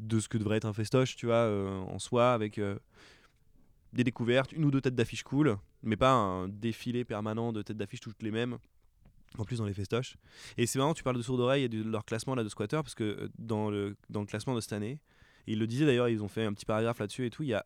de 0.00 0.18
ce 0.18 0.28
que 0.28 0.38
devrait 0.38 0.56
être 0.56 0.64
un 0.64 0.72
festoche, 0.72 1.14
tu 1.14 1.26
vois, 1.26 1.46
en 1.86 1.98
soi, 1.98 2.32
avec 2.32 2.58
des 3.92 4.02
découvertes, 4.02 4.50
une 4.52 4.64
ou 4.64 4.70
deux 4.70 4.80
têtes 4.80 4.94
d'affiche 4.94 5.22
cool, 5.22 5.58
mais 5.82 5.96
pas 5.96 6.12
un 6.12 6.48
défilé 6.48 7.04
permanent 7.04 7.52
de 7.52 7.60
têtes 7.60 7.76
d'affiche 7.76 8.00
toutes 8.00 8.22
les 8.22 8.30
mêmes. 8.30 8.56
En 9.38 9.44
plus 9.44 9.58
dans 9.58 9.64
les 9.64 9.74
festoches. 9.74 10.16
Et 10.56 10.66
c'est 10.66 10.80
marrant, 10.80 10.92
tu 10.92 11.04
parles 11.04 11.16
de 11.16 11.22
sourds 11.22 11.36
d'oreille 11.36 11.62
et 11.62 11.68
de 11.68 11.88
leur 11.88 12.04
classement 12.04 12.34
là 12.34 12.42
de 12.42 12.48
squatter, 12.48 12.78
parce 12.78 12.96
que 12.96 13.30
dans 13.38 13.70
le, 13.70 13.96
dans 14.08 14.20
le 14.20 14.26
classement 14.26 14.56
de 14.56 14.60
cette 14.60 14.72
année, 14.72 14.98
ils 15.46 15.58
le 15.58 15.68
disaient 15.68 15.86
d'ailleurs, 15.86 16.08
ils 16.08 16.24
ont 16.24 16.28
fait 16.28 16.44
un 16.44 16.52
petit 16.52 16.66
paragraphe 16.66 16.98
là-dessus 16.98 17.26
et 17.26 17.30
tout, 17.30 17.44
il 17.44 17.50
y 17.50 17.54
a 17.54 17.64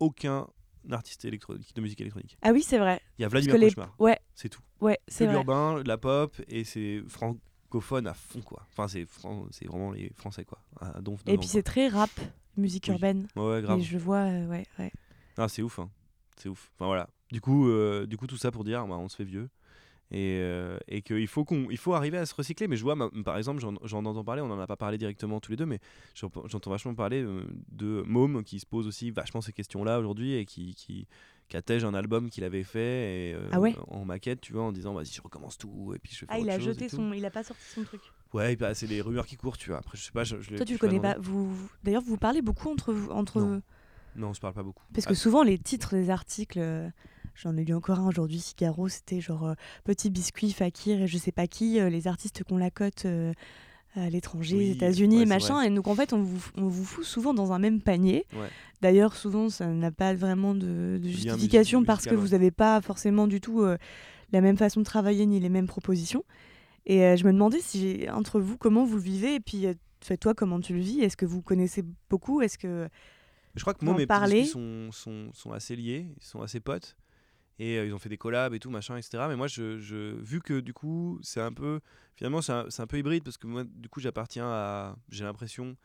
aucun 0.00 0.46
artiste 0.90 1.24
électronique, 1.24 1.74
de 1.74 1.80
musique 1.80 2.00
électronique. 2.00 2.38
Ah 2.42 2.50
oui, 2.52 2.62
c'est 2.62 2.78
vrai. 2.78 3.00
Il 3.18 3.22
y 3.22 3.24
a 3.24 3.28
Vladimir 3.28 3.58
les... 3.58 3.66
Cauchemar, 3.66 3.94
Ouais, 3.98 4.18
c'est 4.34 4.48
tout. 4.48 4.62
ouais, 4.80 4.98
C'est 5.08 5.24
vrai. 5.24 5.34
l'urbain, 5.34 5.82
de 5.82 5.88
la 5.88 5.98
pop, 5.98 6.34
et 6.48 6.64
c'est 6.64 7.02
francophone 7.08 8.06
à 8.06 8.14
fond 8.14 8.40
quoi. 8.40 8.66
Enfin 8.72 8.88
c'est 8.88 9.04
fran- 9.06 9.46
c'est 9.50 9.66
vraiment 9.66 9.92
les 9.92 10.10
français 10.14 10.44
quoi. 10.44 10.58
À 10.80 11.00
donf 11.00 11.20
Et 11.26 11.36
puis 11.36 11.48
c'est 11.48 11.62
très 11.62 11.88
rap, 11.88 12.10
musique 12.56 12.84
Oui. 12.88 12.92
urbaine. 12.94 13.26
Ouais, 13.36 13.60
grave. 13.62 13.78
Et 13.80 13.82
je 13.82 13.98
vois, 13.98 14.18
euh, 14.20 14.46
ouais, 14.46 14.64
ouais. 14.78 14.92
Ah, 15.36 15.48
c'est 15.48 15.62
ouf, 15.62 15.78
hein. 15.78 15.90
c'est 16.36 16.48
ouf. 16.48 16.70
Enfin 16.76 16.86
voilà. 16.86 17.08
Du 17.30 17.40
coup, 17.40 17.68
euh, 17.68 18.06
du 18.06 18.16
coup, 18.16 18.26
tout 18.26 18.38
ça 18.38 18.50
pour 18.50 18.64
dire, 18.64 18.86
bah, 18.86 18.96
on 18.96 19.08
se 19.08 19.16
fait 19.16 19.24
vieux 19.24 19.50
et, 20.10 20.38
euh, 20.40 20.78
et 20.88 21.02
qu'il 21.02 21.26
faut 21.28 21.44
il 21.70 21.76
faut 21.76 21.94
arriver 21.94 22.18
à 22.18 22.26
se 22.26 22.34
recycler. 22.34 22.68
Mais 22.68 22.76
je 22.76 22.82
vois, 22.82 22.94
ma- 22.94 23.10
par 23.24 23.36
exemple, 23.36 23.60
j'en, 23.60 23.74
j'en 23.84 24.04
entends 24.04 24.24
parler. 24.24 24.42
On 24.42 24.50
en 24.50 24.58
a 24.60 24.66
pas 24.66 24.76
parlé 24.76 24.98
directement 24.98 25.40
tous 25.40 25.50
les 25.52 25.56
deux, 25.56 25.66
mais 25.66 25.80
j'en- 26.14 26.30
j'entends 26.46 26.70
vachement 26.70 26.94
parler 26.94 27.22
euh, 27.22 27.42
de 27.72 28.02
Môme 28.06 28.42
qui 28.44 28.58
se 28.60 28.66
pose 28.66 28.86
aussi 28.86 29.10
vachement 29.10 29.40
ces 29.40 29.52
questions-là 29.52 29.98
aujourd'hui 29.98 30.34
et 30.34 30.44
qui, 30.46 30.74
qui, 30.74 31.06
qui 31.48 31.56
attège 31.56 31.84
un 31.84 31.94
album 31.94 32.30
qu'il 32.30 32.44
avait 32.44 32.62
fait 32.64 33.30
et, 33.30 33.34
euh, 33.34 33.48
Ah 33.52 33.60
ouais 33.60 33.74
en 33.88 34.04
maquette, 34.04 34.40
tu 34.40 34.52
vois, 34.52 34.62
en 34.62 34.72
disant 34.72 34.92
vas-y, 34.94 35.06
je 35.12 35.20
recommence 35.22 35.56
tout 35.58 35.92
et 35.94 35.98
puis 35.98 36.12
je 36.12 36.18
fais 36.20 36.26
Ah, 36.28 36.38
il 36.38 36.48
a 36.50 36.58
jeté 36.58 36.88
son. 36.88 37.12
Il 37.12 37.24
a 37.24 37.30
pas 37.30 37.42
sorti 37.44 37.62
son 37.74 37.82
truc. 37.84 38.00
Ouais, 38.34 38.56
bah, 38.56 38.74
c'est 38.74 38.86
les 38.86 39.00
rumeurs 39.00 39.26
qui 39.26 39.36
courent, 39.36 39.56
tu 39.56 39.70
vois. 39.70 39.78
Après, 39.78 39.96
je 39.96 40.02
sais 40.04 40.12
pas. 40.12 40.24
Je, 40.24 40.40
je 40.42 40.50
l'ai- 40.50 40.56
Toi, 40.56 40.66
tu 40.66 40.72
le 40.74 40.78
connais 40.78 41.00
pas. 41.00 41.16
Vous, 41.18 41.50
vous- 41.54 41.70
D'ailleurs, 41.82 42.02
vous 42.02 42.18
parlez 42.18 42.42
beaucoup 42.42 42.68
entre 42.70 42.92
vous. 42.92 43.10
Entre... 43.10 43.40
Non. 43.40 43.62
Non, 44.16 44.28
on 44.30 44.34
se 44.34 44.40
parle 44.40 44.52
pas 44.54 44.62
beaucoup. 44.62 44.82
Parce 44.92 45.06
que 45.06 45.14
souvent, 45.14 45.42
les 45.42 45.58
titres 45.58 45.94
des 45.94 46.10
articles. 46.10 46.58
J'en 47.42 47.56
ai 47.56 47.64
lu 47.64 47.74
encore 47.74 48.00
un 48.00 48.08
aujourd'hui, 48.08 48.40
Figaro, 48.40 48.88
c'était 48.88 49.20
genre 49.20 49.46
euh, 49.46 49.54
Petit 49.84 50.10
biscuit, 50.10 50.52
Fakir 50.52 51.02
et 51.02 51.06
je 51.06 51.18
sais 51.18 51.32
pas 51.32 51.46
qui, 51.46 51.78
euh, 51.78 51.88
les 51.88 52.08
artistes 52.08 52.42
qu'on 52.44 52.58
la 52.58 52.70
cote, 52.70 53.04
euh, 53.04 53.32
à 53.94 54.10
l'étranger, 54.10 54.56
Oui, 54.56 54.70
aux 54.70 54.74
États-Unis, 54.74 55.18
ouais, 55.18 55.26
machin. 55.26 55.54
vrai. 55.54 55.66
Et 55.68 55.70
donc 55.70 55.86
en 55.88 55.94
fait, 55.94 56.12
on 56.12 56.22
vous, 56.22 56.44
on 56.56 56.68
vous 56.68 56.84
fout 56.84 57.04
souvent 57.04 57.34
dans 57.34 57.52
un 57.52 57.58
même 57.58 57.80
panier. 57.80 58.26
Ouais. 58.34 58.48
D'ailleurs, 58.80 59.16
souvent, 59.16 59.48
ça 59.48 59.66
n'a 59.66 59.90
pas 59.90 60.14
vraiment 60.14 60.54
de, 60.54 61.00
justification 61.02 61.84
parce 61.84 62.04
que 62.04 62.14
vous 62.14 62.28
n'avez 62.28 62.50
pas 62.50 62.80
forcément 62.80 63.26
du 63.26 63.40
tout 63.40 63.62
euh, 63.62 63.76
la 64.32 64.40
même 64.40 64.56
façon 64.56 64.80
de 64.80 64.84
travailler 64.84 65.26
ni 65.26 65.40
les 65.40 65.48
mêmes 65.48 65.66
propositions. 65.66 66.24
Et 66.86 67.04
euh, 67.04 67.16
je 67.16 67.24
me 67.24 67.32
demandais 67.32 67.60
si 67.60 68.06
entre 68.10 68.40
vous, 68.40 68.56
comment 68.56 68.84
vous 68.84 68.96
le 68.96 69.02
vivez, 69.02 69.34
et 69.34 69.40
puis 69.40 69.66
euh, 69.66 69.74
toi, 70.20 70.34
comment 70.34 70.60
tu 70.60 70.74
le 70.74 70.80
vis? 70.80 71.00
Est-ce 71.00 71.16
que 71.16 71.26
vous 71.26 71.42
connaissez 71.42 71.84
beaucoup? 72.08 72.40
Est-ce 72.40 72.56
que 72.58 72.88
Je 73.56 73.60
crois 73.62 73.74
que 73.74 73.84
moi, 73.84 73.94
mes 73.94 74.06
parler. 74.06 74.44
sont, 74.44 74.90
sont, 74.92 75.30
sont 75.32 75.52
assez 75.52 75.76
liés, 75.76 76.06
ils 76.16 76.24
sont 76.24 76.40
assez 76.40 76.60
potes. 76.60 76.96
Et 77.58 77.78
euh, 77.78 77.86
ils 77.86 77.94
ont 77.94 77.98
fait 77.98 78.08
des 78.08 78.18
collabs 78.18 78.54
et 78.54 78.60
tout, 78.60 78.70
machin, 78.70 78.96
etc. 78.96 79.28
Mais 79.28 79.36
moi, 79.36 79.48
je, 79.48 79.78
je, 79.78 80.14
vu 80.20 80.40
que 80.40 80.60
du 80.60 80.72
coup, 80.72 81.18
c'est 81.22 81.40
un 81.40 81.52
peu. 81.52 81.80
Finalement, 82.16 82.40
c'est 82.42 82.52
un, 82.52 82.66
un 82.78 82.86
peu 82.86 82.98
hybride 82.98 83.24
parce 83.24 83.36
que 83.36 83.46
moi, 83.46 83.64
du 83.64 83.88
coup, 83.88 84.00
j'appartiens 84.00 84.46
à. 84.46 84.96
J'ai 85.10 85.24
l'impression 85.24 85.76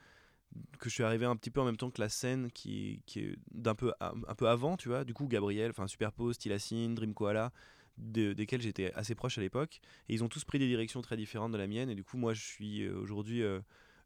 que 0.80 0.90
je 0.90 0.94
suis 0.94 1.04
arrivé 1.04 1.26
un 1.26 1.36
petit 1.36 1.50
peu 1.50 1.62
en 1.62 1.66
même 1.66 1.78
temps 1.78 1.90
que 1.90 2.02
la 2.02 2.10
scène 2.10 2.52
qui, 2.52 3.02
qui 3.06 3.20
est 3.22 3.36
d'un 3.52 3.76
peu, 3.76 3.92
un, 4.00 4.36
peu 4.36 4.48
avant, 4.48 4.78
tu 4.78 4.90
vois. 4.90 5.04
Du 5.04 5.14
coup, 5.14 5.28
Gabriel, 5.28 5.72
enfin, 5.72 5.88
Superpose, 5.88 6.38
Tilacine, 6.38 6.94
Dream 6.96 7.14
Koala, 7.14 7.52
de- 7.98 8.34
desquels 8.34 8.62
j'étais 8.62 8.94
assez 8.94 9.16
proche 9.16 9.38
à 9.38 9.42
l'époque. 9.42 9.80
Et 10.10 10.14
ils 10.14 10.24
ont 10.24 10.30
tous 10.30 10.44
pris 10.44 10.60
des 10.60 10.68
directions 10.68 11.02
très 11.02 11.18
différentes 11.18 11.52
de 11.52 11.58
la 11.58 11.68
mienne. 11.68 11.90
Et 11.90 11.96
du 11.96 12.04
coup, 12.04 12.18
moi, 12.18 12.34
je 12.34 12.42
suis 12.44 12.84
euh, 12.84 12.96
aujourd'hui. 13.00 13.42
euh, 13.42 13.60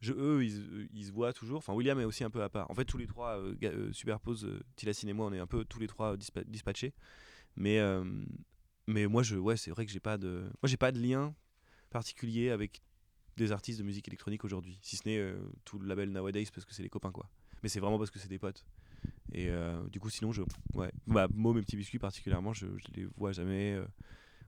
eux, 0.10 0.44
ils, 0.46 0.88
ils 0.94 1.06
se 1.06 1.12
voient 1.12 1.34
toujours. 1.34 1.58
Enfin, 1.58 1.74
William 1.74 2.00
est 2.00 2.06
aussi 2.06 2.24
un 2.24 2.30
peu 2.30 2.44
à 2.44 2.50
part. 2.50 2.70
En 2.72 2.76
fait, 2.76 2.86
tous 2.86 2.98
les 2.98 3.08
trois, 3.08 3.42
Superpose, 3.92 4.46
euh, 4.46 4.64
et 5.08 5.14
moi, 5.14 5.26
on 5.26 5.34
est 5.34 5.40
un 5.40 5.48
peu 5.48 5.66
tous 5.66 5.80
les 5.80 5.88
trois 5.88 6.16
dispa- 6.16 6.46
dispatchés. 6.46 6.94
Mais, 7.58 7.80
euh, 7.80 8.04
mais 8.88 9.08
moi, 9.08 9.24
je, 9.24 9.36
ouais, 9.36 9.58
c'est 9.58 9.72
vrai 9.72 9.86
que 9.86 9.92
j'ai 9.92 10.00
pas 10.00 10.18
de, 10.18 10.44
moi, 10.62 10.66
j'ai 10.66 10.78
pas 10.78 10.92
de 10.92 11.00
lien 11.00 11.34
particulier 11.90 12.52
avec 12.52 12.82
des 13.36 13.52
artistes 13.52 13.80
de 13.80 13.84
musique 13.84 14.08
électronique 14.08 14.46
aujourd'hui, 14.46 14.80
si 14.82 14.96
ce 14.96 15.08
n'est 15.08 15.18
euh, 15.18 15.38
tout 15.66 15.80
le 15.80 15.88
label 15.88 16.12
Nowadays 16.12 16.46
parce 16.54 16.66
que 16.66 16.74
c'est 16.74 16.84
les 16.84 16.90
copains, 16.90 17.12
quoi. 17.12 17.28
Mais 17.64 17.70
c'est 17.70 17.80
vraiment 17.80 17.98
parce 17.98 18.12
que 18.12 18.20
c'est 18.20 18.30
des 18.30 18.40
potes. 18.40 18.64
Et 19.32 19.50
euh, 19.50 19.82
du 19.90 20.00
coup, 20.00 20.10
sinon, 20.10 20.32
je, 20.32 20.44
ouais, 20.76 20.92
bah, 21.08 21.28
Mo, 21.34 21.54
mes 21.54 21.62
petits 21.62 21.76
biscuits 21.76 22.00
particulièrement, 22.00 22.54
je, 22.54 22.68
je 22.78 22.88
les 22.96 23.08
vois 23.18 23.32
jamais. 23.32 23.80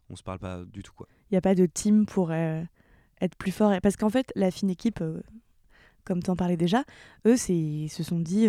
on 0.10 0.16
se 0.16 0.24
parle 0.24 0.40
pas 0.40 0.64
du 0.64 0.84
tout, 0.84 0.94
quoi. 0.94 1.08
il 1.30 1.34
n'y 1.34 1.38
a 1.38 1.42
pas 1.42 1.56
de 1.56 1.66
team 1.66 2.06
pour 2.06 2.32
être 2.32 3.36
plus 3.38 3.52
fort 3.52 3.74
Parce 3.82 3.96
qu'en 3.96 4.10
fait, 4.10 4.32
la 4.36 4.52
fine 4.52 4.70
équipe, 4.70 5.04
comme 6.04 6.22
tu 6.22 6.30
en 6.30 6.36
parlais 6.36 6.58
déjà, 6.58 6.84
eux, 7.26 7.36
ils 7.50 7.90
se 7.90 8.04
sont 8.04 8.20
dit. 8.20 8.48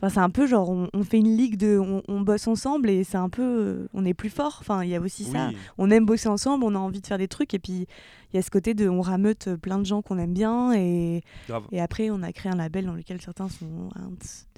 Enfin, 0.00 0.08
c'est 0.08 0.20
un 0.20 0.30
peu 0.30 0.46
genre, 0.46 0.70
on, 0.70 0.88
on 0.94 1.02
fait 1.02 1.18
une 1.18 1.36
ligue 1.36 1.56
de. 1.56 1.76
On, 1.78 2.02
on 2.08 2.20
bosse 2.20 2.46
ensemble 2.46 2.88
et 2.88 3.02
c'est 3.04 3.16
un 3.16 3.28
peu. 3.28 3.42
euh, 3.42 3.88
on 3.94 4.04
est 4.04 4.14
plus 4.14 4.30
fort. 4.30 4.58
Enfin, 4.60 4.84
il 4.84 4.90
y 4.90 4.94
a 4.94 5.00
aussi 5.00 5.24
ça. 5.24 5.50
On 5.76 5.90
aime 5.90 6.06
bosser 6.06 6.28
ensemble, 6.28 6.64
on 6.64 6.74
a 6.74 6.78
envie 6.78 7.00
de 7.00 7.06
faire 7.06 7.18
des 7.18 7.26
trucs. 7.28 7.52
Et 7.54 7.58
puis, 7.58 7.86
il 8.32 8.36
y 8.36 8.38
a 8.38 8.42
ce 8.42 8.50
côté 8.50 8.74
de. 8.74 8.88
On 8.88 9.00
rameute 9.00 9.56
plein 9.56 9.78
de 9.78 9.84
gens 9.84 10.00
qu'on 10.02 10.18
aime 10.18 10.32
bien. 10.34 10.72
Et, 10.72 11.22
grave. 11.48 11.64
et 11.72 11.80
après, 11.80 12.10
on 12.10 12.22
a 12.22 12.32
créé 12.32 12.52
un 12.52 12.56
label 12.56 12.86
dans 12.86 12.94
lequel 12.94 13.20
certains 13.20 13.48
sont. 13.48 13.88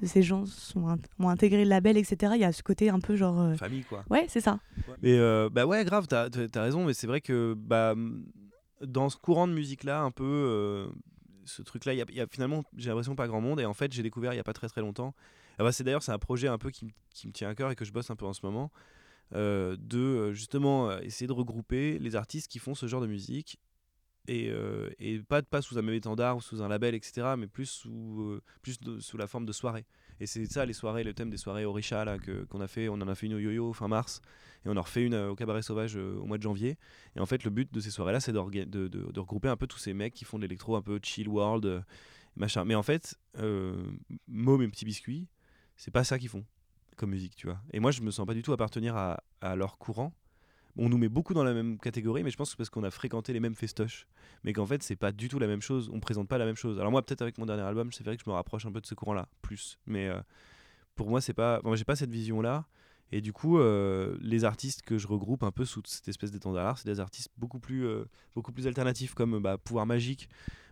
de 0.03 0.07
ces 0.07 0.23
gens 0.23 0.45
sont, 0.45 0.99
ont 1.19 1.29
intégré 1.31 1.65
le 1.65 1.71
label, 1.71 1.97
etc. 1.97 2.33
Il 2.35 2.41
y 2.41 2.45
a 2.45 2.53
ce 2.53 2.63
côté 2.63 2.91
un 2.91 3.01
peu 3.01 3.17
genre. 3.17 3.41
euh, 3.41 3.55
Famille, 3.55 3.85
quoi. 3.85 4.05
Ouais, 4.11 4.27
c'est 4.29 4.41
ça. 4.43 4.59
Mais 5.03 5.17
euh, 5.19 5.49
bah 5.51 5.65
ouais, 5.67 5.83
grave, 5.87 6.07
t'as 6.07 6.27
as 6.55 6.61
raison, 6.63 6.85
mais 6.85 6.93
c'est 6.93 7.07
vrai 7.07 7.23
que 7.23 7.55
bah, 7.57 7.95
dans 8.87 9.09
ce 9.09 9.17
courant 9.17 9.49
de 9.49 9.53
musique-là, 9.55 10.03
un 10.03 10.11
peu, 10.11 10.25
euh, 10.25 10.87
ce 11.51 11.63
truc-là, 11.63 11.95
il 11.95 11.99
y 12.11 12.17
y 12.17 12.21
a 12.21 12.27
finalement, 12.31 12.65
j'ai 12.77 12.89
l'impression, 12.91 13.15
pas 13.17 13.27
grand 13.29 13.41
monde. 13.41 13.61
Et 13.61 13.65
en 13.67 13.75
fait, 13.75 13.93
j'ai 13.93 14.03
découvert 14.03 14.33
il 14.33 14.37
y 14.37 14.41
a 14.41 14.45
pas 14.45 14.53
très 14.53 14.69
très 14.69 14.81
longtemps. 14.81 15.15
Ah 15.59 15.65
bah, 15.65 15.73
c'est 15.73 15.85
d'ailleurs, 15.85 16.03
un 16.09 16.19
projet 16.19 16.49
un 16.49 16.59
peu 16.59 16.71
qui, 16.71 16.87
me- 16.87 17.33
tient 17.33 17.49
à 17.51 17.55
cœur 17.55 17.71
et 17.71 17.77
que 17.77 17.85
je 17.85 17.93
bosse 17.93 18.11
un 18.11 18.17
peu 18.17 18.27
en 18.27 18.33
ce 18.33 18.45
moment. 18.45 18.71
euh, 19.35 19.77
de 19.79 19.99
euh, 19.99 20.33
justement 20.33 20.91
euh, 20.91 21.01
essayer 21.03 21.27
de 21.29 21.33
regrouper 21.33 21.99
les 22.01 22.17
artistes 22.17 22.51
qui 22.51 22.59
font 22.59 22.75
ce 22.75 22.87
genre 22.87 23.01
de 23.01 23.07
musique 23.07 23.59
et, 24.29 24.51
et 25.01 25.19
pas, 25.21 25.43
pas 25.43 25.63
sous 25.63 25.79
un 25.79 25.83
même 25.83 25.95
étendard 25.95 26.37
ou 26.37 26.41
sous 26.41 26.63
un 26.63 26.69
label, 26.69 26.95
etc., 26.95 27.37
mais 27.37 27.47
plus 27.49 27.67
sous, 27.67 28.39
plus 28.63 28.79
sous 29.01 29.17
la 29.17 29.27
forme 29.27 29.47
de 29.47 29.53
soirées. 29.53 29.87
Et 30.21 30.27
c'est 30.27 30.45
ça 30.47 30.67
les 30.67 30.75
soirées, 30.75 31.03
le 31.05 31.15
thème 31.15 31.31
des 31.31 31.37
soirées 31.39 31.65
Orisha 31.65 32.05
là, 32.05 32.19
que- 32.19 32.45
qu'on 32.45 32.61
a 32.61 32.69
fait. 32.69 32.89
On 32.89 32.95
en 32.95 33.09
a 33.09 33.15
fait 33.15 33.27
une 33.27 33.35
au 33.35 33.39
yo-yo 33.39 33.73
fin 33.73 33.89
mars 33.89 34.21
et 34.65 34.69
on 34.69 34.77
en 34.77 34.83
refait 34.83 35.03
une 35.05 35.15
euh, 35.15 35.31
au 35.31 35.35
Cabaret 35.37 35.63
Sauvage 35.63 35.97
euh, 35.97 36.17
au 36.19 36.27
mois 36.27 36.37
de 36.39 36.43
janvier. 36.43 36.77
Et 37.17 37.21
en 37.21 37.27
fait, 37.27 37.45
le 37.45 37.51
but 37.51 37.73
de 37.73 37.81
ces 37.81 37.91
soirées-là, 37.91 38.21
c'est 38.21 38.33
de, 38.33 38.39
de- 38.65 38.89
de 38.89 39.21
regrouper 39.21 39.49
un 39.49 39.57
peu 39.57 39.67
tous 39.67 39.79
ces 39.79 39.95
mecs 39.95 40.15
qui 40.15 40.25
font 40.25 40.37
de 40.39 40.43
l'électro 40.43 40.77
un 40.77 40.83
peu 40.83 40.99
chill 41.03 41.29
world, 41.29 41.65
euh, 41.67 41.81
machin. 42.37 42.65
Mais 42.65 42.75
en 42.75 42.83
fait, 42.83 43.17
euh, 43.39 43.83
et 44.29 44.69
Petit 44.69 44.85
Biscuit, 44.85 45.29
c'est 45.77 45.91
pas 45.91 46.05
ça 46.05 46.19
qu'ils 46.19 46.29
font 46.29 46.45
comme 46.97 47.11
musique, 47.11 47.35
tu 47.37 47.47
vois. 47.47 47.61
Et 47.73 47.81
moi, 47.81 47.91
je 47.91 48.03
me 48.03 48.11
sens 48.11 48.27
pas 48.27 48.35
du 48.35 48.43
tout 48.43 48.53
appartenir 48.53 48.95
à, 48.97 49.23
à 49.41 49.57
leur 49.57 49.79
courant. 49.79 50.13
On 50.77 50.89
nous 50.89 50.99
met 50.99 51.09
beaucoup 51.09 51.35
dans 51.35 51.43
la 51.43 51.53
même 51.55 51.79
catégorie, 51.79 52.23
mais 52.23 52.31
je 52.31 52.37
pense 52.37 52.49
que 52.49 52.53
c'est 52.53 52.57
parce 52.59 52.71
qu'on 52.71 52.85
a 52.85 52.91
fréquenté 52.91 53.33
les 53.33 53.41
mêmes 53.41 53.57
festoches. 53.57 54.07
Mais 54.45 54.53
qu'en 54.53 54.67
fait, 54.67 54.83
c'est 54.83 54.97
pas 54.97 55.11
du 55.11 55.29
tout 55.29 55.39
la 55.39 55.47
même 55.47 55.63
chose. 55.63 55.91
On 55.93 55.99
présente 55.99 56.29
pas 56.29 56.39
la 56.39 56.45
même 56.45 56.57
chose. 56.57 56.79
Alors 56.79 56.93
moi, 56.93 57.03
peut-être 57.03 57.23
avec 57.23 57.39
mon 57.39 57.47
dernier 57.47 57.63
album, 57.63 57.93
c'est 57.93 58.05
vrai 58.05 58.17
que 58.17 58.23
je 58.25 58.31
me 58.31 58.35
rapproche 58.35 58.67
un 58.67 58.73
peu 58.73 58.81
de 58.81 58.87
ce 58.87 58.95
courant-là, 58.95 59.29
plus. 59.43 59.79
Mais 59.87 60.11
pour 60.95 61.09
moi, 61.09 61.21
c'est 61.21 61.35
pas. 61.35 61.61
Moi, 61.65 61.75
j'ai 61.77 61.85
pas 61.85 61.97
cette 61.97 62.11
vision-là. 62.11 62.67
Et 63.13 63.21
du 63.21 63.33
coup, 63.33 63.59
euh, 63.59 64.17
les 64.21 64.45
artistes 64.45 64.83
que 64.83 64.99
je 64.99 65.07
regroupe 65.07 65.43
un 65.43 65.51
peu 65.51 65.65
sous 65.65 65.83
cette 65.85 66.09
espèce 66.09 66.31
d'étendard, 66.31 66.79
c'est 66.79 66.89
des 66.89 67.01
artistes 67.01 67.31
beaucoup 67.37 67.59
plus, 67.59 67.85
euh, 67.85 68.05
beaucoup 68.35 68.53
plus 68.53 68.67
alternatifs 68.67 69.15
comme 69.15 69.41
bah, 69.41 69.59
Pouvoir 69.59 69.87
Magique 69.87 70.29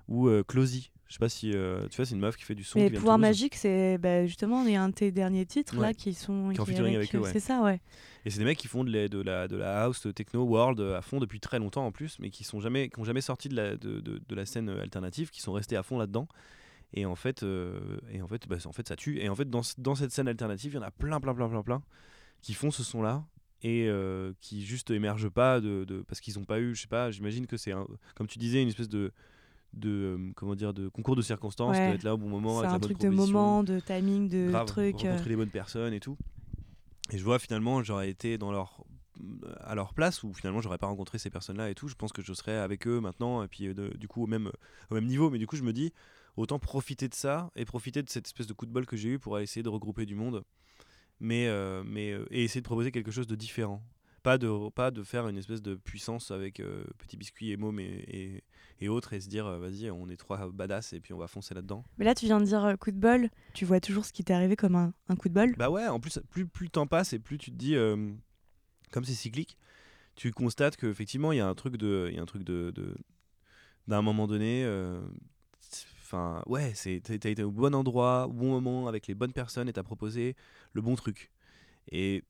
ou 0.07 0.29
euh, 0.29 0.45
Closy. 0.45 0.91
Je 1.09 1.15
sais 1.15 1.19
pas 1.19 1.29
si 1.29 1.53
euh, 1.55 1.89
tu 1.89 1.97
vois, 1.97 2.05
c'est 2.05 2.15
une 2.15 2.21
meuf 2.21 2.37
qui 2.37 2.45
fait 2.45 2.55
du 2.55 2.65
son. 2.65 2.79
Mais 2.79 2.91
Pouvoir. 2.91 3.19
Magique, 3.19 3.55
c'est 3.55 3.99
bah, 3.99 4.27
justement, 4.27 4.63
il 4.65 4.73
y 4.73 4.77
a 4.77 4.83
un 4.83 4.91
de 4.91 4.95
tes 4.95 5.11
derniers 5.11 5.47
titres 5.47 5.81
là 5.81 5.95
qui 5.95 6.13
sont. 6.13 6.51
Qui 6.53 6.61
en 6.61 6.65
qui 6.65 6.71
est 6.71 6.75
featuring 6.75 6.97
avec 6.97 7.15
eux, 7.15 7.19
ouais. 7.19 7.33
C'est 7.33 7.41
ça, 7.41 7.63
ouais. 7.63 7.81
Et 8.25 8.31
c'est 8.31 8.39
des 8.39 8.45
mecs 8.45 8.59
qui 8.59 8.69
font 8.69 8.85
de 8.85 8.93
la, 8.93 9.09
de 9.09 9.21
la, 9.21 9.49
de 9.49 9.57
la 9.57 9.85
house 9.85 10.07
techno 10.15 10.43
world 10.45 10.81
à 10.81 11.01
fond 11.01 11.19
depuis 11.19 11.41
très 11.41 11.59
longtemps 11.59 11.87
en 11.87 11.93
plus, 11.93 12.19
mais 12.21 12.31
qui 12.31 12.45
sont 12.45 12.61
jamais, 12.61 12.91
qui 12.91 13.01
ont 13.01 13.05
jamais 13.05 13.23
sorti 13.23 13.49
de 13.49 13.57
la, 13.57 13.77
de, 13.77 14.01
de, 14.01 14.21
de 14.27 14.35
la 14.35 14.45
scène 14.45 14.69
alternative, 14.69 15.31
qui 15.31 15.41
sont 15.41 15.53
restés 15.53 15.77
à 15.77 15.83
fond 15.83 15.99
là-dedans. 15.99 16.29
Et 16.93 17.07
en 17.07 17.15
fait, 17.17 17.43
euh, 17.43 17.99
et 18.13 18.23
en 18.23 18.29
fait, 18.29 18.47
bah, 18.47 18.57
en 18.65 18.73
fait, 18.73 18.87
ça 18.87 18.97
tue. 18.97 19.19
Et 19.19 19.29
en 19.29 19.35
fait, 19.35 19.49
dans, 19.49 19.63
dans 19.79 19.95
cette 19.95 20.11
scène 20.11 20.29
alternative, 20.29 20.73
il 20.73 20.77
y 20.77 20.79
en 20.79 20.83
a 20.83 20.91
plein, 20.91 21.21
plein, 21.21 21.35
plein, 21.35 21.49
plein, 21.49 21.63
plein 21.63 21.83
qui 22.43 22.55
font 22.55 22.71
ce 22.71 22.83
son-là 22.83 23.25
et 23.63 23.87
euh, 23.89 24.33
qui 24.41 24.65
juste 24.65 24.91
émergent 24.91 25.29
pas 25.29 25.61
de, 25.61 25.85
de- 25.85 26.03
parce 26.03 26.21
qu'ils 26.21 26.39
ont 26.39 26.45
pas 26.45 26.61
eu, 26.61 26.75
je 26.75 26.83
sais 26.83 26.87
pas. 26.89 27.11
J'imagine 27.11 27.47
que 27.47 27.57
c'est 27.57 27.73
comme 28.15 28.27
tu 28.29 28.39
disais, 28.39 28.63
une 28.63 28.69
espèce 28.69 28.89
de 28.89 29.13
de 29.75 29.91
euh, 29.91 30.33
comment 30.35 30.55
dire 30.55 30.73
de 30.73 30.89
concours 30.89 31.15
de 31.17 31.21
circonstances, 31.23 31.77
Ouais. 31.77 31.91
de 31.91 31.95
être 31.95 32.03
là 32.03 32.15
au 32.15 32.17
bon 32.19 32.29
moment, 32.29 32.61
C'est 32.63 32.67
avec 32.67 32.71
la 32.71 32.75
un 32.77 32.79
bonne 32.79 32.89
truc 32.89 33.01
de 33.01 33.09
moment, 33.11 33.63
de 33.63 33.81
timing, 33.81 34.29
de 34.29 34.49
grave, 34.51 34.67
truc. 34.67 35.05
euh, 35.05 35.11
rencontrer 35.11 35.29
les 35.31 35.37
bonnes 35.37 35.51
personnes 35.51 35.93
et 35.93 36.01
tout. 36.01 36.17
Et 37.11 37.19
je 37.19 37.25
vois 37.25 37.39
finalement, 37.39 37.83
j'aurais 37.83 38.09
été 38.11 38.39
dans 38.39 38.51
leur 38.53 38.85
à 39.65 39.75
leur 39.75 39.95
place 39.95 40.23
où 40.23 40.33
finalement 40.33 40.61
j'aurais 40.61 40.79
pas 40.79 40.87
rencontré 40.87 41.19
ces 41.19 41.29
personnes-là 41.29 41.69
et 41.71 41.75
tout. 41.75 41.89
Je 41.89 41.97
pense 41.97 42.13
que 42.13 42.23
je 42.23 42.33
serais 42.33 42.57
avec 42.57 42.87
eux 42.87 43.01
maintenant 43.01 43.43
et 43.43 43.49
puis 43.49 43.67
euh, 43.67 43.75
de- 43.75 43.97
du 43.97 44.07
coup 44.09 44.23
au 44.23 44.27
même 44.29 44.51
au 44.91 44.95
même 44.95 45.07
niveau. 45.07 45.29
Mais 45.29 45.39
du 45.39 45.47
coup, 45.49 45.57
je 45.57 45.65
me 45.65 45.73
dis 45.73 45.93
autant 46.37 46.59
profiter 46.61 47.09
de 47.09 47.15
ça 47.15 47.51
et 47.57 47.65
profiter 47.65 48.03
de 48.03 48.09
cette 48.09 48.27
espèce 48.27 48.47
de 48.47 48.53
coup 48.53 48.65
de 48.65 48.71
bol 48.71 48.87
que 48.87 48.97
j'ai 48.97 49.09
eu 49.11 49.19
pour 49.19 49.39
essayer 49.41 49.63
de 49.65 49.69
regrouper 49.69 50.07
du 50.07 50.15
monde, 50.15 50.45
mais 51.21 51.47
euh, 51.49 51.83
mais 51.85 52.13
euh, 52.13 52.25
et 52.31 52.45
essayer 52.45 52.61
de 52.61 52.67
proposer 52.67 52.91
quelque 52.93 53.11
chose 53.11 53.27
de 53.27 53.35
différent. 53.37 53.83
Pas 54.25 54.37
de, 54.37 54.69
pas 54.71 54.91
de 54.91 55.05
faire 55.05 55.29
une 55.29 55.39
espèce 55.39 55.63
de 55.63 55.77
puissance 55.77 56.33
avec 56.33 56.59
euh, 56.61 56.85
Petit 56.99 57.17
Biscuit 57.17 57.53
et 57.53 57.57
Môme 57.57 57.79
et, 57.81 57.85
et, 58.09 58.43
et 58.81 58.89
autres 58.89 59.13
et 59.13 59.21
se 59.21 59.29
dire 59.29 59.49
vas-y 59.59 59.91
on 59.91 60.09
est 60.09 60.17
trois 60.17 60.51
badass 60.51 60.93
et 60.93 61.01
puis 61.01 61.15
on 61.15 61.19
va 61.19 61.29
foncer 61.29 61.55
là-dedans. 61.55 61.85
Mais 61.99 62.05
là, 62.05 62.15
tu 62.15 62.27
viens 62.27 62.41
de 62.41 62.45
dire 62.45 62.75
coup 62.81 62.91
de 62.91 62.99
bol. 62.99 63.31
Tu 63.55 63.65
vois 63.65 63.81
toujours 63.81 64.05
ce 64.05 64.13
qui 64.13 64.25
t'est 64.25 64.35
arrivé 64.35 64.57
comme 64.57 64.75
un, 64.75 64.93
un 65.09 65.17
coup 65.17 65.29
de 65.29 65.35
bol? 65.35 65.55
Bah 65.57 65.71
ouais, 65.71 65.87
en 65.87 66.01
plus, 66.01 66.19
plus, 66.31 66.47
plus 66.47 66.65
le 66.67 66.71
temps 66.71 66.87
passe 66.89 67.13
et 67.13 67.19
plus 67.21 67.39
tu 67.39 67.51
te 67.53 67.57
dis, 67.57 67.77
comme 68.91 69.05
c'est 69.05 69.15
cyclique, 69.15 69.57
tu 70.17 70.33
constates 70.33 70.77
qu'effectivement, 70.77 71.31
il 71.33 71.37
y 71.39 71.41
a 71.41 71.47
un 71.47 71.55
truc 71.55 71.77
de. 71.77 72.11
Y 72.13 72.19
a 72.19 72.23
un 72.23 72.27
truc 72.27 72.43
de. 72.43 72.73
de- 72.75 72.97
d'un 73.87 74.03
moment 74.03 74.27
donné. 74.27 74.65
euh, 74.65 75.01
Enfin, 76.11 76.43
ouais, 76.47 76.73
c'est- 76.75 77.01
t'as 77.03 77.29
été 77.29 77.43
au 77.43 77.51
bon 77.51 77.75
endroit, 77.75 78.27
au 78.29 78.33
bon 78.33 78.51
moment, 78.51 78.89
avec 78.89 79.07
les 79.09 79.15
bonnes 79.15 79.35
personnes 79.35 79.69
et 79.69 79.75
t'as 79.75 79.83
proposé 79.83 80.37
le 80.73 80.81
bon 80.81 80.95
truc. 80.97 81.31
Et 81.93 82.25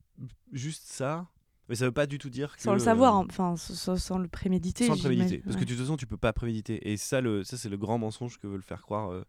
juste 0.51 0.83
ça, 0.85 1.27
mais 1.69 1.75
ça 1.75 1.85
veut 1.85 1.93
pas 1.93 2.05
du 2.05 2.17
tout 2.17 2.29
dire 2.29 2.57
que. 2.57 2.61
Sans 2.61 2.73
le 2.73 2.79
savoir, 2.79 3.15
hein. 3.15 3.25
enfin, 3.29 3.55
sans, 3.55 3.95
sans 3.95 4.17
le 4.17 4.27
préméditer. 4.27 4.85
Sans 4.85 4.95
le 4.95 4.99
préméditer. 4.99 5.37
Parce 5.39 5.55
que 5.55 5.63
de 5.63 5.69
toute 5.69 5.77
façon, 5.79 5.95
tu 5.95 6.07
peux 6.07 6.17
pas 6.17 6.33
préméditer. 6.33 6.91
Et 6.91 6.97
ça, 6.97 7.21
le, 7.21 7.45
ça 7.45 7.55
c'est 7.57 7.69
le 7.69 7.77
grand 7.77 7.97
mensonge 7.97 8.37
que 8.37 8.47
veulent 8.47 8.63
faire 8.63 8.81
croire 8.81 9.13
euh, 9.13 9.23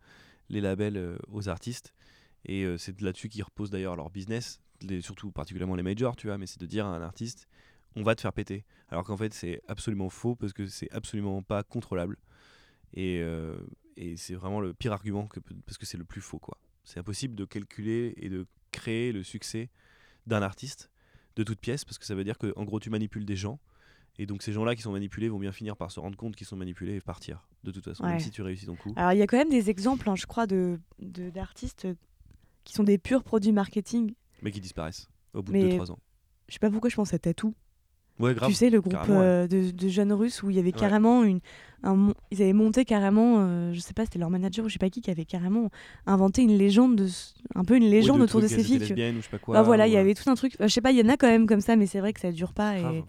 les 0.49 0.61
labels 0.61 0.97
euh, 0.97 1.17
aux 1.29 1.49
artistes. 1.49 1.95
Et 2.45 2.65
euh, 2.65 2.77
c'est 2.77 3.01
là-dessus 3.01 3.29
qu'ils 3.29 3.45
reposent 3.45 3.71
d'ailleurs 3.71 3.95
leur 3.95 4.11
business, 4.11 4.61
les- 4.83 5.01
surtout 5.01 5.31
particulièrement 5.31 5.77
les 5.77 5.85
majors, 5.85 6.17
tu 6.17 6.27
vois. 6.27 6.39
Mais 6.39 6.47
c'est 6.49 6.61
de 6.61 6.67
dire 6.67 6.87
à 6.87 6.89
un 6.97 7.03
artiste, 7.03 7.47
on 7.95 8.03
va 8.03 8.17
te 8.17 8.21
faire 8.21 8.33
péter. 8.33 8.65
Alors 8.89 9.05
qu'en 9.05 9.17
fait, 9.17 9.33
c'est 9.33 9.63
absolument 9.69 10.09
faux 10.09 10.35
parce 10.35 10.53
que 10.53 10.67
c'est 10.67 10.91
absolument 10.91 11.41
pas 11.43 11.63
contrôlable. 11.63 12.17
Et, 12.95 13.23
et 14.01 14.17
c'est 14.17 14.35
vraiment 14.35 14.61
le 14.61 14.73
pire 14.73 14.93
argument 14.93 15.27
que, 15.27 15.41
parce 15.67 15.77
que 15.77 15.85
c'est 15.85 15.99
le 15.99 16.05
plus 16.05 16.23
faux, 16.23 16.39
quoi. 16.39 16.59
C'est 16.85 16.99
impossible 16.99 17.35
de 17.37 17.45
calculer 17.45 18.15
et 18.17 18.31
de 18.31 18.47
créer 18.73 19.13
le 19.13 19.23
succès 19.23 19.69
d'un 20.27 20.43
artiste 20.43 20.91
de 21.37 21.45
toute 21.45 21.61
pièce 21.61 21.85
parce 21.85 21.99
que 21.99 22.07
ça 22.07 22.15
veut 22.15 22.25
dire 22.25 22.39
que 22.39 22.53
en 22.57 22.65
gros 22.65 22.81
tu 22.81 22.89
manipules 22.91 23.25
des 23.25 23.37
gens 23.37 23.61
et 24.19 24.27
donc 24.27 24.43
ces 24.43 24.53
gens-là 24.53 24.75
qui 24.75 24.83
sont 24.83 24.93
manipulés 24.93 25.29
vont 25.29 25.39
bien 25.39 25.53
finir 25.53 25.77
par 25.77 25.91
se 25.91 26.01
rendre 26.01 26.17
compte 26.17 26.35
qu'ils 26.35 26.47
sont 26.47 26.57
manipulés 26.57 26.97
et 26.97 27.01
partir 27.01 27.47
de 27.63 27.71
toute 27.71 27.85
façon 27.85 28.05
même 28.05 28.19
si 28.21 28.31
tu 28.31 28.43
réussis 28.43 28.67
ton 28.67 28.75
coup. 28.77 28.93
Alors, 28.97 29.13
il 29.13 29.19
y 29.19 29.23
a 29.23 29.27
quand 29.27 29.37
même 29.37 29.51
des 29.51 29.69
exemples, 29.71 30.09
hein, 30.09 30.17
je 30.17 30.27
crois, 30.27 30.47
de 30.47 30.81
d'artistes 30.99 31.87
qui 32.65 32.73
sont 32.73 32.85
des 32.85 32.99
purs 32.99 33.23
produits 33.23 33.53
marketing. 33.53 34.15
Mais 34.43 34.51
qui 34.51 34.61
disparaissent 34.61 35.09
au 35.35 35.43
bout 35.43 35.53
Mais- 35.53 35.65
de 35.65 35.77
2-3 35.77 35.93
ans. 35.93 35.99
Je 36.49 36.55
sais 36.55 36.59
pas 36.59 36.71
pourquoi 36.71 36.91
je 36.91 36.97
pense 36.97 37.13
à 37.15 37.19
Tatou. 37.19 37.55
Ouais, 38.21 38.35
grave. 38.35 38.49
Tu 38.51 38.55
sais, 38.55 38.71
le 38.71 38.81
groupe 38.81 38.97
euh, 39.09 39.47
de, 39.47 39.71
de 39.71 39.89
jeunes 39.89 40.13
russes 40.13 40.43
où 40.43 40.51
il 40.51 40.57
y 40.57 40.59
avait 40.59 40.69
Ouais. 40.73 40.79
carrément 40.79 41.25
une. 41.25 41.41
un 41.83 42.13
ils 42.31 42.43
avaient 42.43 42.53
monté 42.53 42.85
carrément, 42.85 43.37
euh, 43.39 43.73
je 43.73 43.81
sais 43.81 43.95
pas, 43.95 44.05
c'était 44.05 44.19
leur 44.19 44.31
manager 44.31 44.65
ou 44.65 44.69
je 44.69 44.75
sais 44.75 44.79
pas 44.79 44.91
qui, 44.91 45.01
qui 45.01 45.11
avait 45.11 45.25
carrément 45.25 45.71
inventé 46.07 46.43
une 46.43 46.57
légende, 46.57 46.97
de, 46.97 47.09
un 47.55 47.65
peu 47.65 47.77
une 47.77 47.89
légende 47.91 48.19
de 48.19 48.25
autour 48.25 48.41
de 48.43 48.47
ces 48.47 48.63
filles. 48.63 48.79
lesbiennes 48.79 49.17
ou 49.17 49.21
je 49.21 49.25
sais 49.25 49.31
pas 49.31 49.39
quoi. 49.39 49.55
Bah 49.55 49.63
voilà, 49.63 49.87
il 49.87 49.93
y 49.93 49.97
euh, 49.97 50.01
avait 50.01 50.15
tout 50.15 50.29
un 50.29 50.35
truc. 50.35 50.55
je 50.61 50.69
sais 50.69 50.81
pas, 50.83 50.93
il 50.93 50.99
y 50.99 51.03
en 51.03 51.09
a 51.09 51.17
quand 51.17 51.29
même 51.29 51.47
comme 51.47 51.63
ça, 51.63 51.77
mais 51.77 51.87
c'est 51.87 52.01
vrai 52.01 52.13
que 52.13 52.21
ça 52.21 52.31
dure 52.31 52.53
pas 52.53 52.79
et 52.79 53.05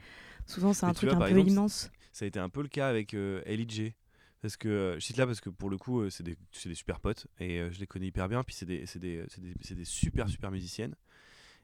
souvent 0.45 0.73
c'est 0.73 0.85
un 0.85 0.93
truc 0.93 1.09
vois, 1.09 1.17
un 1.19 1.21
peu 1.21 1.29
exemple, 1.31 1.49
immense. 1.49 1.91
Ça 2.13 2.25
a 2.25 2.27
été 2.27 2.39
un 2.39 2.49
peu 2.49 2.61
le 2.61 2.67
cas 2.67 2.87
avec 2.87 3.13
euh, 3.13 3.41
LIJ. 3.45 3.93
Parce 4.41 4.57
que 4.57 4.67
euh, 4.67 4.95
je 4.95 5.05
cite 5.05 5.17
là 5.17 5.27
parce 5.27 5.39
que 5.39 5.51
pour 5.51 5.69
le 5.69 5.77
coup, 5.77 6.09
c'est 6.09 6.23
des, 6.23 6.35
des 6.65 6.73
super 6.73 6.99
potes 6.99 7.27
et 7.39 7.61
je 7.69 7.79
les 7.79 7.85
connais 7.85 8.07
hyper 8.07 8.27
bien. 8.27 8.43
Puis 8.43 8.55
c'est 8.55 8.65
des, 8.65 8.85
des, 8.95 9.23
des 9.75 9.85
super, 9.85 10.27
super 10.29 10.49
musiciennes. 10.49 10.95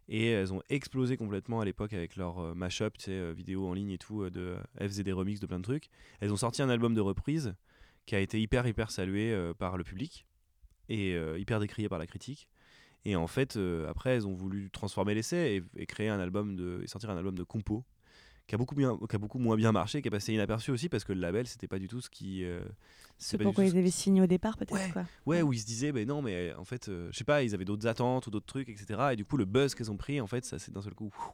Et 0.09 0.27
elles 0.27 0.53
ont 0.53 0.61
explosé 0.69 1.17
complètement 1.17 1.59
à 1.59 1.65
l'époque 1.65 1.93
avec 1.93 2.15
leur 2.15 2.39
euh, 2.39 2.53
mashup, 2.53 2.97
tu 2.97 3.11
euh, 3.11 3.33
vidéo 3.35 3.67
en 3.67 3.73
ligne 3.73 3.91
et 3.91 3.97
tout. 3.97 4.23
euh, 4.23 4.29
de, 4.29 4.55
elles 4.77 4.87
faisaient 4.87 5.03
des 5.03 5.11
remixes 5.11 5.41
de 5.41 5.47
plein 5.47 5.59
de 5.59 5.63
trucs. 5.63 5.89
Elles 6.21 6.31
ont 6.31 6.37
sorti 6.37 6.61
un 6.61 6.69
album 6.69 6.93
de 6.93 7.01
reprise 7.01 7.55
qui 8.05 8.15
a 8.15 8.19
été 8.19 8.41
hyper, 8.41 8.65
hyper 8.65 8.89
salué 8.89 9.33
euh, 9.33 9.53
par 9.53 9.77
le 9.77 9.83
public 9.83 10.25
et 10.87 11.13
euh, 11.15 11.37
hyper 11.37 11.59
décrié 11.59 11.89
par 11.89 11.99
la 11.99 12.07
critique. 12.07 12.47
Et 13.03 13.15
en 13.15 13.27
fait, 13.27 13.57
euh, 13.57 13.89
après, 13.89 14.11
elles 14.15 14.27
ont 14.27 14.33
voulu 14.33 14.69
transformer 14.71 15.13
l'essai 15.13 15.63
et, 15.75 15.81
et 15.81 15.85
créer 15.85 16.09
un 16.09 16.19
album 16.19 16.55
de, 16.55 16.81
et 16.83 16.87
sortir 16.87 17.09
un 17.09 17.17
album 17.17 17.35
de 17.35 17.43
compo 17.43 17.83
qui 18.47 18.55
a 18.55 18.57
beaucoup 18.57 18.75
bien, 18.75 18.97
qui 19.09 19.15
a 19.15 19.19
beaucoup 19.19 19.39
moins 19.39 19.55
bien 19.57 19.71
marché, 19.71 20.01
qui 20.01 20.07
est 20.07 20.11
passé 20.11 20.33
inaperçu 20.33 20.71
aussi 20.71 20.89
parce 20.89 21.03
que 21.03 21.13
le 21.13 21.19
label 21.19 21.45
c'était 21.47 21.67
pas 21.67 21.79
du 21.79 21.87
tout 21.87 22.01
ce 22.01 22.09
qui. 22.09 22.43
euh, 22.45 22.61
C'est 23.17 23.37
pourquoi 23.37 23.65
ils 23.65 23.71
ce- 23.71 23.77
avaient 23.77 23.91
signé 23.91 24.21
au 24.21 24.27
départ, 24.27 24.57
peut-être 24.57 24.73
Ouais. 24.73 24.89
quoi. 24.93 25.05
Ouais, 25.25 25.41
où 25.41 25.51
ils 25.53 25.59
se 25.59 25.65
disaient, 25.65 25.91
ben 25.91 26.07
non, 26.07 26.21
mais 26.21 26.53
en 26.55 26.63
fait, 26.65 26.87
euh, 26.89 27.09
je 27.11 27.17
sais 27.17 27.23
pas, 27.23 27.43
ils 27.43 27.53
avaient 27.53 27.65
d'autres 27.65 27.87
attentes 27.87 28.25
ou 28.27 28.31
d'autres 28.31 28.45
trucs, 28.45 28.69
etc. 28.69 28.99
Et 29.11 29.15
du 29.15 29.25
coup, 29.25 29.37
le 29.37 29.45
buzz 29.45 29.75
qu'elles 29.75 29.91
ont 29.91 29.97
pris, 29.97 30.21
en 30.21 30.27
fait, 30.27 30.45
ça 30.45 30.59
s'est 30.59 30.71
d'un 30.71 30.81
seul 30.81 30.93
coup 30.93 31.05
ouf, 31.07 31.31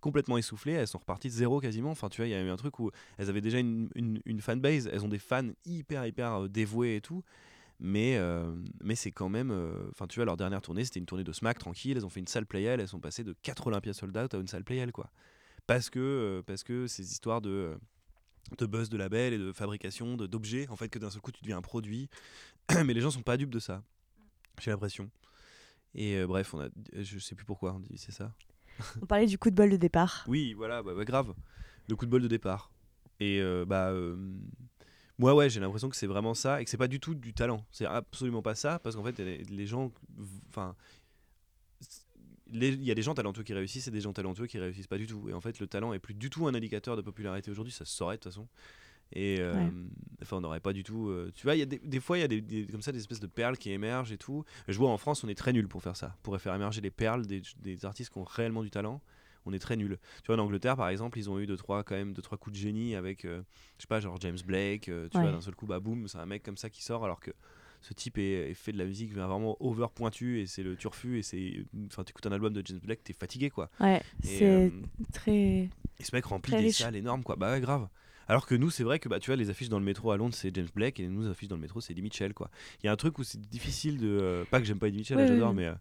complètement 0.00 0.36
essoufflé. 0.38 0.72
Elles 0.72 0.86
sont 0.88 0.98
reparties 0.98 1.28
de 1.28 1.32
zéro 1.34 1.60
quasiment. 1.60 1.90
Enfin, 1.90 2.08
tu 2.08 2.20
vois, 2.20 2.26
il 2.26 2.30
y 2.30 2.34
a 2.34 2.42
eu 2.42 2.48
un 2.50 2.56
truc 2.56 2.78
où 2.78 2.90
elles 3.18 3.28
avaient 3.30 3.40
déjà 3.40 3.58
une, 3.58 3.88
une, 3.94 4.20
une 4.26 4.40
fanbase, 4.40 4.88
elles 4.92 5.04
ont 5.04 5.08
des 5.08 5.18
fans 5.18 5.48
hyper, 5.64 6.04
hyper 6.06 6.42
euh, 6.42 6.48
dévoués 6.48 6.96
et 6.96 7.00
tout. 7.00 7.22
Mais, 7.82 8.16
euh, 8.18 8.54
mais 8.84 8.94
c'est 8.94 9.10
quand 9.10 9.30
même. 9.30 9.50
euh, 9.50 9.72
Enfin, 9.92 10.06
tu 10.06 10.16
vois, 10.16 10.26
leur 10.26 10.36
dernière 10.36 10.60
tournée, 10.60 10.84
c'était 10.84 11.00
une 11.00 11.06
tournée 11.06 11.24
de 11.24 11.32
smack 11.32 11.58
tranquille. 11.58 11.96
Elles 11.96 12.04
ont 12.04 12.10
fait 12.10 12.20
une 12.20 12.26
salle 12.26 12.44
Playel. 12.44 12.78
Elles 12.80 12.88
sont 12.88 13.00
passées 13.00 13.24
de 13.24 13.34
4 13.42 13.68
Olympia 13.68 13.94
Sold 13.94 14.14
Out 14.18 14.34
à 14.34 14.38
une 14.38 14.48
salle 14.48 14.64
Playel, 14.64 14.92
quoi. 14.92 15.10
Parce 15.70 15.88
que, 15.88 16.00
euh, 16.00 16.42
parce 16.42 16.64
que 16.64 16.88
ces 16.88 17.12
histoires 17.12 17.40
de. 17.40 17.50
euh, 17.50 17.76
de 18.58 18.66
buzz 18.66 18.88
de 18.88 18.96
label 18.96 19.32
et 19.32 19.38
de 19.38 19.52
fabrication 19.52 20.16
de- 20.16 20.26
d'objets 20.26 20.66
en 20.70 20.74
fait 20.74 20.88
que 20.88 20.98
d'un 20.98 21.10
seul 21.10 21.20
coup 21.20 21.30
tu 21.30 21.42
deviens 21.42 21.58
un 21.58 21.62
produit 21.62 22.08
mais 22.84 22.92
les 22.92 23.00
gens 23.00 23.12
sont 23.12 23.22
pas 23.22 23.36
dupes 23.36 23.50
de 23.50 23.60
ça 23.60 23.84
j'ai 24.60 24.72
l'impression 24.72 25.08
et 25.94 26.16
euh, 26.16 26.26
bref 26.26 26.52
on 26.54 26.60
a 26.60 26.68
je 26.98 27.20
sais 27.20 27.36
plus 27.36 27.44
pourquoi 27.44 27.74
on 27.74 27.78
dit 27.78 27.96
c'est 27.96 28.10
ça 28.10 28.34
On 29.00 29.06
parlait 29.06 29.26
du 29.26 29.38
coup 29.38 29.50
de 29.50 29.54
bol 29.54 29.70
de 29.70 29.76
départ. 29.76 30.24
oui 30.28 30.54
voilà 30.54 30.82
bah, 30.82 30.94
bah, 30.96 31.04
grave 31.04 31.32
le 31.88 31.94
coup 31.94 32.06
de 32.06 32.10
bol 32.10 32.22
de 32.22 32.26
départ 32.26 32.72
et 33.20 33.40
euh, 33.40 33.64
bah 33.64 33.90
euh, 33.90 34.16
moi 35.18 35.36
ouais 35.36 35.48
j'ai 35.48 35.60
l'impression 35.60 35.88
que 35.88 35.96
c'est 35.96 36.08
vraiment 36.08 36.34
ça 36.34 36.60
et 36.60 36.64
que 36.64 36.70
c'est 36.70 36.76
pas 36.78 36.88
du 36.88 36.98
tout 36.98 37.14
du 37.14 37.32
talent 37.32 37.64
c'est 37.70 37.86
absolument 37.86 38.42
pas 38.42 38.56
ça 38.56 38.80
parce 38.80 38.96
qu'en 38.96 39.04
fait 39.04 39.18
les, 39.20 39.66
gens 39.66 39.92
enfin 40.48 40.74
il 42.52 42.82
y 42.84 42.90
a 42.90 42.94
des 42.94 43.02
gens 43.02 43.14
talentueux 43.14 43.42
qui 43.42 43.54
réussissent 43.54 43.88
et 43.88 43.90
des 43.90 44.00
gens 44.00 44.12
talentueux 44.12 44.46
qui 44.46 44.58
réussissent 44.58 44.86
pas 44.86 44.98
du 44.98 45.06
tout. 45.06 45.28
Et 45.28 45.32
en 45.32 45.40
fait 45.40 45.58
le 45.60 45.66
talent 45.66 45.92
est 45.92 45.98
plus 45.98 46.14
du 46.14 46.30
tout 46.30 46.46
un 46.48 46.54
indicateur 46.54 46.96
de 46.96 47.02
popularité 47.02 47.50
aujourd'hui 47.50 47.72
ça 47.72 47.84
se 47.84 47.92
saurait 47.96 48.16
de 48.16 48.20
toute 48.22 48.32
façon. 48.32 48.48
Et 49.12 49.38
euh, 49.40 49.54
Ouais. 49.54 49.72
enfin 50.22 50.36
on 50.36 50.40
n'aurait 50.40 50.60
pas 50.60 50.72
du 50.72 50.84
tout 50.84 51.08
euh, 51.08 51.32
tu 51.34 51.44
vois 51.44 51.56
y 51.56 51.62
a 51.62 51.66
des, 51.66 51.78
des 51.80 51.98
fois 52.00 52.16
il 52.18 52.20
y 52.20 52.24
a 52.24 52.28
des, 52.28 52.40
des- 52.40 52.66
comme 52.66 52.82
ça 52.82 52.92
des 52.92 52.98
espèces 53.00 53.18
de 53.20 53.26
perles 53.26 53.56
qui 53.56 53.70
émergent 53.72 54.12
et 54.12 54.18
tout. 54.18 54.44
Je 54.68 54.78
vois 54.78 54.90
en 54.90 54.98
France 54.98 55.24
on 55.24 55.28
est 55.28 55.34
très 55.34 55.52
nul 55.52 55.66
pour 55.68 55.82
faire 55.82 55.96
ça 55.96 56.16
pour 56.22 56.38
faire 56.40 56.54
émerger 56.54 56.80
les 56.80 56.90
perles 56.92 57.26
des, 57.26 57.42
des 57.60 57.84
artistes 57.84 58.12
qui 58.12 58.18
ont 58.18 58.24
réellement 58.24 58.62
du 58.62 58.70
talent. 58.70 59.00
On 59.46 59.52
est 59.52 59.58
très 59.58 59.76
nul 59.76 59.98
tu 60.22 60.26
vois 60.26 60.36
en 60.36 60.44
Angleterre 60.44 60.76
par 60.76 60.88
exemple 60.90 61.18
ils 61.18 61.28
ont 61.30 61.38
eu 61.40 61.46
deux 61.46 61.56
trois 61.56 61.82
quand 61.82 61.94
même 61.96 62.12
deux 62.12 62.22
trois 62.22 62.38
coups 62.38 62.54
de 62.54 62.60
génie 62.60 62.94
avec 62.94 63.24
euh, 63.24 63.42
je 63.78 63.82
sais 63.82 63.88
pas 63.88 63.98
genre 63.98 64.16
James 64.20 64.38
Blake 64.44 64.88
euh, 64.88 65.08
tu 65.08 65.16
Ouais. 65.16 65.24
vois 65.24 65.32
d'un 65.32 65.40
seul 65.40 65.54
coup 65.56 65.66
bah 65.66 65.80
boum 65.80 66.06
c'est 66.08 66.18
un 66.18 66.26
mec 66.26 66.42
comme 66.44 66.58
ça 66.58 66.68
qui 66.70 66.82
sort 66.84 67.04
alors 67.04 67.18
que 67.20 67.30
ce 67.82 67.94
type 67.94 68.18
est, 68.18 68.50
est 68.50 68.54
fait 68.54 68.72
de 68.72 68.78
la 68.78 68.84
musique 68.84 69.12
vraiment 69.14 69.56
over 69.60 69.86
pointu 69.94 70.40
et 70.40 70.46
c'est 70.46 70.62
le 70.62 70.76
turfu 70.76 71.18
et 71.18 71.22
c'est 71.22 71.64
enfin 71.86 72.04
tu 72.04 72.10
écoutes 72.10 72.26
un 72.26 72.32
album 72.32 72.52
de 72.52 72.62
James 72.64 72.78
Blake 72.82 73.02
t'es 73.02 73.12
fatigué 73.14 73.48
quoi 73.50 73.70
Ouais, 73.80 74.02
c'est 74.22 74.44
euh, 74.44 74.68
très. 75.12 75.32
et 75.32 75.70
ce 76.02 76.14
mec 76.14 76.24
remplit 76.26 76.52
des 76.52 76.58
riche. 76.58 76.76
salles 76.78 76.96
énormes 76.96 77.22
quoi 77.22 77.36
bah 77.36 77.50
ouais 77.52 77.60
grave 77.60 77.88
alors 78.28 78.46
que 78.46 78.54
nous 78.54 78.70
c'est 78.70 78.84
vrai 78.84 78.98
que 78.98 79.08
bah 79.08 79.18
tu 79.18 79.26
vois 79.30 79.36
les 79.36 79.50
affiches 79.50 79.68
dans 79.70 79.78
le 79.78 79.84
métro 79.84 80.10
à 80.10 80.16
Londres 80.16 80.34
c'est 80.34 80.54
James 80.54 80.68
Blake 80.74 81.00
et 81.00 81.08
nous 81.08 81.22
les 81.22 81.28
affiches 81.28 81.48
dans 81.48 81.56
le 81.56 81.62
métro 81.62 81.80
c'est 81.80 81.92
Eddie 81.92 82.02
Mitchell 82.02 82.34
quoi 82.34 82.50
il 82.82 82.86
y 82.86 82.88
a 82.88 82.92
un 82.92 82.96
truc 82.96 83.18
où 83.18 83.24
c'est 83.24 83.40
difficile 83.40 83.98
de 83.98 84.08
euh, 84.20 84.44
pas 84.50 84.60
que 84.60 84.66
j'aime 84.66 84.78
pas 84.78 84.88
Eddie 84.88 84.98
Mitchell 84.98 85.18
j'adore 85.26 85.54
mais 85.54 85.66
euh, 85.66 85.74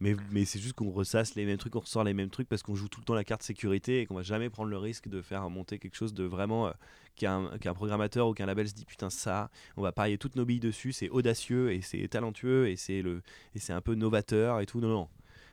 mais, 0.00 0.14
mais 0.30 0.44
c'est 0.44 0.60
juste 0.60 0.74
qu'on 0.74 0.90
ressasse 0.90 1.34
les 1.34 1.44
mêmes 1.44 1.58
trucs, 1.58 1.74
on 1.74 1.80
ressort 1.80 2.04
les 2.04 2.14
mêmes 2.14 2.30
trucs 2.30 2.48
parce 2.48 2.62
qu'on 2.62 2.74
joue 2.74 2.88
tout 2.88 3.00
le 3.00 3.04
temps 3.04 3.14
la 3.14 3.24
carte 3.24 3.42
sécurité 3.42 4.00
et 4.00 4.06
qu'on 4.06 4.14
va 4.14 4.22
jamais 4.22 4.48
prendre 4.48 4.70
le 4.70 4.78
risque 4.78 5.08
de 5.08 5.22
faire 5.22 5.48
monter 5.50 5.78
quelque 5.78 5.96
chose 5.96 6.14
de 6.14 6.24
vraiment 6.24 6.68
euh, 6.68 6.72
qu'un 7.16 7.58
qu'un 7.58 7.74
programmateur 7.74 8.28
ou 8.28 8.34
qu'un 8.34 8.46
label 8.46 8.68
se 8.68 8.74
dit 8.74 8.84
putain 8.84 9.10
ça, 9.10 9.50
on 9.76 9.82
va 9.82 9.92
parier 9.92 10.18
toutes 10.18 10.36
nos 10.36 10.44
billes 10.44 10.60
dessus, 10.60 10.92
c'est 10.92 11.08
audacieux 11.08 11.72
et 11.72 11.80
c'est 11.80 12.06
talentueux 12.08 12.68
et 12.68 12.76
c'est 12.76 13.02
le 13.02 13.22
et 13.54 13.58
c'est 13.58 13.72
un 13.72 13.80
peu 13.80 13.94
novateur 13.94 14.60
et 14.60 14.66
tout. 14.66 14.80
Non 14.80 14.88
non. 14.88 15.08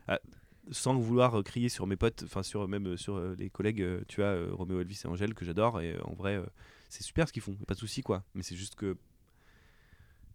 Ah, 0.07 0.19
sans 0.71 0.95
vouloir 0.95 1.39
euh, 1.39 1.43
crier 1.43 1.69
sur 1.69 1.87
mes 1.87 1.95
potes, 1.95 2.23
enfin 2.25 2.43
sur 2.43 2.67
même 2.67 2.87
euh, 2.87 2.97
sur 2.97 3.19
les 3.19 3.49
collègues, 3.49 3.83
tu 4.07 4.21
vois, 4.21 4.35
Roméo 4.51 4.81
Elvis 4.81 5.01
et 5.05 5.07
Angèle 5.07 5.33
que 5.33 5.45
j'adore 5.45 5.81
et 5.81 5.95
en 6.03 6.13
vrai 6.13 6.39
c'est 6.89 7.03
super 7.03 7.27
ce 7.27 7.33
qu'ils 7.33 7.41
font, 7.41 7.55
pas 7.67 7.73
de 7.73 7.79
souci 7.79 8.03
quoi. 8.03 8.23
Mais 8.35 8.43
c'est 8.43 8.55
juste 8.55 8.75
que 8.75 8.95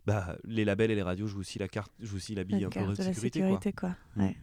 bah 0.07 0.37
les 0.45 0.65
labels 0.65 0.91
et 0.91 0.95
les 0.95 1.03
radios 1.03 1.27
jouent 1.27 1.41
aussi 1.41 1.59
la 1.59 1.69
carte, 1.69 1.93
jouent 2.01 2.17
aussi 2.17 2.35
la 2.35 2.45
bille 2.45 2.61
la 2.61 2.67
un 2.67 2.71
peu 2.71 2.81
carte 2.81 2.91
de 2.91 2.95
de 2.95 3.03
la 3.03 3.05
sécurité, 3.15 3.41
quoi. 3.41 3.49
sécurité, 3.49 3.73
quoi. 3.73 3.97
Ouais. 4.17 4.37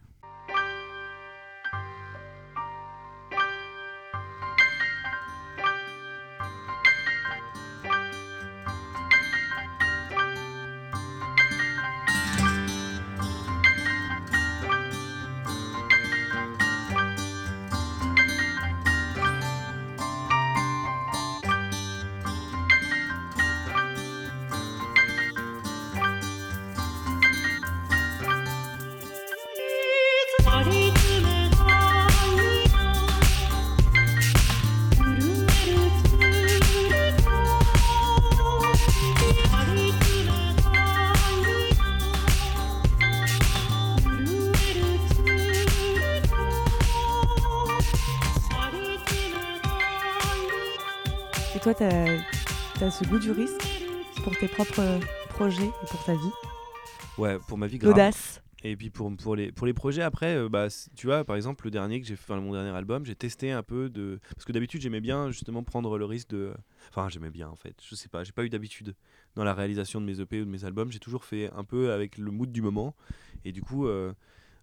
Ce 52.98 53.04
goût 53.04 53.18
du 53.18 53.30
risque 53.30 53.62
pour 54.24 54.36
tes 54.36 54.48
propres 54.48 54.98
projets 55.28 55.68
et 55.68 55.86
pour 55.88 56.02
ta 56.04 56.14
vie 56.14 56.32
Ouais, 57.16 57.38
pour 57.46 57.56
ma 57.56 57.68
vie 57.68 57.78
grave. 57.78 57.92
L'audace. 57.92 58.42
Et 58.64 58.76
puis 58.76 58.90
pour, 58.90 59.14
pour, 59.16 59.36
les, 59.36 59.52
pour 59.52 59.68
les 59.68 59.72
projets 59.72 60.02
après, 60.02 60.36
euh, 60.36 60.48
bah, 60.48 60.66
tu 60.96 61.06
vois, 61.06 61.24
par 61.24 61.36
exemple, 61.36 61.64
le 61.64 61.70
dernier 61.70 62.00
que 62.00 62.06
j'ai 62.06 62.16
fait, 62.16 62.32
enfin, 62.32 62.40
mon 62.40 62.52
dernier 62.52 62.70
album, 62.70 63.04
j'ai 63.06 63.14
testé 63.14 63.52
un 63.52 63.62
peu 63.62 63.88
de. 63.88 64.18
Parce 64.34 64.44
que 64.44 64.50
d'habitude, 64.50 64.80
j'aimais 64.80 65.00
bien 65.00 65.30
justement 65.30 65.62
prendre 65.62 65.96
le 65.96 66.04
risque 66.04 66.30
de. 66.30 66.52
Enfin, 66.88 67.08
j'aimais 67.08 67.30
bien 67.30 67.48
en 67.48 67.54
fait, 67.54 67.76
je 67.88 67.94
sais 67.94 68.08
pas, 68.08 68.24
j'ai 68.24 68.32
pas 68.32 68.44
eu 68.44 68.48
d'habitude 68.48 68.96
dans 69.36 69.44
la 69.44 69.54
réalisation 69.54 70.00
de 70.00 70.06
mes 70.06 70.20
EP 70.20 70.40
ou 70.40 70.44
de 70.44 70.50
mes 70.50 70.64
albums. 70.64 70.90
J'ai 70.90 70.98
toujours 70.98 71.24
fait 71.24 71.52
un 71.54 71.62
peu 71.62 71.92
avec 71.92 72.18
le 72.18 72.32
mood 72.32 72.50
du 72.50 72.62
moment. 72.62 72.96
Et 73.44 73.52
du 73.52 73.62
coup, 73.62 73.86
euh, 73.86 74.12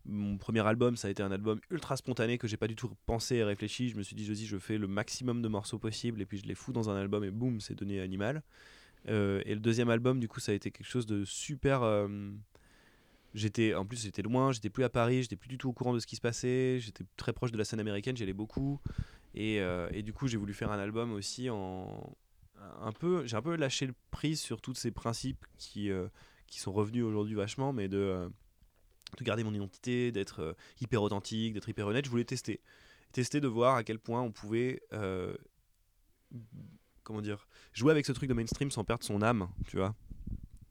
mon 0.06 0.38
premier 0.38 0.66
album, 0.66 0.96
ça 0.96 1.08
a 1.08 1.12
été 1.12 1.24
un 1.24 1.32
album 1.32 1.60
ultra 1.72 1.98
spontané 1.98 2.38
que 2.38 2.48
j'ai 2.48 2.58
pas 2.58 2.68
du 2.68 2.76
tout 2.76 2.92
pensé 3.06 3.38
et 3.38 3.44
réfléchi. 3.44 3.90
Je 3.90 3.98
me 3.98 4.04
suis 4.04 4.16
dit, 4.16 4.26
je 4.26 4.58
fais 4.58 4.78
le 4.78 4.88
maximum 4.88 5.42
de 5.42 5.48
morceaux 5.48 5.80
possible 5.80 6.22
et 6.22 6.26
puis 6.26 6.38
je 6.38 6.46
les 6.46 6.56
fous 6.56 6.72
dans 6.72 6.90
un 6.90 6.96
album 6.96 7.24
et 7.24 7.32
boum, 7.32 7.60
c'est 7.60 7.76
donné 7.76 8.00
animal. 8.00 8.44
Euh, 9.08 9.42
et 9.46 9.54
le 9.54 9.60
deuxième 9.60 9.90
album, 9.90 10.20
du 10.20 10.28
coup, 10.28 10.40
ça 10.40 10.52
a 10.52 10.56
été 10.56 10.72
quelque 10.72 10.88
chose 10.88 11.06
de 11.06 11.26
super. 11.26 11.84
euh, 11.84 12.08
J'étais, 13.34 13.74
en 13.74 13.86
plus, 13.86 14.02
j'étais 14.02 14.22
loin, 14.22 14.54
j'étais 14.54 14.70
plus 14.70 14.84
à 14.86 14.90
Paris, 14.90 15.24
j'étais 15.24 15.36
plus 15.36 15.50
du 15.50 15.58
tout 15.58 15.68
au 15.70 15.74
courant 15.74 15.94
de 15.94 16.00
ce 16.00 16.08
qui 16.08 16.16
se 16.16 16.22
passait, 16.22 16.80
j'étais 16.80 17.04
très 17.18 17.34
proche 17.34 17.52
de 17.52 17.58
la 17.58 17.66
scène 17.66 17.82
américaine, 17.82 18.16
j'y 18.16 18.24
allais 18.24 18.32
beaucoup. 18.32 18.80
Et, 19.34 19.60
euh, 19.60 19.90
et 19.92 20.04
du 20.04 20.14
coup, 20.14 20.28
j'ai 20.28 20.38
voulu 20.38 20.54
faire 20.54 20.72
un 20.72 20.80
album 20.80 21.12
aussi 21.12 21.50
en. 21.50 22.16
Un 22.82 22.94
peu, 22.94 23.26
j'ai 23.26 23.36
un 23.36 23.42
peu 23.42 23.56
lâché 23.58 23.86
le 23.86 23.94
prise 24.10 24.40
sur 24.40 24.62
tous 24.62 24.74
ces 24.74 24.90
principes 24.90 25.46
qui, 25.58 25.92
qui 26.48 26.60
sont 26.60 26.72
revenus 26.72 27.04
aujourd'hui 27.04 27.36
vachement, 27.36 27.74
mais 27.74 27.90
de, 27.90 28.32
de 29.18 29.24
garder 29.24 29.44
mon 29.44 29.54
identité, 29.54 30.12
d'être 30.12 30.40
euh, 30.42 30.54
hyper 30.82 31.02
authentique, 31.02 31.54
d'être 31.54 31.70
hyper 31.70 31.88
honnête. 31.88 32.06
Je 32.06 32.10
voulais 32.10 32.26
tester. 32.26 32.62
Tester 33.12 33.40
de 33.40 33.48
voir 33.48 33.76
à 33.76 33.84
quel 33.84 34.00
point 34.00 34.22
on 34.22 34.32
pouvait. 34.32 34.82
euh, 34.94 35.36
comment 37.04 37.22
dire 37.22 37.48
Jouer 37.74 37.92
avec 37.92 38.06
ce 38.06 38.12
truc 38.12 38.30
de 38.30 38.34
mainstream 38.34 38.72
sans 38.72 38.84
perdre 38.84 39.04
son 39.04 39.22
âme, 39.22 39.48
tu 39.68 39.78
vois. 39.78 39.96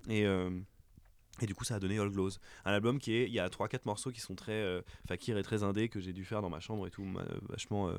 Et. 0.09 0.27
euh, 0.27 0.51
Et 1.41 1.47
du 1.47 1.55
coup, 1.55 1.65
ça 1.65 1.77
a 1.77 1.81
donné 1.81 1.99
All 1.99 2.11
Glows. 2.11 2.31
Un 2.65 2.73
album 2.73 2.99
qui 2.99 3.13
est. 3.15 3.27
Il 3.27 3.33
y 3.33 3.41
a 3.41 3.49
3-4 3.49 3.81
morceaux 3.87 4.11
qui 4.13 4.21
sont 4.21 4.35
très. 4.35 4.53
Euh, 4.53 4.83
fakir 5.09 5.37
et 5.39 5.43
très 5.43 5.63
indé 5.63 5.89
que 5.89 6.01
j'ai 6.01 6.13
dû 6.13 6.25
faire 6.25 6.43
dans 6.43 6.51
ma 6.51 6.61
chambre 6.61 6.87
et 6.87 6.91
tout, 6.91 7.07
vachement 7.49 7.89
euh, 7.89 7.99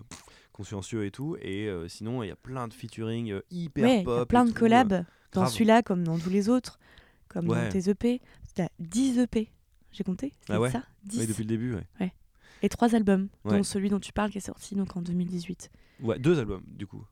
consciencieux 0.53 1.05
et 1.05 1.12
tout. 1.12 1.36
Et 1.41 1.67
euh, 1.67 1.88
sinon, 1.88 2.23
il 2.23 2.27
y 2.27 2.31
a 2.31 2.36
plein 2.36 2.67
de 2.67 2.73
featuring 2.73 3.39
hyper 3.49 3.84
ouais, 3.86 4.03
pop. 4.03 4.17
Y 4.19 4.21
a 4.21 4.25
plein 4.25 4.45
de 4.45 4.51
collabs 4.51 5.05
dans 5.31 5.41
celui-là 5.47 5.81
comme 5.84 6.03
dans 6.03 6.17
tous 6.19 6.29
les 6.29 6.47
autres, 6.49 6.79
comme 7.27 7.47
dans 7.47 7.69
tes 7.69 7.89
EP. 7.89 8.21
T'as 8.53 8.69
10 8.79 9.19
EP, 9.19 9.51
j'ai 9.95 10.03
compté. 10.03 10.34
Ah 10.49 10.60
ouais 10.60 10.71
ça 10.71 10.84
10 11.03 11.19
Oui, 11.19 11.27
depuis 11.27 11.43
le 11.43 11.49
début, 11.49 11.73
ouais. 11.73 11.88
ouais. 11.99 12.13
Et 12.62 12.69
3 12.69 12.95
albums, 12.95 13.29
dont 13.43 13.63
celui 13.63 13.89
dont 13.89 13.99
tu 13.99 14.13
parles 14.13 14.31
qui 14.31 14.38
est 14.38 14.41
sorti 14.41 14.75
donc 14.75 14.95
en 14.95 15.01
2018. 15.01 15.71
Ouais, 16.01 16.19
deux 16.19 16.39
albums 16.39 16.63
du 16.67 16.88
coup. 16.88 17.05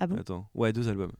Ah 0.00 0.06
bon? 0.06 0.16
Attends, 0.16 0.48
ouais, 0.54 0.72
deux 0.72 0.88
albums. 0.88 1.12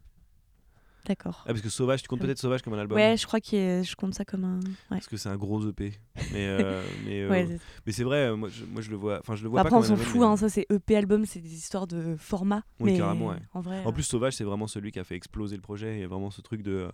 D'accord. 1.06 1.44
Ah, 1.44 1.50
parce 1.50 1.60
que 1.60 1.68
Sauvage, 1.68 2.02
tu 2.02 2.08
comptes 2.08 2.20
peut-être 2.20 2.38
Sauvage 2.38 2.62
comme 2.62 2.74
un 2.74 2.78
album 2.78 2.96
Ouais, 2.96 3.16
je 3.16 3.26
crois 3.26 3.40
que 3.40 3.82
je 3.84 3.94
compte 3.94 4.14
ça 4.14 4.24
comme 4.24 4.44
un. 4.44 4.60
Parce 4.88 5.06
que 5.06 5.16
c'est 5.16 5.28
un 5.28 5.36
gros 5.36 5.64
EP. 5.68 5.92
Mais, 6.32 6.46
euh, 6.48 6.82
mais, 7.04 7.22
euh, 7.22 7.58
mais 7.86 7.92
c'est 7.92 8.02
vrai, 8.02 8.34
moi 8.34 8.48
je, 8.48 8.64
moi 8.64 8.82
je, 8.82 8.90
le 8.90 8.96
vois. 8.96 9.20
Enfin, 9.20 9.36
je 9.36 9.44
le 9.44 9.48
vois 9.48 9.60
Après, 9.60 9.70
pas 9.70 9.76
on 9.76 9.82
s'en 9.82 9.96
fout, 9.96 10.22
hein, 10.22 10.36
ça 10.36 10.48
c'est 10.48 10.66
EP 10.70 10.96
album, 10.96 11.24
c'est 11.24 11.40
des 11.40 11.54
histoires 11.54 11.86
de 11.86 12.16
format. 12.18 12.64
Oui, 12.80 12.92
mais 12.92 12.98
carrément. 12.98 13.34
En, 13.52 13.60
vrai, 13.60 13.84
en 13.84 13.92
plus, 13.92 14.02
Sauvage, 14.02 14.32
c'est 14.32 14.44
vraiment 14.44 14.66
celui 14.66 14.90
qui 14.90 14.98
a 14.98 15.04
fait 15.04 15.14
exploser 15.14 15.54
le 15.54 15.62
projet. 15.62 15.94
Il 15.94 16.00
y 16.00 16.04
a 16.04 16.08
vraiment 16.08 16.30
ce 16.30 16.40
truc 16.40 16.62
de. 16.62 16.88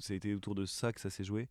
C'était 0.00 0.34
autour 0.34 0.54
de 0.56 0.64
ça 0.64 0.92
que 0.92 1.00
ça 1.00 1.10
s'est 1.10 1.24
joué. 1.24 1.48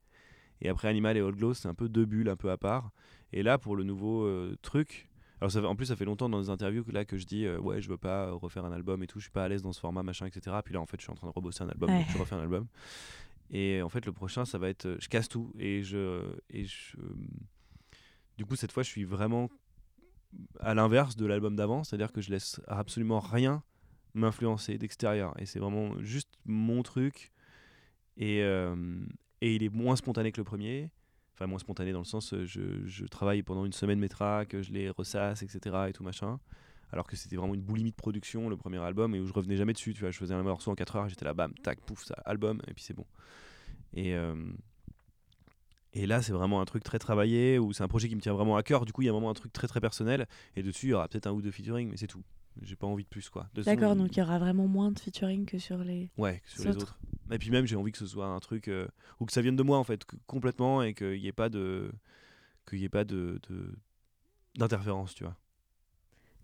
Et 0.61 0.69
après, 0.69 0.87
Animal 0.87 1.17
et 1.17 1.21
Old 1.21 1.37
Glow, 1.37 1.53
c'est 1.53 1.67
un 1.67 1.73
peu 1.73 1.89
deux 1.89 2.05
bulles 2.05 2.29
un 2.29 2.35
peu 2.35 2.51
à 2.51 2.57
part. 2.57 2.91
Et 3.33 3.43
là, 3.43 3.57
pour 3.57 3.75
le 3.75 3.83
nouveau 3.83 4.23
euh, 4.23 4.55
truc, 4.61 5.09
alors 5.41 5.51
ça 5.51 5.61
en 5.63 5.75
plus 5.75 5.87
ça 5.87 5.95
fait 5.95 6.05
longtemps 6.05 6.29
dans 6.29 6.39
des 6.39 6.49
interviews 6.49 6.83
que 6.83 6.91
là 6.91 7.03
que 7.03 7.17
je 7.17 7.25
dis 7.25 7.45
euh, 7.45 7.59
ouais 7.59 7.81
je 7.81 7.89
veux 7.89 7.97
pas 7.97 8.31
refaire 8.31 8.63
un 8.63 8.71
album 8.71 9.03
et 9.03 9.07
tout, 9.07 9.19
je 9.19 9.25
suis 9.25 9.31
pas 9.31 9.43
à 9.43 9.47
l'aise 9.49 9.61
dans 9.61 9.73
ce 9.73 9.79
format 9.81 10.01
machin 10.01 10.25
etc. 10.25 10.55
Puis 10.63 10.73
là 10.73 10.79
en 10.79 10.85
fait 10.85 10.97
je 10.97 11.03
suis 11.03 11.11
en 11.11 11.15
train 11.15 11.27
de 11.27 11.33
rebosser 11.33 11.63
un 11.63 11.69
album, 11.69 11.89
donc 11.89 12.05
je 12.09 12.17
refais 12.17 12.35
un 12.35 12.39
album. 12.39 12.67
Et 13.51 13.81
en 13.81 13.89
fait 13.89 14.05
le 14.05 14.13
prochain 14.13 14.45
ça 14.45 14.57
va 14.57 14.69
être 14.69 14.85
euh, 14.85 14.97
je 14.99 15.09
casse 15.09 15.27
tout 15.27 15.51
et 15.59 15.83
je 15.83 16.21
et 16.49 16.63
je 16.63 16.97
du 18.37 18.45
coup 18.45 18.55
cette 18.55 18.71
fois 18.71 18.81
je 18.81 18.89
suis 18.89 19.03
vraiment 19.03 19.49
à 20.61 20.73
l'inverse 20.73 21.17
de 21.17 21.25
l'album 21.25 21.55
d'avant, 21.55 21.83
c'est-à-dire 21.83 22.11
que 22.11 22.21
je 22.21 22.31
laisse 22.31 22.61
absolument 22.67 23.19
rien 23.19 23.61
m'influencer 24.13 24.77
d'extérieur 24.77 25.33
et 25.37 25.45
c'est 25.45 25.59
vraiment 25.59 26.01
juste 26.01 26.33
mon 26.45 26.81
truc 26.81 27.33
et, 28.17 28.41
euh, 28.43 28.75
et 29.41 29.55
il 29.55 29.63
est 29.63 29.69
moins 29.69 29.95
spontané 29.95 30.31
que 30.31 30.39
le 30.39 30.45
premier 30.45 30.89
enfin 31.35 31.47
moins 31.47 31.59
spontané 31.59 31.91
dans 31.91 31.99
le 31.99 32.05
sens 32.05 32.33
euh, 32.33 32.45
je, 32.45 32.85
je 32.85 33.05
travaille 33.05 33.43
pendant 33.43 33.65
une 33.65 33.73
semaine 33.73 33.99
mes 33.99 34.09
tracks, 34.09 34.59
je 34.61 34.71
les 34.71 34.89
ressasse, 34.89 35.43
etc. 35.43 35.75
et 35.89 35.93
tout 35.93 36.03
machin. 36.03 36.39
Alors 36.91 37.07
que 37.07 37.15
c'était 37.15 37.35
vraiment 37.35 37.55
une 37.55 37.61
boulimie 37.61 37.91
de 37.91 37.95
production 37.95 38.47
le 38.47 38.55
premier 38.55 38.77
album 38.77 39.15
et 39.15 39.19
où 39.19 39.25
je 39.25 39.33
revenais 39.33 39.57
jamais 39.57 39.73
dessus. 39.73 39.93
Tu 39.93 40.01
vois, 40.01 40.11
je 40.11 40.17
faisais 40.17 40.33
un 40.33 40.43
morceau 40.43 40.71
en 40.71 40.75
4 40.75 40.95
heures, 40.95 41.09
j'étais 41.09 41.25
là, 41.25 41.33
bam, 41.33 41.53
tac, 41.55 41.81
pouf, 41.81 42.05
ça, 42.05 42.15
album 42.25 42.61
et 42.67 42.73
puis 42.73 42.83
c'est 42.83 42.93
bon. 42.93 43.05
Et 43.93 44.15
euh, 44.15 44.35
et 45.93 46.05
là, 46.05 46.21
c'est 46.21 46.33
vraiment 46.33 46.59
un 46.59 46.65
truc 46.65 46.83
très 46.83 46.99
travaillé, 46.99 47.57
où 47.57 47.71
c'est 47.71 47.83
un 47.83 47.87
projet 47.87 48.09
qui 48.09 48.17
me 48.17 48.21
tient 48.21 48.33
vraiment 48.33 48.57
à 48.57 48.63
cœur. 48.63 48.85
Du 48.85 48.91
coup, 48.91 49.01
il 49.01 49.05
y 49.05 49.09
a 49.09 49.13
vraiment 49.13 49.29
un 49.29 49.33
truc 49.33 49.53
très 49.53 49.67
très 49.67 49.79
personnel. 49.79 50.27
Et 50.57 50.61
dessus, 50.61 50.87
il 50.87 50.89
y 50.89 50.93
aura 50.93 51.07
peut-être 51.07 51.25
un 51.25 51.31
ou 51.31 51.41
deux 51.41 51.51
featuring, 51.51 51.89
mais 51.89 51.95
c'est 51.95 52.07
tout. 52.07 52.21
J'ai 52.61 52.75
pas 52.75 52.87
envie 52.87 53.03
de 53.03 53.09
plus, 53.09 53.29
quoi. 53.29 53.47
D'accord, 53.53 53.95
donc 53.95 54.15
il 54.15 54.19
y 54.19 54.21
aura 54.21 54.39
vraiment 54.39 54.67
moins 54.67 54.91
de 54.91 54.99
featuring 54.99 55.45
que 55.45 55.59
sur 55.59 55.77
les, 55.79 56.09
ouais, 56.17 56.41
sur 56.45 56.63
les 56.63 56.77
autres. 56.77 56.97
Et 57.31 57.37
puis 57.37 57.51
même, 57.51 57.65
j'ai 57.65 57.75
envie 57.75 57.91
que 57.91 57.97
ce 57.97 58.07
soit 58.07 58.27
un 58.27 58.39
truc 58.39 58.67
euh, 58.67 58.87
ou 59.19 59.25
que 59.25 59.33
ça 59.33 59.41
vienne 59.41 59.55
de 59.55 59.63
moi 59.63 59.77
en 59.77 59.83
fait 59.83 60.05
complètement 60.27 60.81
et 60.83 60.93
qu'il 60.93 61.19
n'y 61.19 61.27
ait 61.27 61.31
pas 61.33 61.49
de 61.49 61.91
qu'il 62.67 62.83
ait 62.83 62.89
pas 62.89 63.03
de 63.03 63.39
d'interférence, 64.55 65.13
tu 65.15 65.23
vois. 65.23 65.35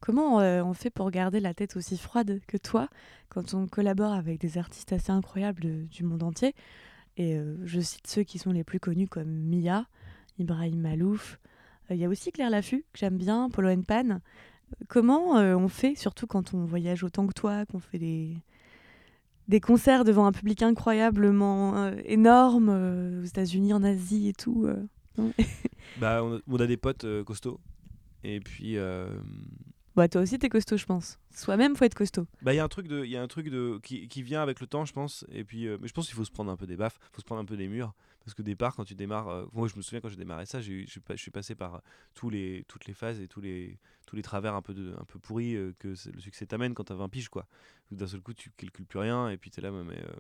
Comment 0.02 0.42
euh, 0.42 0.64
on 0.64 0.74
fait 0.74 0.90
pour 0.90 1.12
garder 1.12 1.40
la 1.40 1.54
tête 1.54 1.76
aussi 1.76 1.98
froide 1.98 2.42
que 2.48 2.58
toi 2.58 2.90
quand 3.30 3.54
on 3.54 3.68
collabore 3.68 4.14
avec 4.14 4.40
des 4.40 4.58
artistes 4.58 4.92
assez 4.94 5.12
incroyables 5.12 5.88
du 5.88 6.04
monde 6.04 6.24
entier? 6.24 6.56
Et 7.18 7.36
euh, 7.36 7.56
je 7.66 7.80
cite 7.80 8.08
ceux 8.08 8.24
qui 8.24 8.40
sont 8.40 8.52
les 8.52 8.64
plus 8.64 8.80
connus 8.80 9.08
comme 9.08 9.30
Mia, 9.30 9.86
Ibrahim 10.40 10.80
Malouf. 10.82 11.40
Il 11.92 11.98
y 11.98 12.06
a 12.06 12.10
aussi 12.10 12.32
Claire 12.32 12.50
Laffut, 12.50 12.86
que 12.94 13.00
j'aime 13.00 13.18
bien, 13.18 13.50
Polo 13.50 13.70
Pan. 13.84 14.22
Comment 14.88 15.36
on 15.36 15.68
fait, 15.68 15.96
surtout 15.96 16.28
quand 16.28 16.54
on 16.54 16.66
voyage 16.66 17.04
autant 17.04 17.28
que 17.28 17.34
toi, 17.34 17.66
qu'on 17.66 17.80
fait 17.80 18.00
des, 18.00 18.36
des 19.52 19.60
concerts 19.60 20.04
devant 20.04 20.26
un 20.26 20.32
public 20.32 20.64
incroyablement 20.64 21.78
euh, 21.78 21.96
énorme 22.06 22.70
euh, 22.70 23.22
aux 23.22 23.26
États-Unis, 23.26 23.74
en 23.74 23.84
Asie 23.84 24.30
et 24.30 24.34
tout. 24.34 24.66
Euh, 24.66 25.32
bah, 26.00 26.24
on 26.24 26.60
a, 26.60 26.68
des 26.68 26.78
potes 26.78 27.06
costauds. 27.24 27.60
Et 28.24 28.40
puis. 28.40 28.78
Bah, 29.96 30.08
toi 30.08 30.22
aussi, 30.22 30.40
t'es 30.40 30.48
costaud, 30.48 30.78
je 30.78 30.86
pense. 30.86 31.20
Soi-même, 31.36 31.76
faut 31.76 31.84
être 31.84 31.96
costaud. 31.96 32.26
Bah, 32.42 32.54
il 32.54 32.58
y 32.58 32.60
a 32.60 32.64
un 32.64 32.70
truc, 32.70 32.88
de, 32.88 33.04
y 33.04 33.18
a 33.18 33.22
un 33.22 33.28
truc 33.28 33.50
de, 33.50 33.78
qui, 33.84 34.08
qui, 34.08 34.24
vient 34.24 34.42
avec 34.42 34.62
le 34.62 34.68
temps, 34.68 34.86
je 34.86 34.94
pense. 34.94 35.26
Et 35.34 35.44
puis, 35.44 35.68
mais 35.82 35.88
je 35.88 35.94
pense 35.94 36.08
qu'il 36.08 36.16
faut 36.16 36.24
se 36.24 36.32
prendre 36.32 36.50
un 36.50 36.56
peu 36.56 36.66
des 36.66 36.78
baffes, 36.78 36.98
faut 37.12 37.20
se 37.20 37.26
prendre 37.26 37.42
un 37.42 37.46
peu 37.46 37.58
des 37.58 37.68
murs. 37.68 37.94
Parce 38.24 38.36
que 38.36 38.44
départ, 38.44 38.76
quand 38.76 38.86
tu 38.86 38.94
démarres, 38.94 39.30
euh, 39.30 39.46
moi 39.52 39.68
je 39.68 39.76
me 39.76 39.82
souviens 39.82 40.00
quand 40.00 40.10
j'ai 40.10 40.16
démarré 40.16 40.46
ça, 40.46 40.62
je 40.62 40.86
suis 41.16 41.32
passé 41.32 41.56
par 41.56 41.82
tous 42.14 42.30
les, 42.30 42.64
toutes 42.68 42.86
les 42.86 42.94
phases 42.94 43.20
et 43.20 43.28
tous 43.28 43.42
les, 43.42 43.80
tous 44.06 44.16
les 44.16 44.22
travers 44.22 44.54
un 44.54 44.62
peu, 44.62 44.76
un 45.00 45.06
peu 45.06 45.18
pourris 45.18 45.56
euh, 45.56 45.74
que 45.80 45.90
le 45.90 46.20
succès 46.20 46.46
t'amène 46.46 46.76
quand 46.76 46.84
t'as 46.84 46.96
20 46.96 47.10
piges. 47.10 47.30
quoi. 47.30 47.48
D'un 47.90 48.06
seul 48.06 48.22
coup, 48.22 48.34
tu 48.34 48.52
calcules 48.52 48.86
plus 48.86 49.00
rien 49.00 49.30
et 49.30 49.38
puis 49.38 49.50
t'es 49.50 49.62
là, 49.62 49.72
mais 49.72 49.98
euh, 49.98 50.14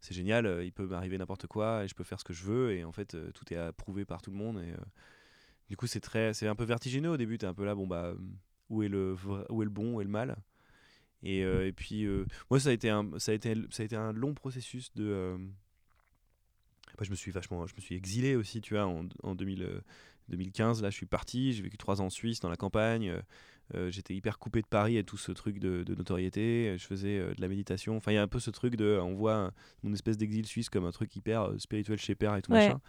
c'est 0.00 0.14
génial, 0.14 0.62
il 0.64 0.72
peut 0.72 0.86
m'arriver 0.86 1.16
n'importe 1.16 1.46
quoi 1.46 1.84
et 1.84 1.88
je 1.88 1.94
peux 1.94 2.04
faire 2.04 2.20
ce 2.20 2.24
que 2.24 2.34
je 2.34 2.44
veux. 2.44 2.72
Et 2.72 2.84
en 2.84 2.92
fait, 2.92 3.16
tout 3.32 3.52
est 3.52 3.56
approuvé 3.56 4.04
par 4.04 4.20
tout 4.20 4.30
le 4.30 4.36
monde. 4.36 4.58
Et 4.60 4.74
du 5.70 5.76
coup, 5.76 5.86
c'est 5.86 6.00
très, 6.00 6.34
c'est 6.34 6.48
un 6.48 6.54
peu 6.54 6.64
vertigineux 6.64 7.10
au 7.10 7.16
début. 7.16 7.38
T'es 7.38 7.46
un 7.46 7.54
peu 7.54 7.64
là, 7.64 7.74
bon 7.74 7.86
bah, 7.86 8.14
où 8.68 8.82
est 8.82 8.88
le, 8.88 9.16
où 9.48 9.62
est 9.62 9.64
le 9.64 9.70
bon, 9.70 9.94
où 9.94 10.00
est 10.02 10.04
le 10.04 10.10
mal? 10.10 10.36
Et, 11.22 11.40
et, 11.40 11.72
puis, 11.72 12.06
moi, 12.50 12.60
ça 12.60 12.68
a, 12.68 12.72
été 12.72 12.90
un, 12.90 13.18
ça, 13.18 13.32
a 13.32 13.34
été, 13.34 13.54
ça 13.70 13.82
a 13.82 13.86
été 13.86 13.96
un 13.96 14.12
long 14.12 14.34
processus 14.34 14.94
de, 14.94 15.38
je 17.00 17.10
me 17.10 17.16
suis 17.16 17.30
vachement, 17.30 17.66
je 17.66 17.74
me 17.74 17.80
suis 17.80 17.94
exilé 17.94 18.36
aussi, 18.36 18.60
tu 18.60 18.74
vois, 18.74 18.86
en, 18.86 19.06
en 19.22 19.34
2015. 19.34 20.82
Là, 20.82 20.90
je 20.90 20.96
suis 20.96 21.06
parti, 21.06 21.52
j'ai 21.52 21.62
vécu 21.62 21.76
trois 21.76 22.00
ans 22.00 22.06
en 22.06 22.10
Suisse, 22.10 22.40
dans 22.40 22.48
la 22.48 22.56
campagne. 22.56 23.22
Euh, 23.74 23.86
euh, 23.86 23.90
j'étais 23.90 24.14
hyper 24.14 24.38
coupé 24.38 24.62
de 24.62 24.66
Paris 24.66 24.96
et 24.96 25.04
tout 25.04 25.16
ce 25.16 25.32
truc 25.32 25.58
de, 25.58 25.84
notoriété. 25.94 26.76
Je 26.78 26.84
faisais 26.84 27.18
euh, 27.18 27.34
de 27.34 27.40
la 27.40 27.48
méditation. 27.48 27.96
Enfin, 27.96 28.12
il 28.12 28.14
y 28.14 28.18
a 28.18 28.22
un 28.22 28.28
peu 28.28 28.38
ce 28.38 28.50
truc 28.50 28.76
de. 28.76 28.98
On 29.02 29.14
voit 29.14 29.50
mon 29.82 29.92
espèce 29.92 30.16
d'exil 30.16 30.46
suisse 30.46 30.68
comme 30.68 30.84
un 30.84 30.92
truc 30.92 31.14
hyper 31.16 31.52
spirituel 31.58 31.98
chez 31.98 32.14
Père 32.14 32.34
et 32.36 32.42
tout 32.42 32.52
machin. 32.52 32.80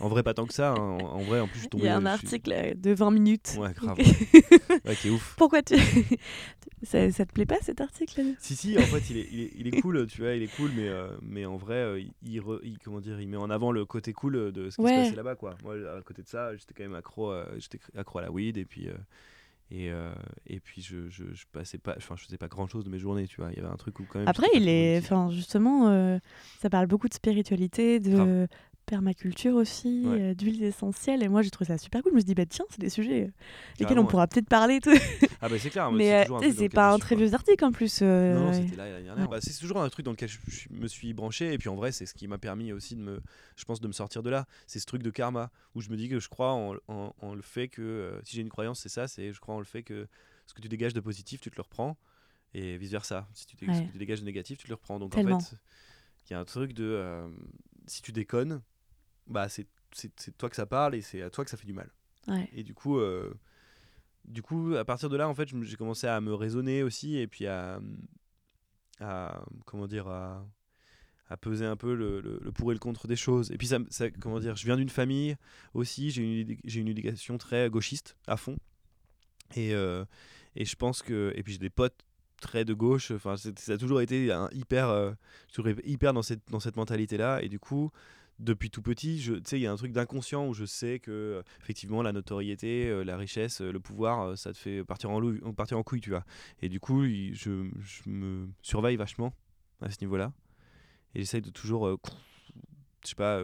En 0.00 0.08
vrai, 0.08 0.22
pas 0.22 0.34
tant 0.34 0.46
que 0.46 0.54
ça. 0.54 0.70
Hein. 0.72 0.98
En, 0.98 1.22
vrai, 1.22 1.40
en 1.40 1.48
plus, 1.48 1.60
je 1.60 1.66
Il 1.74 1.82
y 1.82 1.88
a 1.88 1.96
un 1.96 2.06
article 2.06 2.74
de 2.76 2.92
20 2.92 3.10
minutes. 3.10 3.56
Ouais, 3.58 3.72
grave. 3.72 3.98
ouais, 4.84 4.94
qui 4.94 5.08
est 5.08 5.10
ouf. 5.10 5.34
Pourquoi 5.36 5.60
tu. 5.62 5.74
ça, 6.84 7.10
ça, 7.10 7.26
te 7.26 7.32
plaît 7.32 7.46
pas 7.46 7.58
cet 7.62 7.80
article 7.80 8.22
Si, 8.38 8.54
si, 8.54 8.78
en 8.78 8.82
fait, 8.82 9.10
il 9.10 9.16
est, 9.16 9.28
il 9.32 9.40
est, 9.40 9.52
il 9.56 9.66
est, 9.66 9.80
cool, 9.80 10.06
tu 10.06 10.20
vois, 10.22 10.34
il 10.34 10.42
est 10.44 10.56
cool, 10.56 10.70
mais, 10.76 10.88
mais 11.22 11.46
en 11.46 11.56
vrai, 11.56 12.00
il, 12.00 12.12
il, 12.62 12.78
comment 12.78 13.00
dire, 13.00 13.20
il 13.20 13.28
met 13.28 13.36
en 13.36 13.50
avant 13.50 13.72
le 13.72 13.84
côté 13.84 14.12
cool 14.12 14.52
de 14.52 14.70
ce 14.70 14.76
qui 14.76 14.82
se 14.82 14.88
passait 14.88 15.16
là-bas, 15.16 15.34
quoi. 15.34 15.56
Moi, 15.64 15.74
à 15.98 16.00
côté 16.02 16.22
de 16.22 16.28
ça, 16.28 16.54
j'étais 16.54 16.74
quand 16.74 16.84
même 16.84 16.94
accro, 16.94 17.34
j'étais 17.58 17.80
accro 17.96 18.20
à 18.20 18.22
la 18.22 18.30
weed 18.30 18.56
et 18.56 18.64
puis. 18.64 18.88
Et, 19.70 19.90
euh, 19.90 20.14
et 20.46 20.60
puis 20.60 20.80
je, 20.80 21.08
je, 21.10 21.24
je, 21.34 21.44
passais 21.52 21.76
pas, 21.76 21.94
enfin 21.98 22.14
je 22.16 22.24
faisais 22.24 22.38
pas 22.38 22.48
grand 22.48 22.66
chose 22.66 22.84
de 22.84 22.90
mes 22.90 22.98
journées, 22.98 23.26
tu 23.26 23.40
vois. 23.40 23.50
Il 23.52 23.56
y 23.56 23.60
avait 23.60 23.72
un 23.72 23.76
truc 23.76 24.00
où 24.00 24.04
quand 24.04 24.18
même. 24.18 24.28
Après, 24.28 24.46
il 24.54 24.66
est, 24.68 24.98
enfin 24.98 25.30
justement, 25.30 25.88
euh, 25.88 26.18
ça 26.58 26.70
parle 26.70 26.86
beaucoup 26.86 27.08
de 27.08 27.14
spiritualité, 27.14 28.00
de 28.00 28.48
permaculture 28.88 29.54
aussi, 29.54 30.04
euh, 30.06 30.34
d'huiles 30.34 30.64
essentielles. 30.64 31.22
Et 31.22 31.28
moi, 31.28 31.42
j'ai 31.42 31.50
trouvé 31.50 31.68
ça 31.68 31.78
super 31.78 32.02
cool. 32.02 32.12
Je 32.12 32.14
me 32.16 32.20
suis 32.20 32.26
dit, 32.26 32.34
bah 32.34 32.46
tiens, 32.46 32.64
c'est 32.70 32.80
des 32.80 32.88
sujets 32.88 33.24
euh, 33.24 33.30
lesquels 33.78 33.98
on 33.98 34.06
pourra 34.06 34.26
peut-être 34.26 34.48
parler. 34.48 34.80
Tout. 34.80 34.90
Ah, 35.40 35.48
bah 35.48 35.56
c'est 35.58 35.70
clair. 35.70 35.92
Mais 35.92 36.26
c'est 36.26 36.64
euh, 36.64 36.68
pas 36.68 36.92
un 36.92 36.98
très 36.98 37.14
vieux 37.14 37.32
article 37.34 37.64
en 37.64 37.70
plus. 37.70 38.02
non, 38.02 38.52
c'était 38.52 38.76
là 38.76 38.90
l'année 38.90 39.04
dernière. 39.04 39.28
Bah, 39.28 39.38
c'est 39.40 39.56
toujours 39.58 39.80
un 39.80 39.88
truc 39.88 40.04
dans 40.04 40.12
lequel 40.12 40.28
je, 40.28 40.38
me 40.70 40.88
suis 40.88 41.12
branché. 41.12 41.52
Et 41.52 41.58
puis 41.58 41.68
en 41.68 41.76
vrai, 41.76 41.92
c'est 41.92 42.06
ce 42.06 42.14
qui 42.14 42.26
m'a 42.26 42.38
permis 42.38 42.72
aussi 42.72 42.96
de 42.96 43.02
me, 43.02 43.20
je 43.56 43.64
pense, 43.64 43.80
de 43.80 43.86
me 43.86 43.92
sortir 43.92 44.22
de 44.22 44.30
là. 44.30 44.46
C'est 44.66 44.80
ce 44.80 44.86
truc 44.86 45.02
de 45.02 45.10
karma 45.10 45.50
où 45.74 45.80
je 45.80 45.90
me 45.90 45.96
dis 45.96 46.08
que 46.08 46.18
je 46.18 46.28
crois 46.28 46.52
en, 46.52 46.76
en, 46.88 47.34
le 47.34 47.42
fait 47.42 47.68
que, 47.68 48.18
si 48.24 48.36
j'ai 48.36 48.42
une 48.42 48.48
croyance, 48.48 48.80
c'est 48.80 48.88
ça, 48.88 49.06
c'est 49.06 49.32
je 49.32 49.40
crois 49.40 49.54
en 49.54 49.60
le 49.60 49.64
fait 49.64 49.82
que 49.82 50.08
ce 50.46 50.54
que 50.54 50.62
tu 50.62 50.68
dégages 50.68 50.94
de 50.94 51.00
positif, 51.00 51.40
tu 51.40 51.50
te 51.50 51.56
le 51.56 51.62
reprends. 51.62 51.96
Et 52.54 52.78
vice 52.78 52.92
versa. 52.92 53.28
Si 53.34 53.46
tu, 53.46 53.56
dégages 53.94 54.20
de 54.20 54.24
négatif, 54.24 54.56
tu 54.56 54.64
te 54.64 54.70
le 54.70 54.76
reprends. 54.76 54.98
Donc 54.98 55.14
en 55.14 55.22
fait, 55.22 55.56
il 56.28 56.32
y 56.32 56.34
a 56.34 56.40
un 56.40 56.46
truc 56.46 56.72
de. 56.72 57.30
si 57.86 58.00
tu 58.00 58.12
déconnes, 58.12 58.62
bah 59.28 59.48
c'est 59.48 59.66
toi 60.36 60.48
que 60.50 60.56
ça 60.56 60.66
parle 60.66 60.94
et 60.94 61.00
c'est 61.00 61.22
à 61.22 61.30
toi 61.30 61.44
que 61.44 61.50
ça 61.50 61.56
fait 61.56 61.66
du 61.66 61.72
mal. 61.72 61.90
Et 62.52 62.62
du 62.62 62.74
coup, 62.74 62.98
euh, 62.98 63.32
du 64.24 64.42
coup, 64.42 64.74
à 64.74 64.84
partir 64.84 65.08
de 65.08 65.16
là, 65.16 65.28
en 65.28 65.34
fait, 65.34 65.48
j'ai 65.62 65.76
commencé 65.76 66.06
à 66.06 66.20
me 66.20 66.34
raisonner 66.34 66.82
aussi 66.82 67.16
et 67.16 67.26
puis 67.26 67.46
à, 67.46 67.80
à 69.00 69.42
comment 69.64 69.86
dire, 69.86 70.08
à, 70.08 70.46
à, 71.30 71.36
peser 71.36 71.64
un 71.64 71.76
peu 71.76 71.94
le, 71.94 72.20
le, 72.20 72.52
pour 72.52 72.70
et 72.70 72.74
le 72.74 72.78
contre 72.78 73.06
des 73.06 73.16
choses. 73.16 73.50
Et 73.50 73.56
puis, 73.56 73.66
ça, 73.66 73.78
ça 73.88 74.10
comment 74.10 74.40
dire, 74.40 74.56
je 74.56 74.64
viens 74.66 74.76
d'une 74.76 74.90
famille 74.90 75.36
aussi, 75.72 76.10
j'ai 76.10 76.22
une, 76.22 76.56
une 76.64 76.88
éducation 76.88 77.38
très 77.38 77.70
gauchiste 77.70 78.16
à 78.26 78.36
fond. 78.36 78.58
Et, 79.56 79.74
euh, 79.74 80.04
et 80.54 80.66
je 80.66 80.76
pense 80.76 81.02
que, 81.02 81.32
et 81.34 81.42
puis 81.42 81.54
j'ai 81.54 81.58
des 81.58 81.70
potes 81.70 82.04
très 82.40 82.64
de 82.64 82.74
gauche, 82.74 83.10
enfin, 83.10 83.36
ça 83.36 83.72
a 83.72 83.78
toujours 83.78 84.00
été 84.00 84.30
un 84.30 84.48
hyper, 84.52 84.90
euh, 84.90 85.12
hyper 85.84 86.12
dans 86.12 86.22
cette, 86.22 86.46
dans 86.50 86.60
cette 86.60 86.76
mentalité-là. 86.76 87.42
Et 87.42 87.48
du 87.48 87.58
coup, 87.58 87.90
depuis 88.38 88.70
tout 88.70 88.82
petit, 88.82 89.20
tu 89.20 89.40
sais, 89.44 89.58
il 89.58 89.62
y 89.62 89.66
a 89.66 89.72
un 89.72 89.76
truc 89.76 89.92
d'inconscient 89.92 90.46
où 90.46 90.54
je 90.54 90.64
sais 90.64 91.00
que 91.00 91.10
euh, 91.10 91.42
effectivement 91.60 92.02
la 92.02 92.12
notoriété, 92.12 92.86
euh, 92.86 93.02
la 93.02 93.16
richesse, 93.16 93.60
euh, 93.60 93.72
le 93.72 93.80
pouvoir, 93.80 94.38
ça 94.38 94.52
te 94.52 94.58
fait 94.58 94.84
partir 94.84 95.10
en, 95.10 95.52
partir 95.52 95.78
en 95.78 95.82
couille, 95.82 96.00
tu 96.00 96.10
vois. 96.10 96.24
Et 96.62 96.68
du 96.68 96.78
coup, 96.78 97.04
je, 97.04 97.50
me 98.06 98.48
surveille 98.62 98.96
vachement 98.96 99.32
à 99.80 99.90
ce 99.90 99.96
niveau-là. 100.00 100.32
Et 101.14 101.20
j'essaye 101.20 101.42
de 101.42 101.50
toujours, 101.50 101.98
je 103.02 103.08
sais 103.08 103.14
pas, 103.14 103.42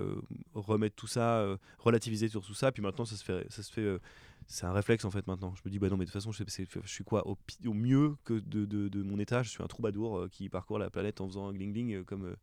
remettre 0.52 0.94
tout 0.94 1.06
ça, 1.06 1.44
relativiser 1.78 2.28
sur 2.28 2.44
tout 2.44 2.54
ça. 2.54 2.70
Puis 2.70 2.82
maintenant, 2.82 3.04
ça 3.04 3.16
se 3.16 3.24
fait, 3.24 3.46
ça 3.50 3.62
se 3.62 3.72
fait 3.72 3.98
c'est 4.46 4.66
un 4.66 4.72
réflexe 4.72 5.04
en 5.04 5.10
fait 5.10 5.26
maintenant. 5.26 5.54
Je 5.56 5.62
me 5.64 5.70
dis, 5.70 5.78
bah 5.78 5.88
non, 5.88 5.96
mais 5.96 6.04
de 6.04 6.10
toute 6.10 6.20
façon, 6.20 6.32
je, 6.32 6.44
je 6.46 6.88
suis 6.90 7.04
quoi 7.04 7.26
au, 7.28 7.36
au, 7.66 7.72
mieux 7.72 8.14
que 8.24 8.34
de, 8.34 8.64
de, 8.64 8.88
de, 8.88 9.02
mon 9.02 9.18
état, 9.18 9.42
je 9.42 9.50
suis 9.50 9.62
un 9.62 9.66
troubadour 9.66 10.18
euh, 10.18 10.28
qui 10.30 10.48
parcourt 10.48 10.78
la 10.78 10.90
planète 10.90 11.20
en 11.20 11.26
faisant 11.28 11.48
un 11.48 11.52
gling-gling 11.52 11.94
euh, 11.94 12.04
comme 12.04 12.24
euh, 12.26 12.36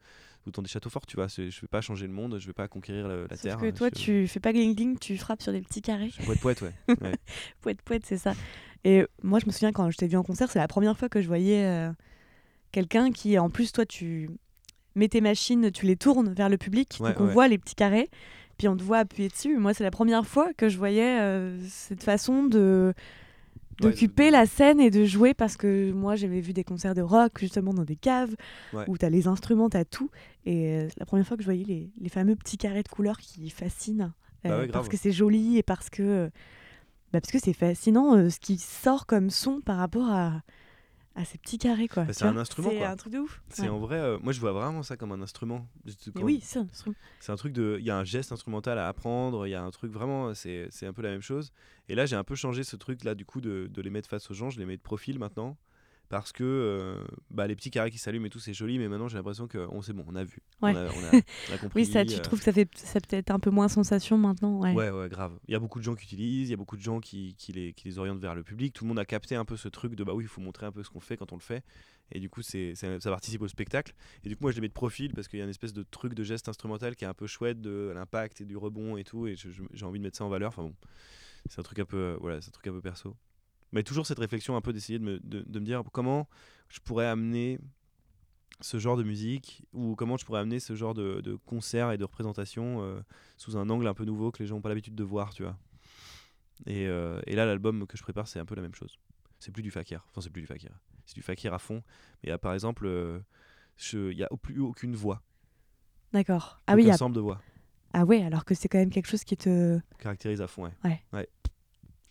autant 0.48 0.62
des 0.62 0.68
châteaux 0.70 0.90
forts, 0.90 1.06
tu 1.06 1.16
vois? 1.16 1.28
Je 1.28 1.42
vais 1.44 1.68
pas 1.70 1.82
changer 1.82 2.08
le 2.08 2.14
monde, 2.14 2.40
je 2.40 2.48
vais 2.48 2.54
pas 2.54 2.68
conquérir 2.68 3.08
la, 3.08 3.16
la 3.28 3.28
Sauf 3.30 3.42
Terre. 3.42 3.58
que 3.58 3.70
toi, 3.72 3.90
je, 3.96 4.00
tu 4.00 4.28
fais 4.28 4.40
pas 4.40 4.52
gling-gling, 4.52 4.98
tu 5.00 5.18
frappes 5.18 5.42
sur 5.42 5.52
des 5.52 5.62
petits 5.62 5.82
carrés. 5.82 6.12
Poète, 6.26 6.40
poète, 6.40 6.62
ouais. 6.62 6.74
ouais. 7.02 7.16
poète, 7.62 7.82
poète, 7.84 8.06
c'est 8.06 8.18
ça. 8.18 8.34
Et 8.84 9.06
moi, 9.22 9.40
je 9.40 9.46
me 9.46 9.52
souviens 9.52 9.72
quand 9.72 9.90
je 9.92 9.98
t'ai 9.98 10.08
vu 10.08 10.18
en 10.18 10.24
concert, 10.24 10.50
c'est 10.50 10.60
la 10.60 10.68
première 10.68 10.98
fois 10.98 11.08
que 11.10 11.22
je 11.22 11.28
voyais 11.28 11.66
euh, 11.66 11.92
quelqu'un 12.72 13.12
qui, 13.12 13.38
en 13.38 13.50
plus, 13.50 13.72
toi, 13.72 13.86
tu 13.86 14.30
mets 14.96 15.08
tes 15.08 15.22
machines, 15.22 15.72
tu 15.72 15.86
les 15.86 15.96
tournes 15.96 16.34
vers 16.34 16.50
le 16.50 16.58
public, 16.58 16.98
Ouais, 17.00 17.10
donc 17.12 17.22
on 17.22 17.28
ouais. 17.28 17.34
voit 17.34 17.48
les 17.48 17.58
petits 17.58 17.76
carrés, 17.76 18.10
puis 18.62 18.68
on 18.68 18.78
te 18.78 18.84
voit 18.84 19.00
appuyer 19.00 19.28
dessus. 19.28 19.58
Moi, 19.58 19.74
c'est 19.74 19.84
la 19.84 19.90
première 19.90 20.24
fois 20.28 20.54
que 20.54 20.70
je 20.70 20.78
voyais 20.78 21.20
euh, 21.20 21.58
cette 21.68 22.04
façon 22.04 22.44
de 22.44 22.94
d'occuper 23.80 24.30
la 24.30 24.46
scène 24.46 24.80
et 24.80 24.92
de 24.92 25.04
jouer 25.06 25.34
parce 25.34 25.58
que 25.58 25.92
moi 25.92 26.16
j'avais 26.16 26.40
vu 26.42 26.54
des 26.54 26.64
concerts 26.64 26.94
de 26.94 27.02
rock 27.02 27.32
justement 27.40 27.74
dans 27.74 27.84
des 27.86 27.96
caves 27.96 28.36
Ouais. 28.74 28.84
où 28.88 28.96
t'as 29.00 29.10
les 29.10 29.28
instruments, 29.28 29.68
t'as 29.70 29.86
tout 29.86 30.12
et 30.46 30.68
euh, 30.68 30.88
c'est 30.90 31.00
la 31.00 31.08
première 31.08 31.26
fois 31.26 31.36
que 31.36 31.42
je 31.42 31.48
voyais 31.48 31.64
les, 31.64 31.90
les 32.00 32.10
fameux 32.10 32.36
petits 32.36 32.58
carrés 32.58 32.84
de 32.84 32.90
couleurs 32.90 33.18
qui 33.18 33.50
fascinent 33.50 34.12
euh, 34.46 34.50
Bah 34.50 34.58
ouais, 34.60 34.68
parce 34.68 34.88
que 34.88 34.98
c'est 34.98 35.12
joli 35.12 35.58
et 35.58 35.64
parce 35.64 35.90
que 35.90 36.04
euh, 36.04 36.30
bah 37.12 37.22
parce 37.22 37.32
que 37.32 37.40
c'est 37.40 37.54
fascinant 37.54 38.16
euh, 38.16 38.30
ce 38.30 38.40
qui 38.40 38.60
sort 38.60 39.08
comme 39.08 39.32
son 39.32 39.62
par 39.62 39.78
rapport 39.78 40.12
à, 40.12 40.44
à 41.16 41.26
ces 41.26 41.38
petits 41.38 41.58
carrés 41.58 41.88
quoi. 41.88 42.04
Bah, 42.06 42.14
c'est 42.14 42.26
un 42.26 42.38
instrument, 42.38 42.70
C'est 42.72 42.84
un 42.84 42.96
truc 42.96 43.14
de 43.14 43.20
ouf. 43.20 43.42
C'est 43.50 43.64
Ouais. 43.64 43.68
en 43.70 43.80
vrai, 43.80 43.98
euh, 43.98 44.18
moi 44.22 44.32
je 44.34 44.40
vois 44.40 44.52
vraiment 44.54 44.82
ça 44.84 44.96
comme 44.98 45.12
un 45.12 45.22
instrument. 45.22 45.68
Quand- 46.16 46.22
oui, 46.24 46.40
c'est 46.42 46.60
un 46.60 46.68
instrument. 46.72 46.96
C'est 47.20 47.32
un 47.32 47.36
truc 47.36 47.54
de. 47.54 47.78
Il 47.80 47.86
y 47.86 47.92
a 47.92 47.98
un 47.98 48.04
geste 48.04 48.32
instrumental 48.32 48.78
à 48.78 48.88
apprendre, 48.88 49.46
il 49.46 49.50
y 49.52 49.56
a 49.56 49.62
un 49.62 49.72
truc 49.72 49.92
vraiment. 49.92 50.34
C'est 50.34 50.68
c'est 50.72 50.86
un 50.88 50.94
peu 50.94 51.02
la 51.02 51.10
même 51.10 51.22
chose. 51.22 51.52
Et 51.90 51.96
là, 51.96 52.06
j'ai 52.06 52.16
un 52.16 52.24
peu 52.24 52.36
changé 52.36 52.64
ce 52.64 52.76
truc 52.78 53.04
là, 53.04 53.16
du 53.16 53.26
coup, 53.26 53.42
de, 53.42 53.68
de 53.70 53.82
les 53.82 53.90
mettre 53.90 54.08
face 54.10 54.32
aux 54.32 54.34
gens. 54.34 54.50
Je 54.50 54.60
les 54.60 54.66
mets 54.66 54.78
de 54.78 54.82
profil 54.82 55.20
maintenant. 55.20 55.58
Parce 56.12 56.34
que 56.34 56.44
euh, 56.44 57.02
bah, 57.30 57.48
les 57.48 57.56
petits 57.56 57.72
carrés 57.72 57.90
qui 57.90 57.98
s'allument 57.98 58.26
et 58.26 58.30
tout, 58.30 58.40
c'est 58.40 58.54
joli. 58.54 58.78
Mais 58.78 58.90
maintenant, 58.90 59.08
j'ai 59.08 59.16
l'impression 59.16 59.48
que 59.48 59.66
on 59.72 59.82
c'est 59.82 59.94
bon, 59.94 60.04
on 60.10 60.16
a 60.18 60.26
vu. 60.26 60.42
Ouais. 60.62 60.74
On, 60.74 60.76
a, 60.76 60.84
on, 60.84 60.86
a, 60.86 61.22
on 61.50 61.54
a 61.54 61.58
compris. 61.58 61.84
Oui, 61.84 61.86
ça 61.86 62.04
tu 62.04 62.16
euh, 62.16 62.20
trouves 62.20 62.40
que 62.40 62.44
ça 62.44 62.52
fait 62.52 62.68
ça 62.76 63.00
peut-être 63.00 63.32
un 63.32 63.40
peu 63.40 63.50
moins 63.50 63.70
sensation 63.70 64.18
maintenant, 64.18 64.60
ouais. 64.60 64.74
Ouais, 64.74 64.90
ouais, 64.90 65.08
grave. 65.08 65.40
Il 65.48 65.54
y 65.54 65.56
a 65.56 65.60
beaucoup 65.60 65.80
de 65.80 65.86
gens 65.86 65.96
qui 65.96 66.04
utilisent, 66.04 66.50
il 66.50 66.52
y 66.52 66.54
a 66.54 66.58
beaucoup 66.58 66.76
de 66.76 66.82
gens 66.82 67.00
qui, 67.00 67.34
qui, 67.38 67.54
les, 67.54 67.72
qui 67.72 67.88
les 67.88 67.98
orientent 67.98 68.20
vers 68.20 68.36
le 68.36 68.44
public. 68.44 68.74
Tout 68.74 68.84
le 68.84 68.90
monde 68.90 69.00
a 69.00 69.06
capté 69.06 69.36
un 69.36 69.46
peu 69.46 69.56
ce 69.56 69.70
truc 69.70 69.96
de 69.96 70.04
bah 70.04 70.14
oui, 70.14 70.26
il 70.26 70.28
faut 70.28 70.42
montrer 70.42 70.66
un 70.66 70.74
peu 70.74 70.84
ce 70.84 70.90
qu'on 70.90 71.00
fait 71.00 71.16
quand 71.16 71.32
on 71.32 71.38
le 71.38 71.42
fait. 71.42 71.64
Et 72.12 72.20
du 72.20 72.30
coup, 72.30 72.42
c'est, 72.42 72.76
ça 72.76 73.00
participe 73.10 73.42
au 73.42 73.48
spectacle. 73.48 73.94
Et 74.26 74.30
du 74.30 74.36
coup, 74.36 74.44
moi, 74.44 74.52
je 74.52 74.58
les 74.58 74.62
mets 74.62 74.68
de 74.68 74.74
profil 74.74 75.14
parce 75.14 75.30
qu'il 75.30 75.40
y 75.40 75.42
a 75.42 75.46
une 75.46 75.50
espèce 75.50 75.72
de 75.72 75.84
truc 75.84 76.14
de 76.14 76.26
geste 76.26 76.50
instrumental 76.50 76.98
qui 76.98 77.06
est 77.06 77.08
un 77.08 77.14
peu 77.14 77.26
chouette, 77.26 77.62
de 77.62 77.94
l'impact 77.96 78.42
et 78.42 78.46
du 78.46 78.58
rebond 78.58 78.98
et 78.98 79.06
tout. 79.06 79.28
Et 79.28 79.36
j'ai 79.38 79.86
envie 79.86 80.00
de 80.00 80.04
mettre 80.04 80.18
ça 80.18 80.26
en 80.26 80.30
valeur. 80.30 80.50
Enfin 80.50 80.64
bon, 80.64 80.76
c'est 81.50 81.60
un 81.60 81.64
truc 81.64 81.80
un 81.80 81.86
peu, 81.86 81.98
euh, 81.98 82.18
voilà, 82.20 82.42
c'est 82.42 82.50
un 82.50 82.52
truc 82.52 82.68
un 82.68 82.74
peu 82.74 82.82
perso. 82.82 83.16
Mais 83.72 83.84
toujours 83.84 84.06
cette 84.06 84.20
réflexion 84.20 84.56
un 84.56 84.62
peu 84.62 84.74
d'essayer 84.74 85.00
de 85.00 85.04
me, 85.04 85.20
de, 85.20 85.42
de 85.48 85.60
me 85.60 85.66
dire 85.66 85.84
comment 85.92 86.28
je 86.70 86.80
pourrais 86.80 87.08
amener 87.08 87.60
ce 88.60 88.78
genre 88.80 88.98
de 88.98 89.04
musique 89.04 89.64
ou 89.74 89.96
comment 89.96 90.18
je 90.18 90.26
pourrais 90.26 90.40
amener 90.42 90.60
ce 90.60 90.76
genre 90.76 90.94
de, 90.94 91.22
de 91.22 91.36
concert 91.36 91.92
et 91.92 91.98
de 91.98 92.04
représentation 92.04 92.84
euh, 92.84 93.02
sous 93.38 93.58
un 93.58 93.70
angle 93.70 93.88
un 93.88 93.94
peu 93.94 94.06
nouveau 94.06 94.32
que 94.32 94.44
les 94.44 94.48
gens 94.48 94.56
n'ont 94.56 94.62
pas 94.62 94.70
l'habitude 94.70 94.94
de 94.96 95.04
voir, 95.04 95.34
tu 95.34 95.44
vois. 95.44 95.58
Et, 96.68 96.86
euh, 96.88 97.20
et 97.26 97.36
là, 97.36 97.46
l'album 97.46 97.88
que 97.88 97.98
je 97.98 98.04
prépare, 98.04 98.28
c'est 98.28 98.40
un 98.40 98.46
peu 98.46 98.56
la 98.56 98.62
même 98.62 98.76
chose. 98.76 99.00
C'est 99.40 99.52
plus 99.52 99.64
du 99.64 99.72
fakir. 99.72 100.06
Enfin, 100.10 100.22
c'est 100.22 100.30
plus 100.30 100.42
du 100.42 100.48
fakir. 100.48 100.72
C'est 101.06 101.16
du 101.16 101.24
fakir 101.24 101.54
à 101.54 101.60
fond. 101.60 101.82
Mais 102.24 102.38
par 102.38 102.54
exemple, 102.54 102.86
euh, 102.86 103.20
il 103.94 104.16
n'y 104.16 104.24
a 104.24 104.30
plus 104.42 104.60
aucune 104.60 104.96
voix. 104.96 105.24
D'accord. 106.14 106.62
Ah 106.68 106.74
aucun 106.74 106.76
oui, 106.76 106.84
il 106.84 106.88
y 106.88 106.92
a- 106.92 106.94
ensemble 106.94 107.16
de 107.16 107.22
voix. 107.22 107.42
ah 107.94 108.06
ouais, 108.06 108.22
alors 108.22 108.46
que 108.46 108.54
c'est 108.54 108.68
quand 108.68 108.78
même 108.78 108.92
quelque 108.92 109.08
chose 109.08 109.24
qui 109.24 109.38
te 109.38 109.80
Caractérise 109.98 110.42
à 110.42 110.48
fond, 110.48 110.66
ouais. 110.66 110.74
Ouais. 110.84 111.02
Ouais. 111.14 111.30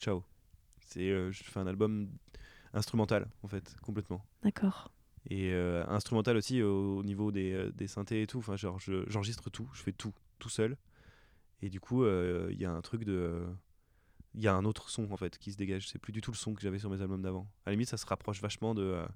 Ciao. 0.00 0.24
C'est, 0.92 1.08
euh, 1.10 1.30
je 1.30 1.42
fais 1.44 1.60
un 1.60 1.66
album 1.66 2.08
instrumental, 2.72 3.28
en 3.42 3.48
fait, 3.48 3.76
complètement. 3.82 4.24
D'accord. 4.42 4.90
Et 5.28 5.52
euh, 5.52 5.84
instrumental 5.88 6.36
aussi 6.36 6.62
au, 6.62 6.98
au 6.98 7.02
niveau 7.02 7.30
des, 7.30 7.52
euh, 7.52 7.70
des 7.72 7.86
synthés 7.86 8.22
et 8.22 8.26
tout. 8.26 8.38
Enfin, 8.38 8.56
genre, 8.56 8.78
je- 8.78 9.04
j'enregistre 9.08 9.50
tout, 9.50 9.68
je 9.74 9.82
fais 9.82 9.92
tout, 9.92 10.12
tout 10.38 10.48
seul. 10.48 10.76
Et 11.62 11.68
du 11.68 11.78
coup, 11.80 12.04
euh, 12.04 12.48
il 12.52 12.58
y 12.58 12.64
a 12.64 12.72
un 12.72 12.80
truc 12.80 13.04
de. 13.04 13.44
Il 14.34 14.42
y 14.42 14.48
a 14.48 14.54
un 14.54 14.64
autre 14.64 14.88
son 14.90 15.10
en 15.10 15.16
fait 15.16 15.38
qui 15.38 15.52
se 15.52 15.56
dégage. 15.56 15.88
C'est 15.88 15.98
plus 15.98 16.12
du 16.12 16.20
tout 16.20 16.30
le 16.30 16.36
son 16.36 16.54
que 16.54 16.62
j'avais 16.62 16.78
sur 16.78 16.88
mes 16.88 17.02
albums 17.02 17.20
d'avant. 17.22 17.50
À 17.66 17.70
la 17.70 17.72
limite, 17.72 17.88
ça 17.88 17.96
se 17.96 18.06
rapproche 18.06 18.40
vachement 18.40 18.74
de. 18.74 18.82
euh, 18.82 19.06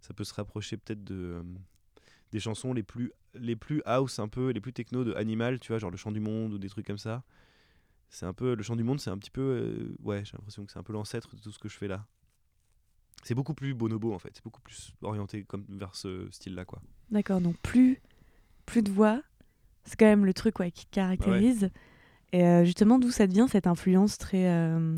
ça 0.00 0.14
peut 0.14 0.24
se 0.24 0.32
rapprocher 0.34 0.76
peut-être 0.76 1.04
de. 1.04 1.14
euh, 1.14 1.42
des 2.32 2.40
chansons 2.40 2.72
les 2.72 2.82
plus, 2.82 3.12
les 3.34 3.56
plus 3.56 3.82
house, 3.84 4.18
un 4.18 4.28
peu, 4.28 4.50
les 4.50 4.60
plus 4.62 4.72
techno 4.72 5.04
de 5.04 5.12
Animal, 5.14 5.60
tu 5.60 5.68
vois, 5.68 5.78
genre 5.78 5.90
le 5.90 5.98
chant 5.98 6.12
du 6.12 6.20
monde 6.20 6.54
ou 6.54 6.58
des 6.58 6.70
trucs 6.70 6.86
comme 6.86 6.96
ça. 6.98 7.22
C'est 8.14 8.26
un 8.26 8.32
peu. 8.34 8.54
Le 8.54 8.62
chant 8.62 8.76
du 8.76 8.84
monde, 8.84 9.00
c'est 9.00 9.10
un 9.10 9.16
petit 9.18 9.30
peu. 9.30 9.40
euh, 9.40 9.96
ouais, 10.04 10.22
j'ai 10.24 10.32
l'impression 10.36 10.64
que 10.66 10.70
c'est 10.70 10.78
un 10.78 10.82
peu 10.82 10.92
l'ancêtre 10.92 11.34
de 11.34 11.40
tout 11.40 11.50
ce 11.50 11.58
que 11.58 11.68
je 11.68 11.76
fais 11.76 11.88
là. 11.88 12.06
C'est 13.24 13.34
beaucoup 13.34 13.54
plus 13.54 13.72
bonobo 13.74 14.12
en 14.12 14.18
fait. 14.18 14.30
C'est 14.34 14.44
beaucoup 14.44 14.60
plus 14.60 14.92
orienté 15.00 15.44
comme 15.44 15.64
vers 15.68 15.94
ce 15.96 16.28
style-là, 16.30 16.64
quoi. 16.64 16.82
D'accord, 17.10 17.40
donc 17.40 17.56
plus, 17.62 18.00
plus 18.66 18.82
de 18.82 18.90
voix, 18.90 19.22
c'est 19.84 19.96
quand 19.98 20.06
même 20.06 20.26
le 20.26 20.34
truc 20.34 20.58
ouais, 20.58 20.70
qui 20.70 20.86
caractérise. 20.86 21.70
Et 22.32 22.44
euh, 22.44 22.64
justement, 22.64 22.98
d'où 22.98 23.10
ça 23.10 23.26
devient 23.26 23.46
cette 23.50 23.66
influence 23.66 24.18
très, 24.18 24.46
euh, 24.48 24.96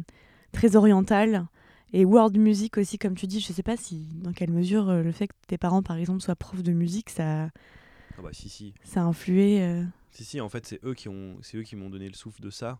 très 0.53 0.75
orientale 0.75 1.47
et 1.93 2.05
world 2.05 2.37
music 2.37 2.79
aussi, 2.79 2.99
comme 2.99 3.15
tu 3.15 3.27
dis? 3.27 3.41
Je 3.41 3.53
sais 3.53 3.63
pas 3.63 3.77
si, 3.77 4.09
dans 4.15 4.33
quelle 4.33 4.51
mesure 4.51 4.93
le 4.93 5.13
fait 5.13 5.29
que 5.29 5.35
tes 5.47 5.59
parents, 5.59 5.83
par 5.83 5.97
exemple, 5.97 6.21
soient 6.21 6.35
profs 6.37 6.63
de 6.63 6.73
musique, 6.73 7.11
ça, 7.11 7.45
Ah 8.19 8.23
bah 8.23 8.31
si 8.33 8.49
si. 8.49 8.75
ça 8.83 9.03
a 9.03 9.05
influé. 9.05 9.85
Si 10.11 10.25
si 10.25 10.41
en 10.41 10.49
fait 10.49 10.65
c'est 10.67 10.83
eux 10.85 10.95
qui 10.95 11.09
ont 11.09 11.37
c'est 11.43 11.57
eux 11.59 11.63
qui 11.63 11.75
m'ont 11.77 11.91
donné 11.91 12.09
le 12.09 12.15
souffle 12.15 12.41
de 12.41 12.51
ça 12.51 12.79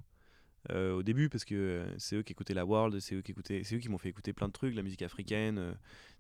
au 0.71 1.03
début 1.03 1.29
parce 1.29 1.45
que 1.45 1.55
euh, 1.55 1.95
c'est 1.99 2.17
eux 2.17 2.23
qui 2.23 2.33
écoutaient 2.33 2.55
la 2.55 2.65
world, 2.65 2.99
c'est 3.01 3.15
eux 3.15 3.23
qui 3.23 3.33
écoutaient 3.33 3.63
c'est 3.65 3.77
eux 3.77 3.79
qui 3.79 3.89
m'ont 3.89 3.99
fait 3.99 4.09
écouter 4.09 4.33
plein 4.33 4.49
de 4.49 4.53
trucs, 4.53 4.75
la 4.75 4.83
musique 4.83 5.03
africaine, 5.03 5.59
euh, 5.59 5.73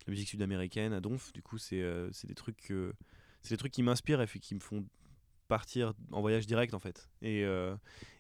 la 0.06 0.10
musique 0.10 0.28
sud-américaine 0.28 0.92
à 0.92 1.00
Donf. 1.00 1.32
Du 1.32 1.42
coup 1.42 1.58
c'est 1.58 1.80
euh, 1.82 2.10
des 2.24 2.34
trucs 2.34 2.72
c'est 3.42 3.54
des 3.54 3.58
trucs 3.58 3.72
qui 3.72 3.82
m'inspirent 3.82 4.20
et 4.20 4.26
qui 4.26 4.54
me 4.54 4.60
font 4.60 4.84
partir 5.48 5.94
en 6.10 6.20
voyage 6.20 6.46
direct 6.46 6.74
en 6.74 6.78
fait. 6.78 7.08
Et 7.22 7.44
euh, 7.44 7.74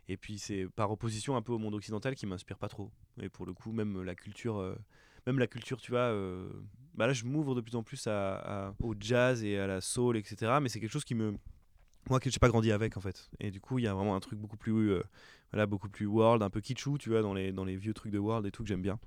et 0.08 0.16
puis 0.16 0.38
c'est 0.38 0.66
par 0.76 0.90
opposition 0.90 1.36
un 1.36 1.42
peu 1.42 1.52
au 1.52 1.58
monde 1.58 1.74
occidental 1.74 2.14
qui 2.14 2.26
m'inspire 2.26 2.58
pas 2.58 2.68
trop. 2.68 2.90
Et 3.20 3.28
pour 3.28 3.46
le 3.46 3.52
coup 3.52 3.72
même 3.72 4.02
la 4.02 4.14
culture 4.14 4.58
euh, 4.58 4.74
même 5.26 5.38
la 5.38 5.46
culture 5.46 5.80
tu 5.80 5.90
vois 5.90 6.00
euh, 6.00 6.48
bah 6.94 7.06
là 7.06 7.12
je 7.12 7.24
m'ouvre 7.24 7.54
de 7.54 7.60
plus 7.60 7.74
en 7.76 7.82
plus 7.82 8.06
à- 8.06 8.74
au 8.80 8.94
jazz 8.98 9.42
et 9.42 9.58
à 9.58 9.66
la 9.66 9.80
soul 9.80 10.16
etc. 10.16 10.60
Mais 10.60 10.68
c'est 10.68 10.80
quelque 10.80 10.92
chose 10.92 11.04
qui 11.04 11.14
me 11.14 11.36
moi 12.08 12.20
que 12.20 12.30
j'ai 12.30 12.38
pas 12.38 12.48
grandi 12.48 12.72
avec 12.72 12.96
en 12.96 13.00
fait. 13.00 13.30
Et 13.40 13.50
du 13.50 13.60
coup 13.60 13.78
il 13.78 13.84
y 13.84 13.88
a 13.88 13.94
vraiment 13.94 14.16
un 14.16 14.20
truc 14.20 14.38
beaucoup 14.38 14.56
plus 14.56 14.92
euh, 14.92 15.02
voilà 15.52 15.66
beaucoup 15.66 15.88
plus 15.88 16.06
world 16.06 16.42
un 16.42 16.50
peu 16.50 16.60
kitschou 16.60 16.98
tu 16.98 17.10
vois 17.10 17.22
dans 17.22 17.34
les 17.34 17.52
dans 17.52 17.64
les 17.64 17.76
vieux 17.76 17.94
trucs 17.94 18.12
de 18.12 18.18
world 18.18 18.46
et 18.46 18.50
tout 18.50 18.62
que 18.62 18.68
j'aime 18.68 18.82
bien. 18.82 18.98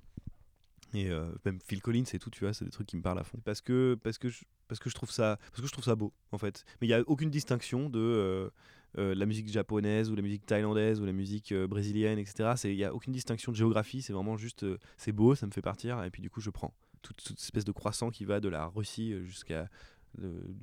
Et 0.94 1.10
euh, 1.10 1.30
même 1.46 1.60
Phil 1.68 1.82
Collins 1.82 2.06
et 2.14 2.20
tout 2.20 2.30
tu 2.30 2.44
vois 2.44 2.54
c'est 2.54 2.66
des 2.66 2.72
trucs 2.72 2.88
qui 2.88 2.98
me 2.98 3.02
parlent 3.02 3.20
à 3.20 3.24
fond. 3.24 3.40
Parce 3.44 3.62
que 3.62 3.98
parce 4.04 4.18
que 4.18 4.30
je, 4.30 4.44
parce 4.68 4.80
que 4.80 4.90
je 4.90 4.96
trouve 4.96 5.12
ça 5.12 5.38
parce 5.52 5.62
que 5.62 5.68
je 5.68 5.72
trouve 5.72 5.86
ça 5.86 5.96
beau 5.96 6.14
en 6.32 6.38
fait. 6.38 6.66
Mais 6.82 6.88
il 6.88 6.90
y 6.90 6.94
a 6.94 7.02
aucune 7.08 7.30
distinction 7.30 7.90
de 7.90 8.00
euh, 8.98 9.16
la 9.16 9.26
musique 9.26 9.50
japonaise 9.50 10.10
ou 10.10 10.16
la 10.16 10.22
musique 10.22 10.46
thaïlandaise 10.46 11.00
ou 11.02 11.06
la 11.06 11.12
musique 11.12 11.54
brésilienne 11.54 12.18
etc 12.18 12.54
il 12.64 12.76
y 12.76 12.86
a 12.86 12.96
aucune 12.96 13.14
distinction 13.14 13.52
de 13.52 13.58
géographie 13.58 14.02
c'est 14.02 14.14
vraiment 14.14 14.38
juste 14.38 14.66
c'est 14.96 15.12
beau 15.12 15.36
ça 15.36 15.46
me 15.46 15.52
fait 15.52 15.62
partir 15.62 16.04
et 16.04 16.10
puis 16.10 16.22
du 16.22 16.30
coup 16.30 16.40
je 16.40 16.50
prends 16.50 16.74
toute, 17.02 17.22
toute 17.22 17.38
espèce 17.38 17.66
de 17.66 17.72
croissant 17.74 18.10
qui 18.10 18.26
va 18.26 18.40
de 18.40 18.50
la 18.50 18.66
Russie 18.66 19.14
jusqu'à 19.26 19.70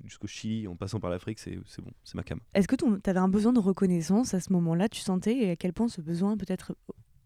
jusqu'au 0.04 0.26
Chili 0.26 0.66
en 0.66 0.76
passant 0.76 1.00
par 1.00 1.10
l'Afrique 1.10 1.38
c'est 1.38 1.56
bon 1.56 1.92
c'est 2.04 2.14
ma 2.14 2.22
cam 2.22 2.40
Est-ce 2.54 2.68
que 2.68 2.76
tu 2.76 2.84
avais 3.10 3.18
un 3.18 3.28
besoin 3.28 3.52
de 3.52 3.60
reconnaissance 3.60 4.34
à 4.34 4.40
ce 4.40 4.52
moment-là? 4.52 4.88
Tu 4.88 5.00
sentais 5.00 5.36
et 5.36 5.50
à 5.50 5.56
quel 5.56 5.72
point 5.72 5.88
ce 5.88 6.00
besoin 6.00 6.36
peut 6.36 6.46
être 6.48 6.76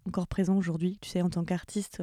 encore 0.07 0.27
présent 0.27 0.57
aujourd'hui 0.57 0.99
Tu 1.01 1.11
sais, 1.11 1.23
en 1.23 1.31
tant 1.31 1.45
qu'artiste, 1.45 2.03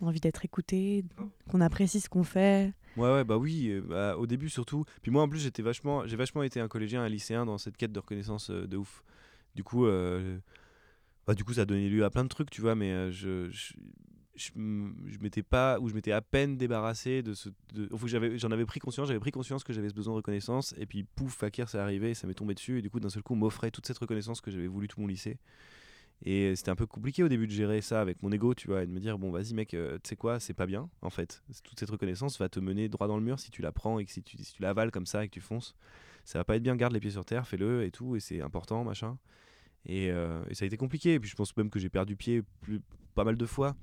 on 0.00 0.06
a 0.06 0.08
envie 0.08 0.20
d'être 0.20 0.44
écouté, 0.44 1.04
qu'on 1.48 1.60
apprécie 1.60 2.00
ce 2.00 2.08
qu'on 2.08 2.24
fait? 2.24 2.72
Ouais, 2.96 3.12
ouais, 3.12 3.24
bah 3.24 3.36
oui, 3.36 3.70
euh, 3.70 3.80
bah, 3.80 4.16
au 4.16 4.26
début 4.26 4.48
surtout. 4.48 4.84
Puis 5.02 5.10
moi 5.10 5.22
en 5.22 5.28
plus, 5.28 5.40
j'étais 5.40 5.62
vachement, 5.62 6.06
j'ai 6.06 6.16
vachement 6.16 6.42
été 6.42 6.60
un 6.60 6.68
collégien, 6.68 7.02
un 7.02 7.08
lycéen 7.08 7.44
dans 7.44 7.58
cette 7.58 7.76
quête 7.76 7.92
de 7.92 7.98
reconnaissance 7.98 8.50
euh, 8.50 8.66
de 8.66 8.76
ouf. 8.76 9.02
Du 9.54 9.64
coup, 9.64 9.86
euh, 9.86 10.38
bah, 11.26 11.34
du 11.34 11.44
coup, 11.44 11.54
ça 11.54 11.62
a 11.62 11.64
donné 11.64 11.88
lieu 11.88 12.04
à 12.04 12.10
plein 12.10 12.22
de 12.22 12.28
trucs, 12.28 12.50
tu 12.50 12.60
vois, 12.60 12.74
mais 12.74 13.10
je, 13.10 13.50
je, 13.50 13.74
je, 14.36 14.50
je 14.52 15.18
m'étais 15.20 15.42
pas, 15.42 15.78
ou 15.80 15.88
je 15.88 15.94
m'étais 15.94 16.12
à 16.12 16.20
peine 16.20 16.56
débarrassé 16.56 17.22
de 17.22 17.34
ce. 17.34 17.48
De, 17.72 17.88
enfin, 17.92 18.06
j'avais, 18.06 18.38
j'en 18.38 18.50
avais 18.50 18.66
pris 18.66 18.80
conscience, 18.80 19.08
j'avais 19.08 19.20
pris 19.20 19.30
conscience 19.30 19.64
que 19.64 19.72
j'avais 19.72 19.88
ce 19.88 19.94
besoin 19.94 20.12
de 20.12 20.16
reconnaissance, 20.16 20.74
et 20.78 20.86
puis 20.86 21.04
pouf, 21.04 21.34
Fakir, 21.34 21.68
c'est 21.68 21.78
arrivé, 21.78 22.14
ça 22.14 22.26
m'est 22.26 22.34
tombé 22.34 22.54
dessus, 22.54 22.78
et 22.78 22.82
du 22.82 22.90
coup, 22.90 23.00
d'un 23.00 23.10
seul 23.10 23.22
coup, 23.22 23.34
m'offrait 23.34 23.70
toute 23.70 23.86
cette 23.86 23.98
reconnaissance 23.98 24.40
que 24.40 24.50
j'avais 24.50 24.66
voulu 24.66 24.88
tout 24.88 25.00
mon 25.00 25.06
lycée. 25.06 25.38
Et 26.22 26.56
c'était 26.56 26.70
un 26.70 26.76
peu 26.76 26.86
compliqué 26.86 27.22
au 27.22 27.28
début 27.28 27.46
de 27.46 27.52
gérer 27.52 27.80
ça 27.80 28.00
avec 28.00 28.22
mon 28.22 28.32
ego, 28.32 28.54
tu 28.54 28.68
vois, 28.68 28.82
et 28.82 28.86
de 28.86 28.92
me 28.92 29.00
dire, 29.00 29.18
bon, 29.18 29.30
vas-y, 29.30 29.52
mec, 29.52 29.74
euh, 29.74 29.98
tu 30.02 30.10
sais 30.10 30.16
quoi, 30.16 30.40
c'est 30.40 30.54
pas 30.54 30.66
bien, 30.66 30.88
en 31.02 31.10
fait. 31.10 31.42
Toute 31.62 31.78
cette 31.78 31.90
reconnaissance 31.90 32.38
va 32.38 32.48
te 32.48 32.60
mener 32.60 32.88
droit 32.88 33.08
dans 33.08 33.16
le 33.16 33.22
mur 33.22 33.38
si 33.38 33.50
tu 33.50 33.62
la 33.62 33.72
prends 33.72 33.98
et 33.98 34.04
que 34.04 34.10
si 34.10 34.22
tu, 34.22 34.38
si 34.38 34.54
tu 34.54 34.62
l'avales 34.62 34.90
comme 34.90 35.06
ça 35.06 35.24
et 35.24 35.28
que 35.28 35.34
tu 35.34 35.40
fonces. 35.40 35.74
Ça 36.24 36.38
va 36.38 36.44
pas 36.44 36.56
être 36.56 36.62
bien, 36.62 36.76
garde 36.76 36.94
les 36.94 37.00
pieds 37.00 37.10
sur 37.10 37.24
terre, 37.26 37.46
fais-le 37.46 37.84
et 37.84 37.90
tout, 37.90 38.16
et 38.16 38.20
c'est 38.20 38.40
important, 38.40 38.84
machin. 38.84 39.18
Et, 39.86 40.06
et, 40.06 40.54
ça 40.54 40.64
a 40.64 40.66
été 40.66 40.76
compliqué. 40.76 41.14
Et 41.14 41.20
puis 41.20 41.28
je 41.28 41.36
pense 41.36 41.56
même 41.56 41.70
que 41.70 41.78
j'ai 41.78 41.90
perdu 41.90 42.16
pied 42.16 42.42
plus, 42.60 42.80
pas 43.14 43.24
mal 43.24 43.36
de 43.36 43.46
fois. 43.46 43.76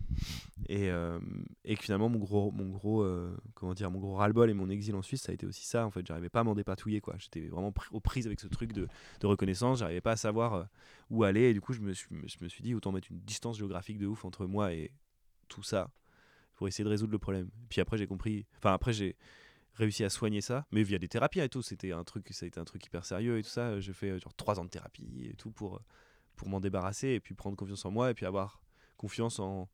Et, 0.70 0.92
euh, 0.92 1.20
et 1.66 1.76
que 1.76 1.84
finalement 1.84 2.08
mon 2.08 2.20
gros 2.20 2.52
mon 2.52 2.70
gros 2.70 3.02
euh, 3.02 3.36
comment 3.56 3.74
dire 3.74 3.90
mon 3.90 4.00
gros 4.00 4.14
ras-le-bol 4.14 4.50
et 4.50 4.54
mon 4.54 4.70
exil 4.70 4.96
en 4.96 5.02
Suisse 5.02 5.24
ça 5.24 5.32
a 5.32 5.34
été 5.34 5.46
aussi 5.46 5.66
ça 5.66 5.86
en 5.86 5.92
fait. 5.92 6.06
J'arrivais 6.06 6.30
pas 6.30 6.42
à 6.42 6.44
m'en 6.44 6.54
dépatouiller 6.54 7.02
quoi. 7.02 7.16
J'étais 7.18 7.48
vraiment 7.48 7.74
aux 7.92 8.00
prises 8.00 8.28
avec 8.28 8.40
ce 8.40 8.48
truc 8.48 8.74
de, 8.74 8.88
de 9.20 9.28
reconnaissance. 9.28 9.80
J'arrivais 9.80 10.02
pas 10.02 10.12
à 10.12 10.18
savoir 10.18 10.54
euh, 10.54 10.64
où 11.10 11.24
aller. 11.24 11.50
Et 11.50 11.54
du 11.54 11.62
coup 11.62 11.74
je 11.74 11.82
me, 11.82 11.94
suis, 11.94 12.08
je 12.26 12.38
me 12.44 12.50
suis 12.50 12.64
dit 12.64 12.76
autant 12.76 12.92
mettre 12.92 13.08
une 13.12 13.20
distance 13.20 13.58
géographique 13.58 13.98
de 13.98 14.08
ouf 14.08 14.26
entre 14.26 14.46
moi 14.46 14.74
et 14.74 14.92
tout 15.48 15.64
ça 15.64 15.90
pour 16.56 16.68
essayer 16.68 16.84
de 16.84 16.90
résoudre 16.90 17.12
le 17.12 17.20
problème. 17.20 17.50
Puis 17.70 17.82
après 17.82 17.98
j'ai 17.98 18.08
compris 18.08 18.46
enfin 18.58 18.74
après 18.74 18.94
j'ai 18.94 19.16
réussi 19.74 20.04
à 20.04 20.10
soigner 20.10 20.42
ça 20.42 20.66
mais 20.72 20.84
via 20.84 21.00
des 21.00 21.08
thérapies 21.08 21.40
et 21.40 21.50
tout 21.50 21.62
c'était 21.62 21.92
un 21.92 22.04
truc 22.04 22.28
ça 22.32 22.46
a 22.46 22.48
été 22.48 22.60
un 22.60 22.66
truc 22.66 22.86
hyper 22.86 23.06
sérieux 23.06 23.38
et 23.38 23.44
tout 23.44 23.50
ça 23.50 23.80
j'ai 23.80 23.94
fait 23.94 24.20
genre 24.20 24.34
trois 24.36 24.60
ans 24.60 24.66
de 24.66 24.70
thérapie 24.70 25.30
et 25.30 25.34
tout 25.36 25.52
pour 25.52 25.82
pour 26.36 26.50
m'en 26.50 26.60
débarrasser 26.60 27.10
et 27.10 27.20
puis 27.20 27.36
prendre 27.36 27.56
confiance 27.56 27.86
en 27.86 27.92
moi 27.92 28.12
et 28.12 28.14
puis 28.14 28.26
avoir 28.26 28.62
confiance 28.98 29.40
en, 29.40 29.70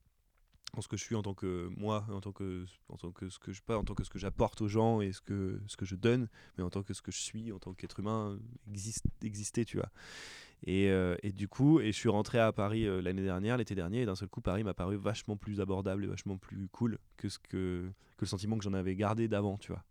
en 0.76 0.82
ce 0.82 0.88
que 0.88 0.98
je 0.98 1.04
suis 1.04 1.16
en 1.16 1.22
tant 1.22 1.34
que 1.34 1.70
moi, 1.78 2.06
en 2.10 2.22
tant 2.22 2.32
que, 2.32 2.66
en 2.89 2.98
tant 2.98 3.12
que 3.12 3.30
ce 3.30 3.39
que 3.39 3.52
je 3.52 3.62
pas, 3.62 3.78
en 3.78 3.84
tant 3.84 3.93
que 3.93 4.04
ce 4.04 4.10
que 4.10 4.20
j'apporte 4.20 4.62
aux 4.62 4.68
gens 4.68 5.02
et 5.02 5.12
ce 5.12 5.22
que, 5.22 5.62
ce 5.68 5.78
que 5.78 5.86
je 5.86 5.95
donne, 5.95 6.28
mais 6.58 6.64
en 6.64 6.70
tant 6.70 6.84
que 6.84 6.93
ce 6.93 7.02
que 7.02 7.12
je 7.12 7.20
suis, 7.20 7.52
en 7.52 7.60
tant 7.60 7.74
qu'être 7.74 8.00
humain, 8.00 8.38
existe, 8.70 9.06
exister, 9.24 9.66
tu 9.66 9.78
vois. 9.78 9.89
Et, 10.66 10.89
euh, 10.89 11.16
et, 11.24 11.32
du 11.32 11.47
coup, 11.47 11.80
et 11.80 11.91
je 11.91 11.97
suis 11.97 12.10
rentré 12.10 12.39
à 12.39 12.51
Paris 12.51 12.86
euh, 12.86 13.01
l'année 13.01 13.24
dernière, 13.24 13.58
l'été 13.58 13.76
dernier, 13.76 14.01
et 14.01 14.05
d'un 14.05 14.16
seul 14.16 14.28
coup, 14.28 14.41
Paris 14.41 14.64
m'a 14.64 14.74
paru 14.74 14.95
vachement 14.95 15.38
plus 15.38 15.62
abordable 15.62 16.03
et 16.03 16.08
vachement 16.08 16.38
plus 16.38 16.68
cool 16.70 16.97
que, 17.16 17.30
ce 17.30 17.38
que, 17.38 17.91
que 18.18 18.22
le 18.22 18.28
sentiment 18.28 18.58
que 18.58 18.64
j'en 18.64 18.74
avais 18.74 18.95
gardé 18.95 19.28
d'avant, 19.28 19.58
tu 19.58 19.72
vois. 19.72 19.84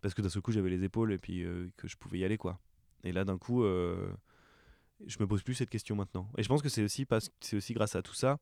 Parce 0.00 0.14
que 0.14 0.22
d'un 0.22 0.28
seul 0.28 0.42
coup, 0.42 0.52
j'avais 0.52 0.70
les 0.70 0.84
épaules 0.84 1.12
et 1.12 1.18
puis 1.18 1.44
euh, 1.44 1.68
que 1.76 1.88
je 1.88 1.96
pouvais 1.96 2.18
y 2.18 2.24
aller, 2.24 2.38
quoi. 2.38 2.58
Et 3.04 3.12
là, 3.12 3.24
d'un 3.24 3.38
coup, 3.38 3.62
je 3.62 5.18
me 5.20 5.26
pose 5.26 5.42
plus 5.42 5.54
cette 5.54 5.70
question 5.70 5.94
maintenant. 5.94 6.28
Et 6.38 6.42
je 6.42 6.48
pense 6.48 6.62
que 6.62 6.68
c'est 6.68 6.82
aussi, 6.82 7.06
aussi 7.52 7.74
grâce 7.74 7.94
à 7.94 8.02
tout 8.02 8.14
ça 8.14 8.40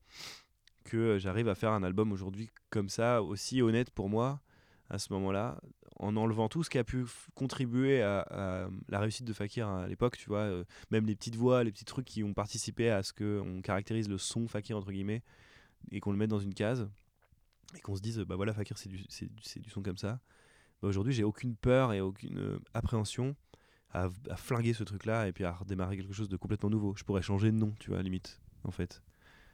que 0.85 1.17
j'arrive 1.19 1.49
à 1.49 1.55
faire 1.55 1.71
un 1.71 1.83
album 1.83 2.11
aujourd'hui 2.11 2.49
comme 2.69 2.89
ça, 2.89 3.21
aussi 3.21 3.61
honnête 3.61 3.91
pour 3.91 4.09
moi, 4.09 4.41
à 4.89 4.97
ce 4.97 5.11
moment-là, 5.13 5.59
en 5.97 6.15
enlevant 6.17 6.49
tout 6.49 6.63
ce 6.63 6.69
qui 6.69 6.77
a 6.77 6.83
pu 6.83 7.05
contribuer 7.35 8.01
à, 8.01 8.67
la 8.89 8.99
réussite 8.99 9.25
de 9.25 9.33
Fakir 9.33 9.67
à 9.67 9.87
l'époque, 9.87 10.17
tu 10.17 10.27
vois, 10.27 10.39
euh, 10.39 10.63
même 10.91 11.05
les 11.05 11.15
petites 11.15 11.35
voix, 11.35 11.63
les 11.63 11.71
petits 11.71 11.85
trucs 11.85 12.05
qui 12.05 12.23
ont 12.23 12.33
participé 12.33 12.89
à 12.89 13.03
ce 13.03 13.13
qu'on 13.13 13.61
caractérise 13.61 14.09
le 14.09 14.17
son 14.17 14.47
Fakir, 14.47 14.77
entre 14.77 14.91
guillemets, 14.91 15.23
et 15.91 15.99
qu'on 15.99 16.11
le 16.11 16.17
mette 16.17 16.29
dans 16.29 16.39
une 16.39 16.53
case, 16.53 16.89
et 17.75 17.79
qu'on 17.79 17.95
se 17.95 18.01
dise, 18.01 18.19
bah 18.19 18.35
voilà, 18.35 18.53
Fakir, 18.53 18.77
c'est 18.77 18.89
du, 18.89 19.05
c'est, 19.09 19.61
du 19.61 19.69
son 19.69 19.81
comme 19.81 19.97
ça. 19.97 20.19
Bah 20.81 20.89
aujourd'hui, 20.89 21.13
j'ai 21.13 21.23
aucune 21.23 21.55
peur 21.55 21.93
et 21.93 22.01
aucune 22.01 22.37
euh, 22.39 22.59
appréhension 22.73 23.35
à, 23.93 24.09
flinguer 24.35 24.73
ce 24.73 24.83
truc-là 24.83 25.27
et 25.27 25.31
puis 25.31 25.45
à 25.45 25.53
redémarrer 25.53 25.95
quelque 25.95 26.13
chose 26.13 26.27
de 26.27 26.35
complètement 26.35 26.69
nouveau. 26.69 26.93
Je 26.97 27.03
pourrais 27.05 27.21
changer 27.21 27.51
de 27.51 27.57
nom, 27.57 27.73
tu 27.79 27.91
vois, 27.91 28.01
limite, 28.01 28.41
en 28.65 28.71
fait. 28.71 29.01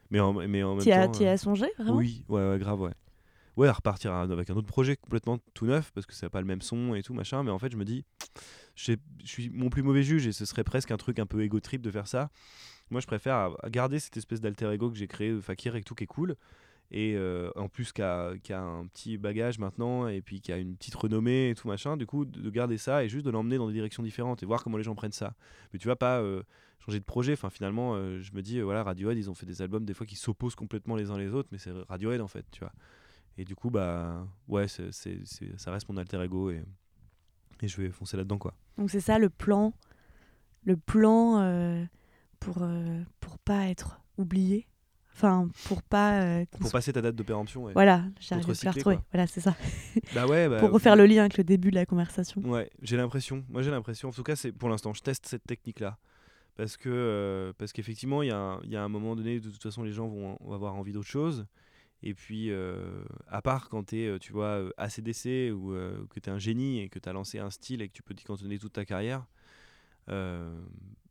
Mais 0.09 0.19
en, 0.19 0.33
mais 0.33 0.63
en 0.63 0.75
même 0.75 0.85
temps. 0.85 1.11
Tu 1.11 1.25
as, 1.25 1.37
songé, 1.37 1.67
vraiment? 1.77 1.97
Oui, 1.97 2.25
ouais, 2.27 2.49
ouais, 2.49 2.59
grave, 2.59 2.81
ouais. 2.81 2.93
Ouais, 3.57 3.67
à 3.67 3.73
repartir 3.73 4.13
avec 4.13 4.49
un 4.49 4.55
autre 4.55 4.67
projet 4.67 4.95
complètement 4.95 5.37
tout 5.53 5.65
neuf, 5.65 5.91
parce 5.93 6.05
que 6.05 6.13
ça 6.13 6.25
n'a 6.25 6.29
pas 6.29 6.39
le 6.39 6.47
même 6.47 6.61
son 6.61 6.95
et 6.95 7.03
tout, 7.03 7.13
machin. 7.13 7.43
Mais 7.43 7.51
en 7.51 7.59
fait, 7.59 7.71
je 7.71 7.77
me 7.77 7.85
dis, 7.85 8.05
je 8.75 8.95
suis 9.23 9.49
mon 9.49 9.69
plus 9.69 9.83
mauvais 9.83 10.03
juge 10.03 10.25
et 10.27 10.31
ce 10.31 10.45
serait 10.45 10.63
presque 10.63 10.91
un 10.91 10.97
truc 10.97 11.19
un 11.19 11.25
peu 11.25 11.41
égo 11.41 11.59
trip 11.59 11.81
de 11.81 11.91
faire 11.91 12.07
ça. 12.07 12.29
Moi, 12.89 13.01
je 13.01 13.07
préfère 13.07 13.55
garder 13.69 13.99
cette 13.99 14.17
espèce 14.17 14.41
d'alter 14.41 14.71
ego 14.71 14.89
que 14.89 14.97
j'ai 14.97 15.07
créé, 15.07 15.39
Fakir 15.41 15.75
et 15.75 15.83
tout, 15.83 15.95
qui 15.95 16.05
est 16.05 16.07
cool 16.07 16.35
et 16.91 17.15
euh, 17.15 17.49
en 17.55 17.69
plus 17.69 17.93
qui 17.93 18.01
a, 18.01 18.33
un 18.51 18.85
petit 18.87 19.17
bagage 19.17 19.59
maintenant 19.59 20.07
et 20.07 20.21
puis 20.21 20.41
qui 20.41 20.51
a 20.51 20.57
une 20.57 20.75
petite 20.75 20.95
renommée 20.95 21.49
et 21.49 21.55
tout 21.55 21.67
machin 21.67 21.95
du 21.95 22.05
coup 22.05 22.25
de, 22.25 22.49
garder 22.49 22.77
ça 22.77 23.03
et 23.03 23.09
juste 23.09 23.25
de 23.25 23.31
l'emmener 23.31 23.57
dans 23.57 23.67
des 23.67 23.73
directions 23.73 24.03
différentes 24.03 24.43
et 24.43 24.45
voir 24.45 24.61
comment 24.63 24.77
les 24.77 24.83
gens 24.83 24.93
prennent 24.93 25.13
ça 25.13 25.33
mais 25.71 25.79
tu 25.79 25.87
vas 25.87 25.95
pas 25.95 26.19
euh, 26.19 26.43
changer 26.79 26.99
de 26.99 27.05
projet 27.05 27.33
enfin 27.33 27.49
finalement 27.49 27.95
euh, 27.95 28.19
je 28.19 28.33
me 28.33 28.41
dis 28.41 28.59
voilà 28.59 28.83
Radiohead 28.83 29.17
ils 29.17 29.29
ont 29.29 29.33
fait 29.33 29.45
des 29.45 29.61
albums 29.61 29.85
des 29.85 29.93
fois 29.93 30.05
qui 30.05 30.17
s'opposent 30.17 30.55
complètement 30.55 30.97
les 30.97 31.11
uns 31.11 31.17
les 31.17 31.33
autres 31.33 31.47
mais 31.53 31.57
c'est 31.57 31.71
Radiohead 31.87 32.19
en 32.19 32.27
fait 32.27 32.45
tu 32.51 32.59
vois 32.59 32.73
et 33.37 33.45
du 33.45 33.55
coup 33.55 33.69
bah 33.69 34.27
ouais 34.47 34.67
ça 34.67 35.71
reste 35.71 35.89
mon 35.89 35.97
alter 35.97 36.21
ego 36.23 36.51
et, 36.51 36.63
et 37.61 37.67
je 37.67 37.81
vais 37.81 37.89
foncer 37.89 38.17
là 38.17 38.23
dedans 38.23 38.37
quoi 38.37 38.53
donc 38.77 38.89
c'est 38.89 38.99
ça 38.99 39.19
le 39.19 39.29
plan 39.29 39.73
le 40.63 40.77
plan 40.77 41.87
pour 42.39 42.65
pour 43.19 43.39
pas 43.39 43.67
être 43.67 44.01
oublié 44.17 44.67
Enfin, 45.13 45.49
pour 45.65 45.83
pas. 45.83 46.21
Euh, 46.21 46.45
pour 46.59 46.71
passer 46.71 46.93
ta 46.93 47.01
date 47.01 47.15
de 47.15 47.23
péremption. 47.23 47.69
Voilà, 47.73 48.05
j'arrive 48.19 48.49
à 48.49 48.53
le 48.63 48.69
retrouver. 48.69 48.99
Voilà, 49.11 49.27
c'est 49.27 49.41
ça. 49.41 49.55
bah 50.15 50.25
ouais. 50.25 50.41
Bah, 50.49 50.59
pour 50.59 50.71
refaire 50.71 50.95
le 50.95 51.05
lien 51.05 51.21
avec 51.21 51.37
le 51.37 51.43
début 51.43 51.69
de 51.69 51.75
la 51.75 51.85
conversation. 51.85 52.41
Ouais, 52.41 52.69
j'ai 52.81 52.97
l'impression. 52.97 53.43
Moi, 53.49 53.61
j'ai 53.61 53.71
l'impression. 53.71 54.09
En 54.09 54.11
tout 54.11 54.23
cas, 54.23 54.35
c'est 54.35 54.51
pour 54.51 54.69
l'instant, 54.69 54.93
je 54.93 55.01
teste 55.01 55.27
cette 55.27 55.45
technique-là. 55.45 55.97
Parce 56.55 56.75
que 56.75 56.89
euh, 56.89 57.53
parce 57.57 57.71
qu'effectivement, 57.71 58.23
il 58.23 58.29
y, 58.29 58.31
a 58.31 58.59
y 58.65 58.75
a 58.75 58.83
un 58.83 58.89
moment 58.89 59.15
donné, 59.15 59.39
de 59.39 59.49
toute 59.49 59.61
façon, 59.61 59.83
les 59.83 59.93
gens 59.93 60.07
vont, 60.07 60.37
avoir 60.51 60.75
envie 60.75 60.91
d'autre 60.91 61.07
chose. 61.07 61.45
Et 62.03 62.13
puis, 62.13 62.49
euh, 62.49 63.03
à 63.27 63.41
part 63.41 63.69
quand 63.69 63.89
tu 63.89 64.01
es, 64.01 64.19
tu 64.19 64.33
vois, 64.33 64.71
ACDC 64.77 65.51
ou 65.53 65.73
que 66.09 66.19
tu 66.19 66.29
es 66.29 66.33
un 66.33 66.39
génie 66.39 66.79
et 66.79 66.89
que 66.89 66.99
tu 66.99 67.07
as 67.07 67.13
lancé 67.13 67.39
un 67.39 67.49
style 67.49 67.81
et 67.81 67.87
que 67.87 67.93
tu 67.93 68.03
peux 68.03 68.13
t'y 68.13 68.25
cantonner 68.25 68.57
toute 68.57 68.73
ta 68.73 68.85
carrière, 68.85 69.27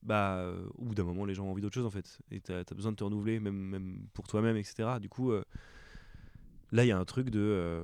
bah, 0.02 0.38
euh, 0.38 0.66
au 0.76 0.84
bout 0.86 0.94
d'un 0.94 1.04
moment, 1.04 1.24
les 1.24 1.34
gens 1.34 1.44
ont 1.44 1.50
envie 1.50 1.62
d'autre 1.62 1.74
chose 1.74 1.86
en 1.86 1.90
fait. 1.90 2.18
Et 2.30 2.40
tu 2.40 2.52
as, 2.52 2.64
besoin 2.74 2.92
de 2.92 2.96
te 2.96 3.04
renouveler, 3.04 3.40
même, 3.40 3.56
même 3.56 4.06
pour 4.14 4.26
toi-même, 4.26 4.56
etc. 4.56 4.98
Du 5.00 5.08
coup, 5.08 5.32
euh, 5.32 5.44
là, 6.72 6.84
il 6.84 6.88
y 6.88 6.92
a 6.92 6.98
un 6.98 7.04
truc 7.04 7.30
de. 7.30 7.40
Euh, 7.40 7.82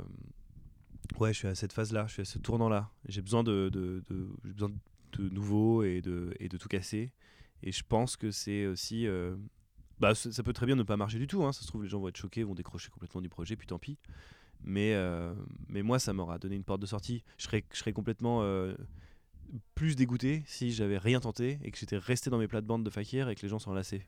ouais, 1.18 1.32
je 1.32 1.38
suis 1.38 1.48
à 1.48 1.54
cette 1.54 1.72
phase-là, 1.72 2.06
je 2.06 2.14
suis 2.14 2.22
à 2.22 2.24
ce 2.24 2.38
tournant-là. 2.38 2.90
J'ai 3.08 3.22
besoin 3.22 3.44
de, 3.44 3.68
de, 3.72 4.02
de 4.08 4.28
besoin 4.44 4.72
de 5.12 5.28
nouveau 5.28 5.82
et 5.82 6.00
de, 6.00 6.34
et 6.40 6.48
de 6.48 6.56
tout 6.56 6.68
casser. 6.68 7.12
Et 7.62 7.72
je 7.72 7.82
pense 7.86 8.16
que 8.16 8.30
c'est 8.30 8.66
aussi. 8.66 9.06
Bah, 10.00 10.14
ça 10.14 10.42
peut 10.42 10.52
très 10.52 10.66
bien 10.66 10.76
ne 10.76 10.82
pas 10.82 10.96
marcher 10.96 11.18
du 11.18 11.26
tout. 11.26 11.44
Hein. 11.44 11.52
Ça 11.52 11.62
se 11.62 11.66
trouve, 11.66 11.82
les 11.82 11.88
gens 11.88 12.00
vont 12.00 12.08
être 12.08 12.16
choqués, 12.16 12.42
vont 12.42 12.54
décrocher 12.54 12.90
complètement 12.90 13.20
du 13.20 13.28
projet, 13.28 13.56
puis 13.56 13.66
tant 13.66 13.78
pis. 13.78 13.98
Mais, 14.62 14.94
mais 15.68 15.82
moi, 15.82 15.98
ça 15.98 16.12
m'aura 16.12 16.38
donné 16.38 16.56
une 16.56 16.64
porte 16.64 16.80
de 16.80 16.86
sortie. 16.86 17.22
Je 17.38 17.44
serais, 17.44 17.64
je 17.72 17.78
serais 17.78 17.92
complètement 17.92 18.42
plus 19.74 19.96
dégoûté 19.96 20.42
si 20.46 20.72
j'avais 20.72 20.98
rien 20.98 21.20
tenté 21.20 21.58
et 21.62 21.70
que 21.70 21.78
j'étais 21.78 21.98
resté 21.98 22.30
dans 22.30 22.38
mes 22.38 22.48
plates-bandes 22.48 22.84
de 22.84 22.90
fakir 22.90 23.28
et 23.28 23.34
que 23.34 23.42
les 23.42 23.48
gens 23.48 23.58
s'en 23.58 23.72
lassaient. 23.72 24.06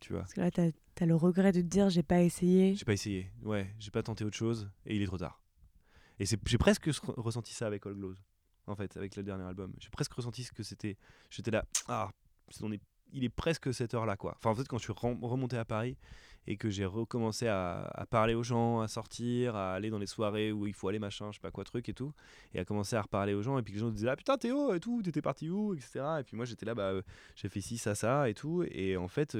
Tu 0.00 0.12
vois. 0.12 0.22
Parce 0.22 0.34
que 0.34 0.40
là, 0.40 0.50
t'as 0.50 0.70
as 1.00 1.06
le 1.06 1.16
regret 1.16 1.52
de 1.52 1.60
te 1.60 1.66
dire 1.66 1.90
j'ai 1.90 2.02
pas 2.02 2.22
essayé. 2.22 2.74
J'ai 2.74 2.84
pas 2.84 2.92
essayé, 2.92 3.30
ouais, 3.42 3.74
j'ai 3.78 3.90
pas 3.90 4.02
tenté 4.02 4.24
autre 4.24 4.36
chose 4.36 4.70
et 4.86 4.94
il 4.94 5.02
est 5.02 5.06
trop 5.06 5.18
tard. 5.18 5.42
Et 6.20 6.24
j'ai 6.24 6.58
presque 6.58 6.90
ressenti 7.16 7.52
ça 7.52 7.66
avec 7.66 7.86
All 7.86 7.94
Glows, 7.94 8.16
en 8.66 8.74
fait, 8.74 8.96
avec 8.96 9.16
le 9.16 9.22
dernier 9.22 9.44
album. 9.44 9.72
J'ai 9.78 9.90
presque 9.90 10.12
ressenti 10.12 10.42
ce 10.42 10.52
que 10.52 10.62
c'était. 10.62 10.96
J'étais 11.30 11.52
là, 11.52 11.64
ah, 11.86 12.10
on 12.60 12.72
est, 12.72 12.80
il 13.12 13.24
est 13.24 13.28
presque 13.28 13.72
cette 13.72 13.94
heure-là, 13.94 14.16
quoi. 14.16 14.36
En 14.44 14.54
fait, 14.54 14.66
quand 14.66 14.78
je 14.78 14.84
suis 14.84 14.92
remonté 14.92 15.56
à 15.56 15.64
Paris, 15.64 15.96
et 16.50 16.56
que 16.56 16.70
j'ai 16.70 16.86
recommencé 16.86 17.46
à, 17.46 18.06
parler 18.08 18.32
aux 18.32 18.42
gens, 18.42 18.80
à 18.80 18.88
sortir, 18.88 19.54
à 19.54 19.74
aller 19.74 19.90
dans 19.90 19.98
les 19.98 20.06
soirées 20.06 20.50
où 20.50 20.66
il 20.66 20.72
faut 20.72 20.88
aller 20.88 20.98
machin, 20.98 21.30
je 21.30 21.36
sais 21.36 21.42
pas 21.42 21.50
quoi 21.50 21.62
truc 21.62 21.90
et 21.90 21.92
tout, 21.92 22.14
et 22.54 22.58
à 22.58 22.64
commencer 22.64 22.96
à 22.96 23.02
reparler 23.02 23.34
aux 23.34 23.42
gens 23.42 23.58
et 23.58 23.62
puis 23.62 23.74
les 23.74 23.80
gens 23.80 23.90
disaient 23.90 24.08
ah 24.08 24.16
putain 24.16 24.38
Théo 24.38 24.72
et 24.72 24.80
tout, 24.80 25.02
t'étais 25.02 25.20
parti 25.20 25.50
où 25.50 25.74
etc. 25.74 26.00
Et 26.20 26.22
puis 26.24 26.38
moi 26.38 26.46
j'étais 26.46 26.64
là 26.64 26.74
bah 26.74 26.92
j'ai 27.36 27.50
fait 27.50 27.60
ci 27.60 27.76
ça 27.76 27.94
ça 27.94 28.30
et 28.30 28.34
tout 28.34 28.64
et 28.70 28.96
en 28.96 29.08
fait 29.08 29.36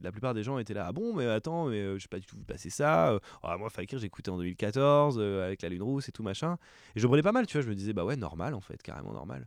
la 0.00 0.10
plupart 0.10 0.32
des 0.32 0.42
gens 0.42 0.58
étaient 0.58 0.72
là 0.72 0.86
ah 0.88 0.92
bon 0.92 1.14
mais 1.14 1.26
attends 1.26 1.66
mais 1.66 1.80
euh, 1.80 1.98
je 1.98 2.02
sais 2.02 2.08
pas 2.08 2.18
du 2.18 2.26
tout 2.26 2.38
passer 2.38 2.70
ça, 2.70 3.20
ah, 3.42 3.58
moi 3.58 3.68
Fakir 3.68 3.98
j'écoutais 3.98 4.30
en 4.30 4.38
2014 4.38 5.18
euh, 5.18 5.44
avec 5.44 5.60
la 5.60 5.68
lune 5.68 5.82
rousse 5.82 6.08
et 6.08 6.12
tout 6.12 6.22
machin 6.22 6.56
et 6.94 7.00
je 7.00 7.06
prenais 7.06 7.22
pas 7.22 7.32
mal 7.32 7.46
tu 7.46 7.58
vois 7.58 7.62
je 7.62 7.68
me 7.68 7.74
disais 7.74 7.92
bah 7.92 8.04
ouais 8.06 8.16
normal 8.16 8.54
en 8.54 8.60
fait 8.60 8.82
carrément 8.82 9.12
normal. 9.12 9.46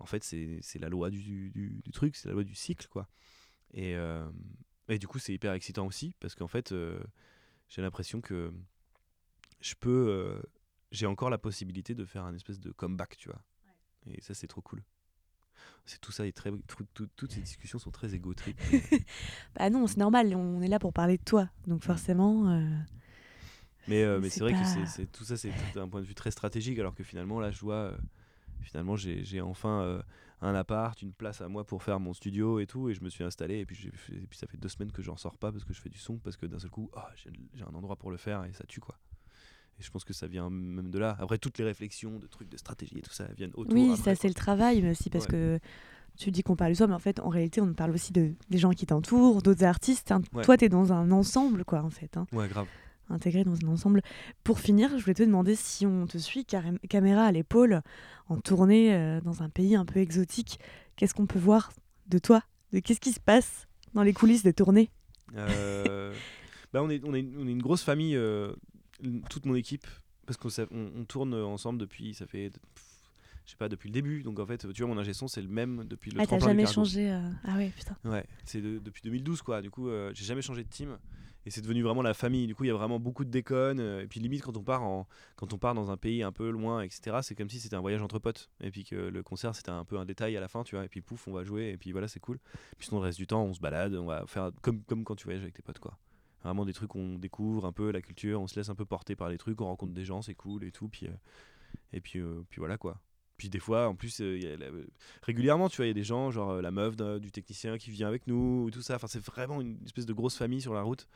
En 0.00 0.06
fait 0.06 0.22
c'est 0.24 0.78
la 0.78 0.88
loi 0.88 1.10
du, 1.10 1.50
du, 1.50 1.80
du 1.84 1.92
truc, 1.92 2.16
c'est 2.16 2.28
la 2.28 2.34
loi 2.34 2.44
du 2.44 2.54
cycle 2.54 2.86
quoi. 2.88 3.08
Et, 3.72 3.94
euh, 3.96 4.28
et 4.88 4.98
du 4.98 5.06
coup, 5.06 5.18
c'est 5.18 5.34
hyper 5.34 5.52
excitant 5.52 5.86
aussi 5.86 6.14
parce 6.20 6.34
qu'en 6.34 6.48
fait, 6.48 6.72
euh, 6.72 6.98
j'ai 7.68 7.82
l'impression 7.82 8.20
que 8.20 8.52
je 9.60 9.74
peux. 9.74 10.08
Euh, 10.08 10.40
j'ai 10.90 11.06
encore 11.06 11.28
la 11.28 11.38
possibilité 11.38 11.94
de 11.94 12.04
faire 12.04 12.24
un 12.24 12.34
espèce 12.34 12.60
de 12.60 12.70
comeback, 12.70 13.16
tu 13.18 13.28
vois. 13.28 13.42
Et 14.06 14.22
ça, 14.22 14.32
c'est 14.32 14.46
trop 14.46 14.62
cool. 14.62 14.82
C'est 15.84 16.00
tout 16.00 16.12
ça 16.12 16.26
est 16.26 16.32
très 16.32 16.50
toutes 16.68 17.32
ces 17.32 17.40
discussions 17.40 17.78
sont 17.78 17.90
très 17.90 18.14
égotriques. 18.14 18.58
bah 19.56 19.68
non, 19.70 19.86
c'est 19.86 19.96
normal, 19.98 20.34
on 20.34 20.62
est 20.62 20.68
là 20.68 20.78
pour 20.78 20.92
parler 20.92 21.18
de 21.18 21.24
toi. 21.24 21.50
Donc 21.66 21.82
forcément 21.82 22.48
euh, 22.50 22.78
Mais 23.88 24.18
mais 24.20 24.30
c'est 24.30 24.40
vrai 24.40 24.52
que 24.52 24.86
c'est 24.86 25.10
tout 25.10 25.24
ça 25.24 25.36
c'est 25.36 25.52
un 25.76 25.88
point 25.88 26.00
de 26.00 26.06
vue 26.06 26.14
très 26.14 26.30
stratégique 26.30 26.78
alors 26.78 26.94
que 26.94 27.02
finalement 27.02 27.40
là 27.40 27.50
je 27.50 27.60
vois 27.60 27.96
finalement 28.62 28.96
j'ai 28.96 29.40
enfin 29.40 30.02
un 30.40 30.54
appart, 30.54 31.00
une 31.02 31.12
place 31.12 31.40
à 31.40 31.48
moi 31.48 31.64
pour 31.64 31.82
faire 31.82 31.98
mon 32.00 32.14
studio 32.14 32.60
et 32.60 32.66
tout. 32.66 32.88
Et 32.88 32.94
je 32.94 33.02
me 33.02 33.08
suis 33.08 33.24
installé. 33.24 33.58
Et 33.58 33.66
puis, 33.66 33.88
et 34.12 34.26
puis 34.26 34.38
ça 34.38 34.46
fait 34.46 34.56
deux 34.56 34.68
semaines 34.68 34.92
que 34.92 35.02
j'en 35.02 35.16
sors 35.16 35.36
pas 35.36 35.50
parce 35.50 35.64
que 35.64 35.72
je 35.72 35.80
fais 35.80 35.88
du 35.88 35.98
son. 35.98 36.18
Parce 36.18 36.36
que 36.36 36.46
d'un 36.46 36.58
seul 36.58 36.70
coup, 36.70 36.90
oh, 36.94 37.00
j'ai 37.54 37.64
un 37.64 37.74
endroit 37.74 37.96
pour 37.96 38.10
le 38.10 38.16
faire 38.16 38.44
et 38.44 38.52
ça 38.52 38.64
tue 38.64 38.80
quoi. 38.80 38.98
Et 39.80 39.82
je 39.82 39.90
pense 39.90 40.04
que 40.04 40.12
ça 40.12 40.26
vient 40.26 40.50
même 40.50 40.90
de 40.90 40.98
là. 40.98 41.16
Après, 41.20 41.38
toutes 41.38 41.58
les 41.58 41.64
réflexions 41.64 42.18
de 42.18 42.26
trucs 42.26 42.48
de 42.48 42.56
stratégie 42.56 42.98
et 42.98 43.02
tout 43.02 43.12
ça 43.12 43.26
viennent 43.36 43.52
autour. 43.54 43.74
Oui, 43.74 43.96
ça 43.96 44.14
c'est 44.14 44.28
le 44.28 44.34
travail, 44.34 44.82
mais 44.82 44.90
aussi 44.90 45.08
parce 45.08 45.26
que 45.26 45.60
tu 46.16 46.32
dis 46.32 46.42
qu'on 46.42 46.56
parle 46.56 46.72
de 46.72 46.76
soi, 46.76 46.88
mais 46.88 46.94
en 46.94 46.98
fait, 46.98 47.20
en 47.20 47.28
réalité, 47.28 47.60
on 47.60 47.72
parle 47.74 47.92
aussi 47.92 48.12
de, 48.12 48.32
des 48.50 48.58
gens 48.58 48.70
qui 48.70 48.86
t'entourent, 48.86 49.40
d'autres 49.40 49.62
artistes. 49.62 50.10
Hein. 50.10 50.20
Toi, 50.42 50.56
tu 50.56 50.64
es 50.64 50.68
dans 50.68 50.92
un 50.92 51.12
ensemble, 51.12 51.64
quoi, 51.64 51.82
en 51.82 51.90
fait. 51.90 52.16
Hein. 52.16 52.26
Ouais, 52.32 52.48
grave 52.48 52.66
intégré 53.10 53.44
dans 53.44 53.54
un 53.64 53.68
ensemble. 53.68 54.02
Pour 54.44 54.60
finir, 54.60 54.90
je 54.98 55.02
voulais 55.02 55.14
te 55.14 55.22
demander 55.22 55.54
si 55.54 55.86
on 55.86 56.06
te 56.06 56.18
suit 56.18 56.44
caméra 56.44 57.24
à 57.24 57.32
l'épaule 57.32 57.82
en 58.28 58.36
tournée 58.38 58.94
euh, 58.94 59.20
dans 59.20 59.42
un 59.42 59.48
pays 59.48 59.74
un 59.76 59.84
peu 59.84 60.00
exotique, 60.00 60.58
qu'est-ce 60.96 61.14
qu'on 61.14 61.26
peut 61.26 61.38
voir 61.38 61.72
de 62.08 62.18
toi? 62.18 62.42
De 62.72 62.80
Qu'est-ce 62.80 63.00
qui 63.00 63.12
se 63.12 63.20
passe 63.20 63.66
dans 63.94 64.02
les 64.02 64.12
coulisses 64.12 64.42
des 64.42 64.52
tournées? 64.52 64.90
Euh, 65.36 66.18
bah, 66.72 66.82
on, 66.82 66.90
est, 66.90 67.02
on, 67.04 67.14
est, 67.14 67.20
une- 67.20 67.36
on 67.38 67.46
est 67.46 67.52
une 67.52 67.62
grosse 67.62 67.82
famille, 67.82 68.16
euh, 68.16 68.52
toute 69.30 69.46
mon 69.46 69.54
équipe, 69.54 69.86
parce 70.26 70.36
qu'on 70.36 70.48
on, 70.70 70.90
on 71.00 71.04
tourne 71.04 71.34
ensemble 71.34 71.78
depuis, 71.78 72.14
ça 72.14 72.26
fait, 72.26 72.50
je 73.46 73.50
sais 73.52 73.56
pas, 73.56 73.68
depuis 73.68 73.88
le 73.88 73.94
début. 73.94 74.22
Donc 74.22 74.38
en 74.38 74.46
fait, 74.46 74.70
tu 74.72 74.82
vois, 74.82 74.94
mon 74.94 75.00
ingé 75.00 75.14
son, 75.14 75.28
c'est 75.28 75.40
le 75.42 75.48
même 75.48 75.84
depuis 75.86 76.10
le 76.10 76.20
Ah, 76.20 76.26
t'as 76.26 76.38
jamais 76.38 76.66
changé 76.66 77.10
euh, 77.10 77.20
Ah 77.44 77.56
ouais, 77.56 77.72
putain. 77.74 77.96
Ouais, 78.04 78.24
c'est 78.44 78.60
de- 78.60 78.78
depuis 78.78 79.02
2012 79.02 79.40
quoi. 79.42 79.62
Du 79.62 79.70
coup, 79.70 79.88
euh, 79.88 80.10
j'ai 80.14 80.24
jamais 80.24 80.42
changé 80.42 80.62
de 80.64 80.68
team 80.68 80.98
et 81.46 81.50
c'est 81.50 81.60
devenu 81.60 81.82
vraiment 81.82 82.02
la 82.02 82.14
famille. 82.14 82.46
Du 82.46 82.54
coup, 82.54 82.64
il 82.64 82.68
y 82.68 82.70
a 82.70 82.74
vraiment 82.74 82.98
beaucoup 82.98 83.24
de 83.24 83.30
déconnes 83.30 83.80
euh, 83.80 84.02
et 84.02 84.06
puis 84.06 84.20
limite 84.20 84.42
quand 84.42 84.56
on 84.56 84.62
part 84.62 84.82
en 84.82 85.06
quand 85.36 85.52
on 85.52 85.58
part 85.58 85.74
dans 85.74 85.90
un 85.90 85.96
pays 85.96 86.22
un 86.22 86.32
peu 86.32 86.50
loin, 86.50 86.82
etc. 86.82 87.18
C'est 87.22 87.34
comme 87.34 87.48
si 87.48 87.60
c'était 87.60 87.76
un 87.76 87.80
voyage 87.80 88.02
entre 88.02 88.18
potes 88.18 88.50
et 88.60 88.70
puis 88.70 88.84
que 88.84 88.96
le 88.96 89.22
concert 89.22 89.54
c'était 89.54 89.70
un 89.70 89.84
peu 89.84 89.98
un 89.98 90.04
détail 90.04 90.36
à 90.36 90.40
la 90.40 90.48
fin, 90.48 90.62
tu 90.64 90.76
vois. 90.76 90.84
Et 90.84 90.88
puis 90.88 91.00
pouf, 91.00 91.26
on 91.28 91.32
va 91.32 91.44
jouer 91.44 91.70
et 91.70 91.76
puis 91.76 91.92
voilà, 91.92 92.08
c'est 92.08 92.20
cool. 92.20 92.38
Puis 92.76 92.88
sinon 92.88 93.00
le 93.00 93.06
reste 93.06 93.18
du 93.18 93.26
temps, 93.26 93.44
on 93.44 93.54
se 93.54 93.60
balade, 93.60 93.94
on 93.94 94.06
va 94.06 94.26
faire 94.26 94.50
comme 94.62 94.82
comme 94.82 95.04
quand 95.04 95.16
tu 95.16 95.24
voyages 95.24 95.42
avec 95.42 95.54
tes 95.54 95.62
potes 95.62 95.78
quoi. 95.78 95.98
Vraiment 96.44 96.64
des 96.64 96.72
trucs 96.72 96.94
on 96.94 97.18
découvre 97.18 97.66
un 97.66 97.72
peu 97.72 97.90
la 97.90 98.00
culture, 98.00 98.40
on 98.40 98.46
se 98.46 98.56
laisse 98.56 98.68
un 98.68 98.74
peu 98.74 98.84
porter 98.84 99.16
par 99.16 99.28
les 99.28 99.38
trucs, 99.38 99.60
on 99.60 99.66
rencontre 99.66 99.92
des 99.92 100.04
gens, 100.04 100.22
c'est 100.22 100.34
cool 100.34 100.64
et 100.64 100.72
tout. 100.72 100.88
Puis 100.88 101.06
euh, 101.06 101.12
et 101.92 102.00
puis 102.00 102.20
euh, 102.20 102.42
puis 102.50 102.58
voilà 102.58 102.76
quoi. 102.76 103.00
Puis 103.38 103.48
des 103.48 103.60
fois, 103.60 103.88
en 103.88 103.94
plus, 103.94 104.20
euh, 104.20 104.36
il 104.36 104.44
y 104.44 104.46
a 104.52 104.56
la- 104.56 104.66
régulièrement, 105.22 105.68
tu 105.68 105.76
vois, 105.78 105.86
il 105.86 105.88
y 105.88 105.90
a 105.92 105.94
des 105.94 106.02
gens, 106.04 106.30
genre 106.30 106.50
euh, 106.50 106.60
la 106.60 106.70
meuf 106.70 106.96
du 107.20 107.30
technicien 107.30 107.78
qui 107.78 107.90
vient 107.90 108.08
avec 108.08 108.26
nous, 108.26 108.64
ou 108.66 108.70
tout 108.70 108.82
ça. 108.82 108.96
Enfin, 108.96 109.06
c'est 109.06 109.24
vraiment 109.24 109.60
une 109.60 109.78
espèce 109.86 110.06
de 110.06 110.12
grosse 110.12 110.36
famille 110.36 110.60
sur 110.60 110.74
la 110.74 110.82
route. 110.82 111.06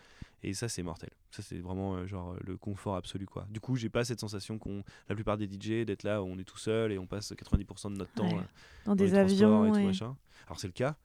Et 0.45 0.55
ça, 0.55 0.69
c'est 0.69 0.83
mortel. 0.83 1.11
Ça, 1.31 1.43
c'est 1.43 1.59
vraiment 1.59 1.95
euh, 1.97 2.07
genre 2.07 2.37
le 2.45 2.57
confort 2.57 2.97
absolu, 2.97 3.27
quoi. 3.27 3.47
Du 3.51 3.61
coup, 3.61 3.77
j'ai 3.77 3.89
pas 3.89 4.05
cette 4.05 4.21
sensation 4.21 4.59
qu'on, 4.59 4.83
la 5.09 5.15
plupart 5.15 5.37
des 5.37 5.47
DJ, 5.47 5.85
d'être 5.85 6.03
là, 6.05 6.23
où 6.23 6.27
on 6.27 6.39
est 6.39 6.45
tout 6.45 6.59
seul 6.59 6.91
et 6.93 6.99
on 6.99 7.07
passe 7.07 7.33
90% 7.33 7.91
de 7.93 7.97
notre 7.99 8.13
temps 8.13 8.25
Ouais. 8.29 8.35
euh, 8.35 8.43
Dans 8.87 8.93
dans 8.93 8.95
des 8.97 9.07
les 9.07 9.15
avions, 9.15 9.67
et 9.67 9.73
tout 9.73 9.79
et 9.79 9.85
machin. 9.87 10.17
Alors 10.47 10.59
c'est 10.59 10.67
le 10.69 10.73
cas, 10.73 10.97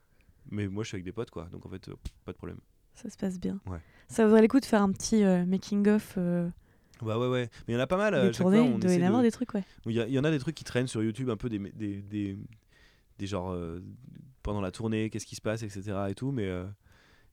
mais 0.49 0.67
moi, 0.67 0.83
je 0.83 0.89
suis 0.89 0.95
avec 0.95 1.05
des 1.05 1.11
potes, 1.11 1.29
quoi. 1.31 1.45
Donc 1.51 1.65
en 1.65 1.69
fait, 1.69 1.87
euh, 1.89 1.95
pas 2.25 2.31
de 2.31 2.37
problème. 2.37 2.59
ça 2.95 3.09
se 3.09 3.17
passe 3.17 3.39
bien. 3.39 3.59
Ouais. 3.67 3.79
Ça 4.07 4.23
vaudrait 4.25 4.41
le 4.43 4.47
coup 4.47 4.59
de 4.59 4.65
faire 4.65 4.81
un 4.83 4.91
petit 4.91 5.23
euh, 5.23 5.45
making-of 5.45 6.13
euh, 6.17 6.49
Bah 7.01 7.17
ouais, 7.19 7.27
ouais. 7.27 7.49
Mais 7.67 7.73
il 7.73 7.77
y 7.77 7.77
en 7.77 7.81
a 7.83 7.87
pas 7.87 7.97
mal. 7.97 8.13
euh, 8.13 8.27
des 8.27 8.31
tournées. 8.31 8.57
fois, 8.57 8.67
Il 8.67 8.73
on 8.75 8.79
doit 8.79 8.93
y 8.93 8.97
en 9.03 9.07
avoir 9.07 9.21
de- 9.21 9.27
des 9.27 9.31
trucs, 9.31 9.53
ouais. 9.53 9.63
Il 9.85 9.91
y, 9.91 9.99
il 9.99 10.09
y 10.13 10.19
en 10.19 10.23
a 10.23 10.31
des 10.31 10.39
trucs 10.39 10.55
qui 10.55 10.63
traînent 10.63 10.87
sur 10.87 11.03
YouTube, 11.03 11.29
un 11.29 11.37
peu 11.37 11.49
des, 11.49 11.59
des, 11.59 12.01
des, 12.01 12.37
des 13.19 13.27
genres 13.27 13.51
euh, 13.51 13.79
pendant 14.43 14.61
la 14.61 14.71
tournée, 14.71 15.09
qu'est-ce 15.09 15.25
qui 15.25 15.35
se 15.35 15.41
passe, 15.41 15.63
etc. 15.63 16.09
et 16.09 16.15
tout, 16.15 16.31
mais 16.31 16.47
euh, 16.47 16.65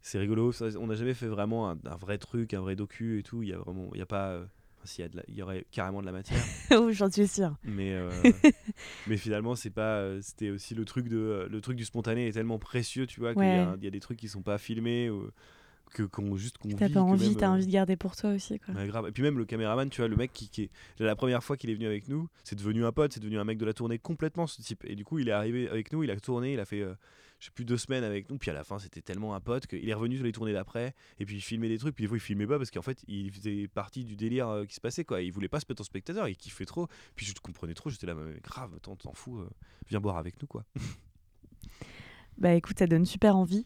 c'est 0.02 0.18
rigolo. 0.18 0.52
ça, 0.52 0.66
on 0.78 0.86
n'a 0.88 0.94
jamais 0.96 1.14
fait 1.14 1.28
vraiment 1.28 1.70
un, 1.70 1.78
un 1.86 1.96
vrai 1.96 2.18
truc, 2.18 2.52
un 2.54 2.60
vrai 2.60 2.76
docu 2.76 3.18
et 3.18 3.22
tout. 3.22 3.42
Il 3.42 3.48
y 3.48 3.52
a 3.52 3.58
vraiment, 3.58 3.88
il 3.94 3.98
y 3.98 4.02
a 4.02 4.06
pas, 4.06 4.30
euh, 4.30 4.44
s'il 4.84 5.02
y 5.02 5.06
a 5.06 5.08
de 5.08 5.16
la- 5.16 5.22
il 5.28 5.34
y 5.34 5.42
aurait 5.42 5.64
carrément 5.70 6.00
de 6.00 6.06
la 6.06 6.12
matière, 6.12 6.42
oui, 6.82 6.92
j'en 6.92 7.10
suis 7.10 7.26
sûre. 7.26 7.56
mais 7.64 7.92
euh, 7.94 8.10
mais 9.06 9.16
finalement 9.16 9.54
c'est 9.54 9.70
pas, 9.70 9.96
euh, 9.98 10.20
c'était 10.22 10.50
aussi 10.50 10.74
le 10.74 10.84
truc 10.84 11.08
de, 11.08 11.16
euh, 11.16 11.48
le 11.48 11.60
truc 11.62 11.76
du 11.76 11.84
spontané 11.84 12.28
est 12.28 12.32
tellement 12.32 12.58
précieux, 12.58 13.06
tu 13.06 13.20
vois, 13.20 13.32
qu'il 13.34 13.44
y, 13.44 13.46
Ouais. 13.46 13.58
a- 13.58 13.74
il 13.78 13.84
y 13.84 13.86
a 13.86 13.90
des 13.90 14.00
trucs 14.00 14.18
qui 14.18 14.28
sont 14.28 14.42
pas 14.42 14.58
filmés 14.58 15.08
ou 15.10 15.30
que 15.94 16.02
qu'on 16.02 16.36
juste 16.36 16.58
qu'on 16.58 16.68
T'as 16.70 16.90
pas 16.90 17.00
envie, 17.00 17.34
t'as 17.36 17.46
euh, 17.46 17.52
envie 17.52 17.66
de 17.66 17.72
garder 17.72 17.96
pour 17.96 18.16
toi 18.16 18.32
aussi, 18.32 18.58
quoi. 18.58 18.74
Ouais, 18.74 18.86
grave. 18.86 19.08
Et 19.08 19.12
puis 19.12 19.22
même 19.22 19.38
le 19.38 19.46
caméraman, 19.46 19.88
tu 19.88 20.02
vois, 20.02 20.08
le 20.08 20.16
mec 20.16 20.32
qui, 20.34 20.50
qui 20.50 20.62
est 20.64 20.70
la 20.98 21.16
première 21.16 21.42
fois 21.42 21.56
qu'il 21.56 21.70
est 21.70 21.74
venu 21.74 21.86
avec 21.86 22.08
nous, 22.08 22.28
c'est 22.42 22.56
devenu 22.56 22.84
un 22.84 22.92
pote, 22.92 23.14
c'est 23.14 23.20
devenu 23.20 23.38
un 23.38 23.44
mec 23.44 23.56
de 23.56 23.64
la 23.64 23.72
tournée 23.72 23.98
complètement 23.98 24.46
ce 24.46 24.60
type. 24.60 24.84
Et 24.84 24.96
du 24.96 25.04
coup, 25.04 25.18
il 25.18 25.28
est 25.28 25.32
arrivé 25.32 25.68
avec 25.68 25.92
nous, 25.92 26.02
il 26.02 26.10
a 26.10 26.20
tourné, 26.20 26.52
il 26.52 26.60
a 26.60 26.64
fait, 26.64 26.82
euh, 26.82 26.94
je 27.38 27.46
sais 27.46 27.52
plus 27.54 27.64
deux 27.64 27.78
semaines 27.78 28.04
avec 28.04 28.28
nous. 28.28 28.36
Puis 28.36 28.50
à 28.50 28.54
la 28.54 28.64
fin, 28.64 28.78
c'était 28.78 29.00
tellement 29.00 29.34
un 29.34 29.40
pote 29.40 29.66
qu'il 29.66 29.88
est 29.88 29.94
revenu 29.94 30.16
sur 30.16 30.24
les 30.26 30.32
tournées 30.32 30.52
d'après. 30.52 30.94
Et 31.20 31.24
puis 31.24 31.36
il 31.36 31.40
filmait 31.40 31.68
des 31.68 31.78
trucs. 31.78 31.94
Puis 31.94 32.04
des 32.04 32.08
fois, 32.08 32.16
il 32.16 32.20
filmait 32.20 32.46
pas 32.46 32.58
parce 32.58 32.70
qu'en 32.70 32.82
fait, 32.82 33.02
il 33.06 33.30
faisait 33.32 33.68
partie 33.68 34.04
du 34.04 34.16
délire 34.16 34.48
euh, 34.48 34.64
qui 34.64 34.74
se 34.74 34.80
passait 34.80 35.04
quoi. 35.04 35.22
Il 35.22 35.32
voulait 35.32 35.48
pas 35.48 35.60
se 35.60 35.66
mettre 35.68 35.80
en 35.80 35.84
spectateur, 35.84 36.28
il 36.28 36.36
kiffait 36.36 36.66
trop. 36.66 36.88
Puis 37.14 37.24
je 37.24 37.32
te 37.32 37.40
comprenais 37.40 37.74
trop, 37.74 37.88
j'étais 37.88 38.06
là, 38.06 38.14
mais 38.14 38.40
grave, 38.42 38.78
t'en 38.82 38.96
t'en 38.96 39.12
fous, 39.12 39.38
euh, 39.38 39.48
viens 39.88 40.00
boire 40.00 40.18
avec 40.18 40.40
nous 40.42 40.48
quoi. 40.48 40.64
Bah 42.36 42.52
écoute, 42.54 42.80
ça 42.80 42.88
donne 42.88 43.06
super 43.06 43.36
envie 43.36 43.64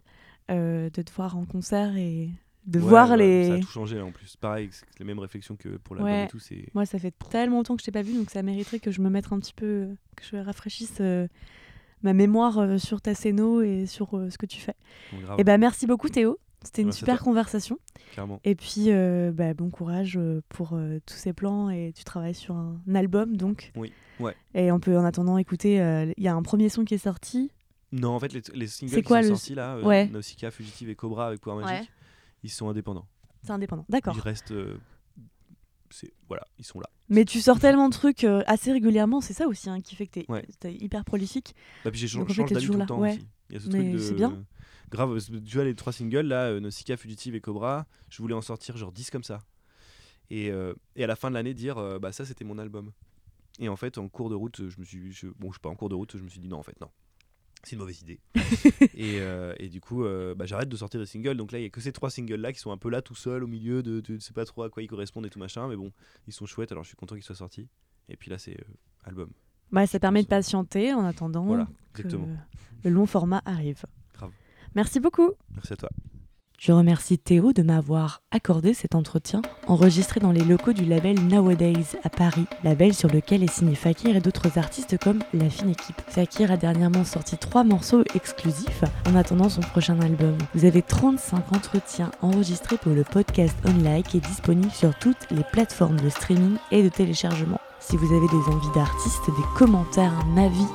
euh, 0.50 0.90
de 0.90 1.02
te 1.02 1.12
voir 1.12 1.36
en 1.36 1.44
concert 1.44 1.96
et 1.96 2.30
de 2.68 2.78
Ouais, 2.78 2.86
voir 2.86 3.10
ouais, 3.10 3.16
les. 3.16 3.48
Ça 3.48 3.54
a 3.54 3.58
tout 3.58 3.66
changé 3.68 4.00
en 4.00 4.12
plus. 4.12 4.36
Pareil, 4.36 4.68
c'est 4.70 4.84
les 4.98 5.04
mêmes 5.04 5.18
réflexions 5.18 5.56
que 5.56 5.70
pour 5.78 5.96
l'album 5.96 6.12
Ouais. 6.12 6.24
et 6.24 6.28
tout. 6.28 6.38
Moi, 6.74 6.86
ça 6.86 6.98
fait 6.98 7.14
tellement 7.30 7.56
longtemps 7.56 7.76
que 7.76 7.80
je 7.80 7.86
t'ai 7.86 7.92
pas 7.92 8.02
vu, 8.02 8.14
donc 8.14 8.30
ça 8.30 8.42
mériterait 8.42 8.78
que 8.78 8.90
je 8.90 9.00
me 9.00 9.08
mette 9.08 9.32
un 9.32 9.40
petit 9.40 9.54
peu, 9.54 9.88
que 10.16 10.24
je 10.24 10.36
rafraîchisse 10.36 10.98
euh, 11.00 11.26
ma 12.02 12.12
mémoire 12.12 12.58
euh, 12.58 12.78
sur 12.78 13.00
ta 13.00 13.14
scéno 13.14 13.62
et 13.62 13.86
sur 13.86 14.16
euh, 14.16 14.28
ce 14.30 14.36
que 14.36 14.46
tu 14.46 14.60
fais. 14.60 14.74
bon, 15.12 15.36
Et 15.38 15.44
bah 15.44 15.56
merci 15.56 15.86
beaucoup 15.86 16.10
Théo, 16.10 16.38
c'était 16.62 16.82
une 16.82 16.92
super 16.92 17.22
conversation. 17.22 17.78
clairement. 18.12 18.38
Et 18.44 18.54
puis 18.54 18.90
bah, 19.32 19.54
bon 19.54 19.70
courage 19.70 20.20
pour 20.50 20.78
tous 21.06 21.16
ces 21.16 21.32
plans 21.32 21.70
et 21.70 21.92
tu 21.96 22.04
travailles 22.04 22.34
sur 22.34 22.54
un, 22.54 22.78
album 22.94 23.36
donc. 23.36 23.72
Oui, 23.76 23.92
ouais. 24.20 24.36
Et 24.54 24.70
on 24.70 24.78
peut 24.78 24.98
en 24.98 25.04
attendant 25.04 25.38
écouter, 25.38 25.76
il 26.18 26.22
y 26.22 26.28
a 26.28 26.34
un 26.34 26.42
premier 26.42 26.68
son 26.68 26.84
qui 26.84 26.94
est 26.94 26.98
sorti. 26.98 27.50
Non, 27.92 28.10
en 28.10 28.20
fait, 28.20 28.32
les, 28.32 28.42
les 28.54 28.66
singles 28.66 28.92
C'est 28.92 29.02
qui 29.02 29.08
quoi 29.08 29.22
sont 29.22 29.30
le- 29.30 29.34
sortis 29.36 29.54
là, 29.54 29.76
euh, 29.76 29.82
Ouais. 29.82 30.06
Nausicaa, 30.08 30.50
Fugitive 30.50 30.90
et 30.90 30.94
Cobra 30.94 31.28
avec 31.28 31.40
Pouvoir 31.40 31.64
Ouais. 31.64 31.72
Magique, 31.72 31.90
ils 32.42 32.50
sont 32.50 32.68
indépendants. 32.68 33.06
C'est 33.42 33.52
indépendant, 33.52 33.86
d'accord. 33.88 34.14
Ils 34.16 34.20
restent. 34.20 34.52
euh, 34.52 34.76
voilà, 36.28 36.46
ils 36.58 36.64
sont 36.66 36.80
là. 36.80 36.90
Mais 37.08 37.24
tu 37.24 37.40
sors 37.40 37.58
tellement 37.58 37.88
de 37.88 37.94
trucs 37.94 38.24
euh, 38.24 38.42
assez 38.46 38.70
régulièrement, 38.72 39.22
c'est 39.22 39.32
ça 39.32 39.46
aussi 39.46 39.70
hein, 39.70 39.80
qui 39.80 39.96
fait 39.96 40.06
que 40.06 40.20
t'es 40.20 40.26
Ouais. 40.30 40.44
hyper 40.64 41.04
prolifique. 41.04 41.54
Bah, 41.84 41.90
puis 41.90 41.98
j'ai 42.00 42.18
en 42.18 42.26
changé 42.26 42.34
fait, 42.46 42.54
d'avis 42.54 42.66
toujours 42.66 42.66
tout 42.66 42.72
le 42.74 42.78
là, 42.80 42.86
temps 42.86 43.00
ouais. 43.00 43.12
aussi. 43.14 43.26
Il 43.48 43.54
y 43.54 43.56
a 43.56 43.60
ce 43.60 43.68
Mais 43.68 43.78
truc 43.78 43.92
de. 43.92 43.98
c'est 43.98 44.14
bien. 44.14 44.44
Grave, 44.90 45.18
tu 45.46 45.54
vois 45.54 45.64
les 45.64 45.74
trois 45.74 45.92
singles 45.92 46.26
là, 46.26 46.46
euh, 46.48 46.60
Nausicaa, 46.60 46.96
Fugitive 46.98 47.34
et 47.34 47.40
Cobra, 47.40 47.86
je 48.10 48.20
voulais 48.20 48.34
en 48.34 48.42
sortir 48.42 48.76
genre 48.76 48.92
10 48.92 49.10
comme 49.10 49.24
ça. 49.24 49.40
Et, 50.30 50.50
euh, 50.50 50.74
et 50.96 51.04
à 51.04 51.06
la 51.06 51.16
fin 51.16 51.30
de 51.30 51.34
l'année 51.34 51.54
dire 51.54 51.78
euh, 51.78 51.98
bah 51.98 52.12
ça 52.12 52.26
c'était 52.26 52.44
mon 52.44 52.58
album. 52.58 52.92
Et 53.58 53.68
en 53.70 53.76
fait 53.76 53.96
en 53.96 54.08
cours 54.08 54.28
de 54.28 54.34
route, 54.34 54.68
je 54.68 54.78
me 54.78 54.84
suis 54.84 55.10
je, 55.12 55.28
bon 55.38 55.50
je 55.50 55.54
sais 55.56 55.60
pas 55.62 55.70
en 55.70 55.74
cours 55.74 55.88
de 55.88 55.94
route, 55.94 56.16
je 56.18 56.22
me 56.22 56.28
suis 56.28 56.40
dit 56.40 56.48
non 56.48 56.58
en 56.58 56.62
fait 56.62 56.78
non. 56.82 56.88
C'est 57.64 57.72
une 57.72 57.80
mauvaise 57.80 58.00
idée. 58.00 58.20
et, 58.94 59.20
euh, 59.20 59.54
et 59.58 59.68
du 59.68 59.80
coup, 59.80 60.04
euh, 60.04 60.34
bah, 60.34 60.46
j'arrête 60.46 60.68
de 60.68 60.76
sortir 60.76 61.00
des 61.00 61.06
singles. 61.06 61.36
Donc 61.36 61.52
là, 61.52 61.58
il 61.58 61.62
y 61.62 61.66
a 61.66 61.70
que 61.70 61.80
ces 61.80 61.92
trois 61.92 62.10
singles 62.10 62.36
là 62.40 62.52
qui 62.52 62.60
sont 62.60 62.70
un 62.70 62.76
peu 62.76 62.88
là 62.88 63.02
tout 63.02 63.14
seuls 63.14 63.42
au 63.42 63.46
milieu 63.46 63.82
de, 63.82 64.00
tu 64.00 64.20
sais 64.20 64.32
pas 64.32 64.44
trop 64.44 64.62
à 64.62 64.70
quoi 64.70 64.82
ils 64.82 64.86
correspondent 64.86 65.26
et 65.26 65.30
tout 65.30 65.38
machin. 65.38 65.68
Mais 65.68 65.76
bon, 65.76 65.92
ils 66.26 66.32
sont 66.32 66.46
chouettes. 66.46 66.72
Alors 66.72 66.84
je 66.84 66.88
suis 66.88 66.96
content 66.96 67.14
qu'ils 67.14 67.24
soient 67.24 67.34
sortis. 67.34 67.68
Et 68.08 68.16
puis 68.16 68.30
là, 68.30 68.38
c'est 68.38 68.58
euh, 68.58 68.64
album. 69.04 69.30
Bah, 69.72 69.86
ça 69.86 69.98
permet 69.98 70.22
de 70.22 70.28
patienter 70.28 70.94
en 70.94 71.04
attendant 71.04 71.44
Voilà, 71.44 71.68
que 71.92 72.02
le 72.84 72.90
long 72.90 73.06
format 73.06 73.42
arrive. 73.44 73.84
Grave. 74.14 74.32
Merci 74.74 75.00
beaucoup. 75.00 75.32
Merci 75.54 75.72
à 75.74 75.76
toi. 75.76 75.90
Je 76.58 76.72
remercie 76.72 77.18
Théo 77.18 77.52
de 77.52 77.62
m'avoir 77.62 78.20
accordé 78.32 78.74
cet 78.74 78.96
entretien, 78.96 79.42
enregistré 79.68 80.18
dans 80.18 80.32
les 80.32 80.42
locaux 80.42 80.72
du 80.72 80.84
label 80.84 81.16
Nowadays 81.28 81.96
à 82.02 82.10
Paris, 82.10 82.46
label 82.64 82.94
sur 82.94 83.08
lequel 83.08 83.44
est 83.44 83.52
signé 83.52 83.76
Fakir 83.76 84.16
et 84.16 84.20
d'autres 84.20 84.58
artistes 84.58 84.98
comme 84.98 85.20
La 85.32 85.48
Fine 85.48 85.70
Équipe. 85.70 86.02
Fakir 86.08 86.50
a 86.50 86.56
dernièrement 86.56 87.04
sorti 87.04 87.38
trois 87.38 87.62
morceaux 87.62 88.02
exclusifs 88.16 88.82
en 89.08 89.14
attendant 89.14 89.48
son 89.48 89.60
prochain 89.60 90.00
album. 90.00 90.36
Vous 90.52 90.64
avez 90.64 90.82
35 90.82 91.52
entretiens 91.54 92.10
enregistrés 92.22 92.76
pour 92.76 92.92
le 92.92 93.04
podcast 93.04 93.56
Online 93.64 94.02
qui 94.02 94.16
est 94.16 94.26
disponible 94.26 94.72
sur 94.72 94.98
toutes 94.98 95.30
les 95.30 95.44
plateformes 95.52 96.00
de 96.00 96.08
streaming 96.08 96.56
et 96.72 96.82
de 96.82 96.88
téléchargement. 96.88 97.60
Si 97.78 97.96
vous 97.96 98.12
avez 98.12 98.26
des 98.26 98.52
envies 98.52 98.74
d'artistes, 98.74 99.26
des 99.28 99.56
commentaires, 99.56 100.12
un 100.26 100.36
avis, 100.38 100.66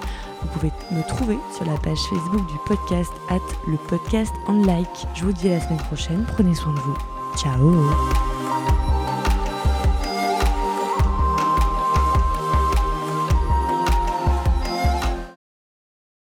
vous 0.44 0.50
pouvez 0.50 0.72
me 0.91 1.02
trouver 1.08 1.38
sur 1.56 1.66
la 1.66 1.78
page 1.78 2.00
Facebook 2.10 2.46
du 2.48 2.58
podcast 2.66 3.14
at 3.30 3.39
le 3.68 3.78
podcast 3.78 4.34
on 4.48 4.66
like. 4.66 5.08
Je 5.16 5.26
vous 5.26 5.34
dis 5.34 5.50
à 5.50 5.56
la 5.56 5.62
semaine 5.62 5.80
prochaine, 5.80 6.26
prenez 6.34 6.54
soin 6.54 6.74
de 6.74 6.80
vous. 6.80 6.98
Ciao 7.38 8.93